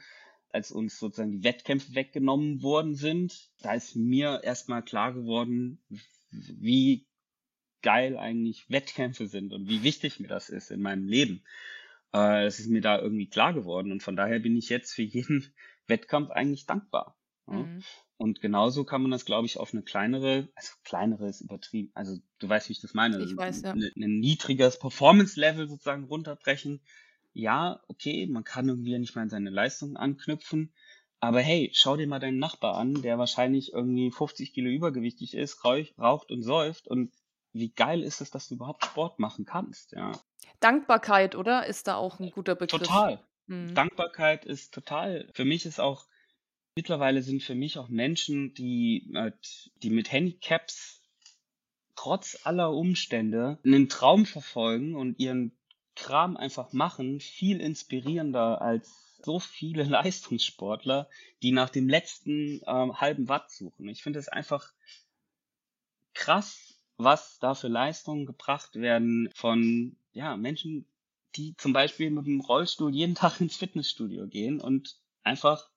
als 0.51 0.71
uns 0.71 0.99
sozusagen 0.99 1.33
die 1.33 1.45
Wettkämpfe 1.45 1.95
weggenommen 1.95 2.63
worden 2.63 2.95
sind. 2.95 3.51
Da 3.61 3.75
ist 3.75 3.97
mir 3.97 4.43
erstmal 4.43 4.83
klar 4.83 5.13
geworden, 5.13 5.83
wie 6.31 7.07
geil 7.83 8.19
eigentlich 8.19 8.69
Wettkämpfe 8.69 9.27
sind 9.27 9.53
und 9.53 9.69
wie 9.69 9.83
wichtig 9.83 10.21
mir 10.21 10.29
das 10.29 10.49
ist 10.49 10.71
in 10.71 10.83
meinem 10.83 11.07
Leben. 11.09 11.45
Äh, 12.13 12.45
es 12.45 12.61
ist 12.61 12.69
mir 12.69 12.81
da 12.81 13.01
irgendwie 13.01 13.29
klar 13.29 13.55
geworden 13.55 13.93
und 13.93 14.03
von 14.03 14.17
daher 14.17 14.41
bin 14.41 14.57
ich 14.57 14.69
jetzt 14.69 14.93
für 14.93 15.03
jeden 15.03 15.53
Wettkampf 15.87 16.31
eigentlich 16.31 16.67
dankbar. 16.67 17.17
Mhm. 17.59 17.83
Und 18.17 18.41
genauso 18.41 18.85
kann 18.85 19.03
man 19.03 19.11
das, 19.11 19.25
glaube 19.25 19.47
ich, 19.47 19.59
auf 19.59 19.73
eine 19.73 19.83
kleinere, 19.83 20.49
also 20.55 20.73
kleinere 20.85 21.29
ist 21.29 21.41
übertrieben, 21.41 21.91
also 21.95 22.19
du 22.39 22.49
weißt, 22.49 22.69
wie 22.69 22.73
ich 22.73 22.81
das 22.81 22.93
meine. 22.93 23.23
Ich 23.23 23.37
weiß, 23.37 23.63
ja. 23.63 23.73
Ein, 23.73 23.91
ein 23.97 24.21
niedriges 24.21 24.79
Performance-Level 24.79 25.69
sozusagen 25.69 26.05
runterbrechen. 26.05 26.83
Ja, 27.33 27.81
okay, 27.89 28.27
man 28.27 28.45
kann 28.45 28.69
irgendwie 28.69 28.99
nicht 28.99 29.15
mal 29.17 29.23
an 29.23 29.31
seine 29.31 29.51
Leistungen 29.51 29.97
anknüpfen. 29.97 30.75
Aber 31.21 31.41
hey, 31.41 31.71
schau 31.75 31.97
dir 31.97 32.07
mal 32.07 32.19
deinen 32.19 32.39
Nachbar 32.39 32.77
an, 32.77 33.03
der 33.03 33.19
wahrscheinlich 33.19 33.73
irgendwie 33.73 34.11
50 34.11 34.53
Kilo 34.53 34.71
übergewichtig 34.71 35.35
ist, 35.35 35.65
raucht 35.65 36.31
und 36.31 36.43
säuft. 36.43 36.89
Und 36.89 37.13
wie 37.53 37.71
geil 37.71 38.03
ist 38.03 38.21
es, 38.21 38.31
dass 38.31 38.49
du 38.49 38.55
überhaupt 38.55 38.85
Sport 38.85 39.19
machen 39.19 39.45
kannst, 39.45 39.93
ja. 39.93 40.13
Dankbarkeit, 40.61 41.37
oder? 41.37 41.67
Ist 41.67 41.89
da 41.89 41.97
auch 41.97 42.21
ein 42.21 42.31
guter 42.31 42.55
Begriff. 42.55 42.81
Total. 42.81 43.23
Hm. 43.49 43.75
Dankbarkeit 43.75 44.45
ist 44.45 44.75
total. 44.75 45.29
Für 45.35 45.45
mich 45.45 45.67
ist 45.67 45.81
auch 45.81 46.07
Mittlerweile 46.77 47.23
sind 47.23 47.43
für 47.43 47.55
mich 47.55 47.79
auch 47.79 47.89
Menschen, 47.89 48.55
die, 48.55 49.05
mit, 49.09 49.71
die 49.83 49.91
mit 49.91 50.13
Handicaps 50.13 51.03
trotz 51.97 52.39
aller 52.45 52.73
Umstände 52.73 53.59
einen 53.65 53.89
Traum 53.89 54.25
verfolgen 54.25 54.95
und 54.95 55.19
ihren 55.19 55.53
Kram 55.97 56.37
einfach 56.37 56.73
machen, 56.73 57.21
viel 57.21 57.61
inspirierender 57.61 58.63
als 58.63 59.19
so 59.23 59.39
viele 59.39 59.83
Leistungssportler, 59.85 61.09
die 61.43 61.53
nach 61.53 61.71
dem 61.71 61.89
letzten 61.89 62.63
ähm, 62.67 63.01
halben 63.01 63.29
Watt 63.29 63.51
suchen. 63.51 63.89
Ich 63.89 64.03
finde 64.03 64.19
es 64.19 64.29
einfach 64.29 64.73
krass, 66.15 66.75
was 66.97 67.39
da 67.39 67.55
für 67.55 67.69
Leistungen 67.69 68.27
gebracht 68.27 68.77
werden 68.77 69.29
von 69.35 69.97
ja, 70.13 70.37
Menschen, 70.37 70.87
die 71.37 71.55
zum 71.57 71.73
Beispiel 71.73 72.11
mit 72.11 72.27
dem 72.27 72.41
Rollstuhl 72.41 72.95
jeden 72.95 73.15
Tag 73.17 73.41
ins 73.41 73.57
Fitnessstudio 73.57 74.27
gehen 74.27 74.61
und 74.61 74.97
einfach 75.23 75.69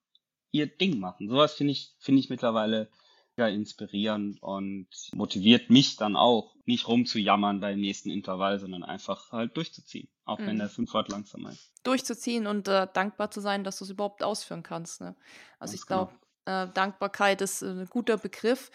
ihr 0.54 0.68
Ding 0.68 1.00
machen. 1.00 1.28
Sowas 1.28 1.54
finde 1.54 1.74
ich, 1.74 1.94
finde 2.00 2.22
ich 2.22 2.30
mittlerweile 2.30 2.90
ja, 3.36 3.48
inspirierend 3.48 4.42
und 4.42 4.88
motiviert 5.14 5.70
mich 5.70 5.96
dann 5.98 6.16
auch, 6.16 6.54
nicht 6.66 6.88
rumzujammern 6.88 7.60
beim 7.60 7.80
nächsten 7.80 8.10
Intervall, 8.10 8.60
sondern 8.60 8.84
einfach 8.84 9.32
halt 9.34 9.58
durchzuziehen, 9.58 10.08
auch 10.24 10.40
mhm. 10.40 10.46
wenn 10.46 10.60
der 10.60 10.70
Fünfert 10.70 11.10
langsamer 11.10 11.52
ist. 11.52 11.74
Durchzuziehen 11.84 12.48
und 12.48 12.68
äh, 12.70 12.88
dankbar 12.94 13.32
zu 13.32 13.42
sein, 13.42 13.66
dass 13.66 13.80
du 13.80 13.84
es 13.84 13.90
überhaupt 13.90 14.24
ausführen 14.24 14.64
kannst. 14.64 15.02
Ne? 15.02 15.16
Also 15.60 15.72
Ganz 15.72 15.82
ich 15.82 15.88
glaube, 15.88 16.14
genau. 16.46 16.64
äh, 16.64 16.74
Dankbarkeit 16.74 17.42
ist 17.42 17.64
äh, 17.64 17.72
ein 17.72 17.88
guter 17.88 18.18
Begriff. 18.18 18.72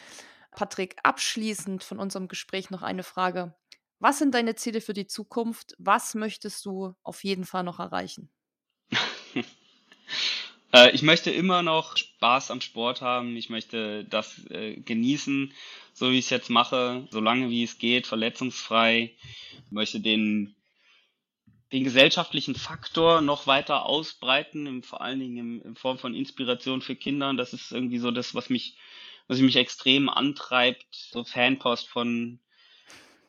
Patrick, 0.50 0.96
abschließend 1.02 1.84
von 1.84 1.98
unserem 1.98 2.28
Gespräch 2.28 2.68
noch 2.70 2.82
eine 2.82 3.04
Frage. 3.04 3.54
Was 4.00 4.18
sind 4.18 4.34
deine 4.34 4.54
Ziele 4.54 4.80
für 4.80 4.94
die 4.94 5.06
Zukunft? 5.06 5.74
Was 5.78 6.14
möchtest 6.14 6.64
du 6.66 6.94
auf 7.02 7.24
jeden 7.24 7.44
Fall 7.44 7.62
noch 7.62 7.78
erreichen? 7.78 8.30
Äh, 10.72 10.90
ich 10.94 11.02
möchte 11.02 11.30
immer 11.30 11.62
noch 11.62 11.96
Spaß 11.96 12.50
am 12.50 12.60
Sport 12.60 13.00
haben. 13.00 13.36
Ich 13.36 13.50
möchte 13.50 14.04
das 14.04 14.44
äh, 14.50 14.76
genießen, 14.76 15.52
so 15.92 16.10
wie 16.10 16.18
ich 16.18 16.26
es 16.26 16.30
jetzt 16.30 16.50
mache, 16.50 17.06
solange 17.10 17.50
wie 17.50 17.64
es 17.64 17.78
geht, 17.78 18.06
verletzungsfrei. 18.06 19.14
Ich 19.66 19.72
möchte 19.72 20.00
den, 20.00 20.54
den 21.72 21.84
gesellschaftlichen 21.84 22.54
Faktor 22.54 23.20
noch 23.20 23.46
weiter 23.46 23.86
ausbreiten, 23.86 24.66
im, 24.66 24.82
vor 24.82 25.00
allen 25.00 25.20
Dingen 25.20 25.36
im, 25.36 25.62
in 25.62 25.74
Form 25.74 25.98
von 25.98 26.14
Inspiration 26.14 26.82
für 26.82 26.96
Kinder. 26.96 27.32
Das 27.34 27.52
ist 27.52 27.72
irgendwie 27.72 27.98
so 27.98 28.10
das, 28.10 28.34
was 28.34 28.50
mich, 28.50 28.76
was 29.26 29.38
mich 29.40 29.56
extrem 29.56 30.08
antreibt. 30.08 30.86
So 30.90 31.24
Fanpost 31.24 31.88
von 31.88 32.40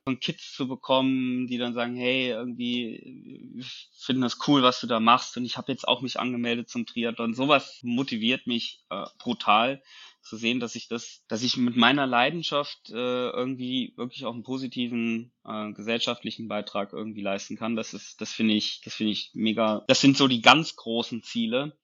von 0.09 0.19
Kids 0.19 0.53
zu 0.55 0.67
bekommen, 0.67 1.45
die 1.45 1.59
dann 1.59 1.75
sagen, 1.75 1.95
hey, 1.95 2.29
irgendwie 2.29 3.63
finden 3.95 4.23
das 4.23 4.39
cool, 4.47 4.63
was 4.63 4.81
du 4.81 4.87
da 4.87 4.99
machst 4.99 5.37
und 5.37 5.45
ich 5.45 5.55
habe 5.55 5.71
jetzt 5.71 5.87
auch 5.87 6.01
mich 6.01 6.19
angemeldet 6.19 6.67
zum 6.67 6.87
Triathlon. 6.87 7.35
Sowas 7.35 7.79
motiviert 7.83 8.47
mich 8.47 8.81
äh, 8.89 9.05
brutal 9.19 9.83
zu 10.23 10.35
sehen, 10.35 10.59
dass 10.59 10.73
ich 10.73 10.87
das, 10.87 11.23
dass 11.27 11.43
ich 11.43 11.57
mit 11.57 11.75
meiner 11.75 12.07
Leidenschaft 12.07 12.89
äh, 12.89 13.29
irgendwie 13.29 13.93
wirklich 13.97 14.25
auch 14.25 14.33
einen 14.33 14.41
positiven 14.41 15.31
äh, 15.45 15.73
gesellschaftlichen 15.73 16.47
Beitrag 16.47 16.91
irgendwie 16.91 17.21
leisten 17.21 17.55
kann. 17.55 17.75
Das 17.75 17.93
ist, 17.93 18.19
das 18.19 18.31
finde 18.31 18.55
ich, 18.55 18.81
das 18.83 18.95
finde 18.95 19.11
ich 19.11 19.29
mega. 19.33 19.83
Das 19.87 20.01
sind 20.01 20.17
so 20.17 20.27
die 20.27 20.41
ganz 20.41 20.75
großen 20.75 21.21
Ziele. 21.21 21.77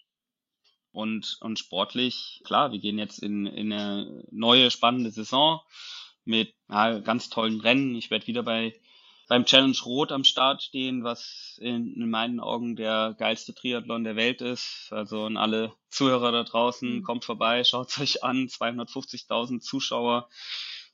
Und, 0.92 1.38
und 1.42 1.60
sportlich, 1.60 2.42
klar, 2.46 2.72
wir 2.72 2.80
gehen 2.80 2.98
jetzt 2.98 3.20
in, 3.20 3.46
in 3.46 3.72
eine 3.72 4.24
neue 4.32 4.72
spannende 4.72 5.12
Saison 5.12 5.60
mit 6.26 6.54
ja, 6.70 7.00
ganz 7.00 7.30
tollen 7.30 7.62
Rennen. 7.62 7.96
Ich 7.96 8.10
werde 8.10 8.28
wieder 8.28 8.44
bei 8.44 8.74
beim 9.28 9.46
Challenge 9.46 9.78
Rot 9.86 10.12
am 10.12 10.24
Start 10.24 10.62
stehen, 10.62 11.04
was 11.04 11.58
in, 11.60 11.96
in, 11.96 12.10
meinen 12.10 12.40
Augen 12.40 12.76
der 12.76 13.16
geilste 13.18 13.56
Triathlon 13.56 14.04
der 14.04 14.16
Welt 14.16 14.42
ist. 14.42 14.90
Also 14.92 15.26
an 15.26 15.38
alle 15.38 15.74
Zuhörer 15.90 16.32
da 16.32 16.44
draußen, 16.44 16.98
mhm. 16.98 17.04
kommt 17.04 17.26
vorbei, 17.26 17.64
schaut 17.64 17.98
euch 18.00 18.24
an, 18.24 18.48
250.000 18.48 19.62
Zuschauer 19.62 20.30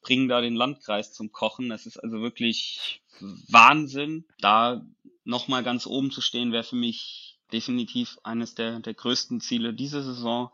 bringen 0.02 0.28
da 0.28 0.42
den 0.42 0.56
Landkreis 0.56 1.14
zum 1.14 1.32
Kochen. 1.32 1.70
Das 1.70 1.86
ist 1.86 1.98
also 1.98 2.22
wirklich 2.22 3.02
Wahnsinn. 3.20 4.26
Da 4.40 4.82
nochmal 5.24 5.64
ganz 5.64 5.86
oben 5.86 6.12
zu 6.12 6.22
stehen, 6.22 6.52
wäre 6.52 6.64
für 6.64 6.76
mich 6.76 7.38
definitiv 7.52 8.18
eines 8.24 8.56
der, 8.56 8.80
der 8.80 8.94
größten 8.94 9.42
Ziele 9.42 9.74
dieser 9.74 10.02
Saison. 10.02 10.50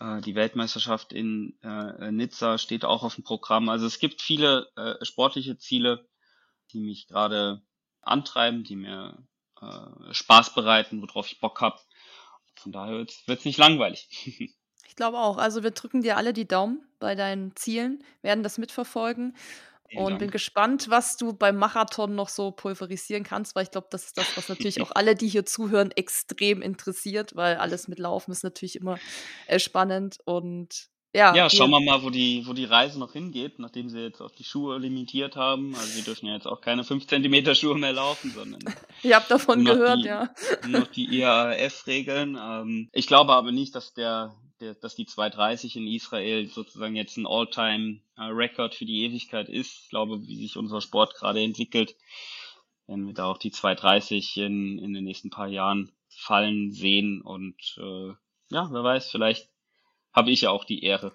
Äh, 0.00 0.20
die 0.20 0.34
Weltmeisterschaft 0.34 1.12
in 1.12 1.58
äh, 1.62 2.10
Nizza 2.10 2.58
steht 2.58 2.84
auch 2.84 3.02
auf 3.02 3.14
dem 3.14 3.24
Programm. 3.24 3.68
Also 3.68 3.86
es 3.86 3.98
gibt 3.98 4.22
viele 4.22 4.68
äh, 4.76 5.04
sportliche 5.04 5.58
Ziele, 5.58 6.08
die 6.72 6.80
mich 6.80 7.08
gerade 7.08 7.62
antreiben, 8.02 8.64
die 8.64 8.76
mir 8.76 9.18
äh, 9.60 10.12
Spaß 10.14 10.54
bereiten, 10.54 11.02
worauf 11.02 11.26
ich 11.26 11.40
Bock 11.40 11.60
habe. 11.60 11.78
Von 12.54 12.72
daher 12.72 12.94
wird 12.94 13.10
es 13.26 13.44
nicht 13.44 13.58
langweilig. 13.58 14.08
ich 14.88 14.96
glaube 14.96 15.18
auch. 15.18 15.38
Also 15.38 15.62
wir 15.62 15.72
drücken 15.72 16.02
dir 16.02 16.16
alle 16.16 16.32
die 16.32 16.48
Daumen 16.48 16.86
bei 16.98 17.14
deinen 17.14 17.54
Zielen, 17.56 18.02
werden 18.22 18.42
das 18.42 18.58
mitverfolgen 18.58 19.36
und 19.94 20.10
Dank. 20.10 20.18
bin 20.18 20.30
gespannt, 20.30 20.86
was 20.88 21.16
du 21.16 21.32
beim 21.32 21.56
Marathon 21.56 22.14
noch 22.14 22.28
so 22.28 22.50
pulverisieren 22.50 23.24
kannst, 23.24 23.54
weil 23.54 23.64
ich 23.64 23.70
glaube, 23.70 23.88
das 23.90 24.06
ist 24.06 24.18
das, 24.18 24.36
was 24.36 24.48
natürlich 24.48 24.80
auch 24.80 24.92
alle, 24.94 25.14
die 25.14 25.28
hier 25.28 25.46
zuhören, 25.46 25.90
extrem 25.92 26.62
interessiert, 26.62 27.36
weil 27.36 27.56
alles 27.56 27.88
mit 27.88 27.98
Laufen 27.98 28.32
ist 28.32 28.44
natürlich 28.44 28.76
immer 28.76 28.98
äh, 29.46 29.58
spannend 29.58 30.18
und 30.24 30.90
ja. 31.16 31.34
Ja, 31.34 31.48
schauen 31.48 31.70
wir 31.70 31.80
mal, 31.80 32.02
wo 32.02 32.10
die, 32.10 32.46
wo 32.46 32.52
die 32.52 32.66
Reise 32.66 32.98
noch 32.98 33.14
hingeht, 33.14 33.58
nachdem 33.58 33.88
sie 33.88 34.00
jetzt 34.00 34.20
auch 34.20 34.30
die 34.30 34.44
Schuhe 34.44 34.76
limitiert 34.76 35.34
haben. 35.34 35.74
Also 35.74 35.86
sie 35.86 36.02
dürfen 36.02 36.26
ja 36.26 36.34
jetzt 36.34 36.46
auch 36.46 36.60
keine 36.60 36.84
5 36.84 37.06
cm 37.06 37.54
Schuhe 37.54 37.74
mehr 37.74 37.94
laufen, 37.94 38.32
sondern. 38.32 38.60
Ihr 39.02 39.16
habt 39.16 39.30
davon 39.30 39.64
gehört, 39.64 40.00
die, 40.00 40.08
ja. 40.08 40.28
Noch 40.68 40.88
die 40.88 41.06
IAF-Regeln. 41.20 42.38
Ähm, 42.38 42.90
ich 42.92 43.06
glaube 43.06 43.32
aber 43.32 43.50
nicht, 43.50 43.74
dass 43.74 43.94
der, 43.94 44.34
dass 44.80 44.94
die 44.94 45.06
230 45.06 45.76
in 45.76 45.86
Israel 45.86 46.46
sozusagen 46.48 46.96
jetzt 46.96 47.16
ein 47.16 47.26
All-Time-Record 47.26 48.74
für 48.74 48.86
die 48.86 49.04
Ewigkeit 49.04 49.48
ist. 49.48 49.82
Ich 49.84 49.88
glaube, 49.90 50.26
wie 50.26 50.36
sich 50.36 50.56
unser 50.56 50.80
Sport 50.80 51.14
gerade 51.14 51.42
entwickelt, 51.42 51.94
werden 52.86 53.06
wir 53.06 53.14
da 53.14 53.26
auch 53.26 53.38
die 53.38 53.50
230 53.50 54.36
in, 54.38 54.78
in 54.78 54.94
den 54.94 55.04
nächsten 55.04 55.30
paar 55.30 55.48
Jahren 55.48 55.92
fallen 56.08 56.72
sehen 56.72 57.20
und 57.20 57.76
äh, 57.78 58.12
ja, 58.48 58.68
wer 58.70 58.84
weiß, 58.84 59.10
vielleicht 59.10 59.50
habe 60.12 60.30
ich 60.30 60.42
ja 60.42 60.50
auch 60.50 60.64
die 60.64 60.82
Ehre. 60.82 61.12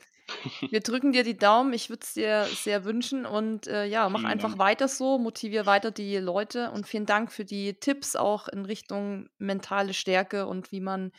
Wir 0.69 0.81
drücken 0.81 1.11
dir 1.11 1.23
die 1.23 1.37
Daumen. 1.37 1.73
Ich 1.73 1.89
würde 1.89 2.01
es 2.03 2.13
dir 2.13 2.45
sehr 2.45 2.85
wünschen. 2.85 3.25
Und 3.25 3.67
äh, 3.67 3.85
ja, 3.85 4.09
mach 4.09 4.19
vielen 4.19 4.31
einfach 4.31 4.49
Dank. 4.49 4.59
weiter 4.59 4.87
so, 4.87 5.17
motivier 5.17 5.65
weiter 5.65 5.91
die 5.91 6.17
Leute. 6.17 6.71
Und 6.71 6.87
vielen 6.87 7.05
Dank 7.05 7.31
für 7.31 7.45
die 7.45 7.73
Tipps 7.73 8.15
auch 8.15 8.47
in 8.47 8.65
Richtung 8.65 9.29
mentale 9.37 9.93
Stärke 9.93 10.45
und 10.47 10.71
wie 10.71 10.81
man 10.81 11.11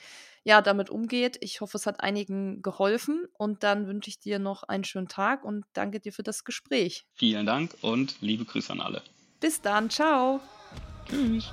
ja 0.45 0.61
damit 0.61 0.91
umgeht. 0.91 1.39
Ich 1.41 1.61
hoffe, 1.61 1.77
es 1.77 1.87
hat 1.87 2.01
einigen 2.01 2.63
geholfen. 2.63 3.27
Und 3.37 3.63
dann 3.63 3.87
wünsche 3.87 4.11
ich 4.11 4.19
dir 4.19 4.39
noch 4.39 4.65
einen 4.65 4.85
schönen 4.85 5.09
Tag 5.09 5.45
und 5.45 5.65
danke 5.73 6.01
dir 6.01 6.13
für 6.13 6.23
das 6.23 6.45
Gespräch. 6.45 7.07
Vielen 7.15 7.47
Dank 7.47 7.75
und 7.81 8.17
liebe 8.21 8.45
Grüße 8.45 8.73
an 8.73 8.81
alle. 8.81 9.03
Bis 9.41 9.61
dann. 9.61 9.91
Ciao. 9.91 10.41
Tschüss. 11.09 11.53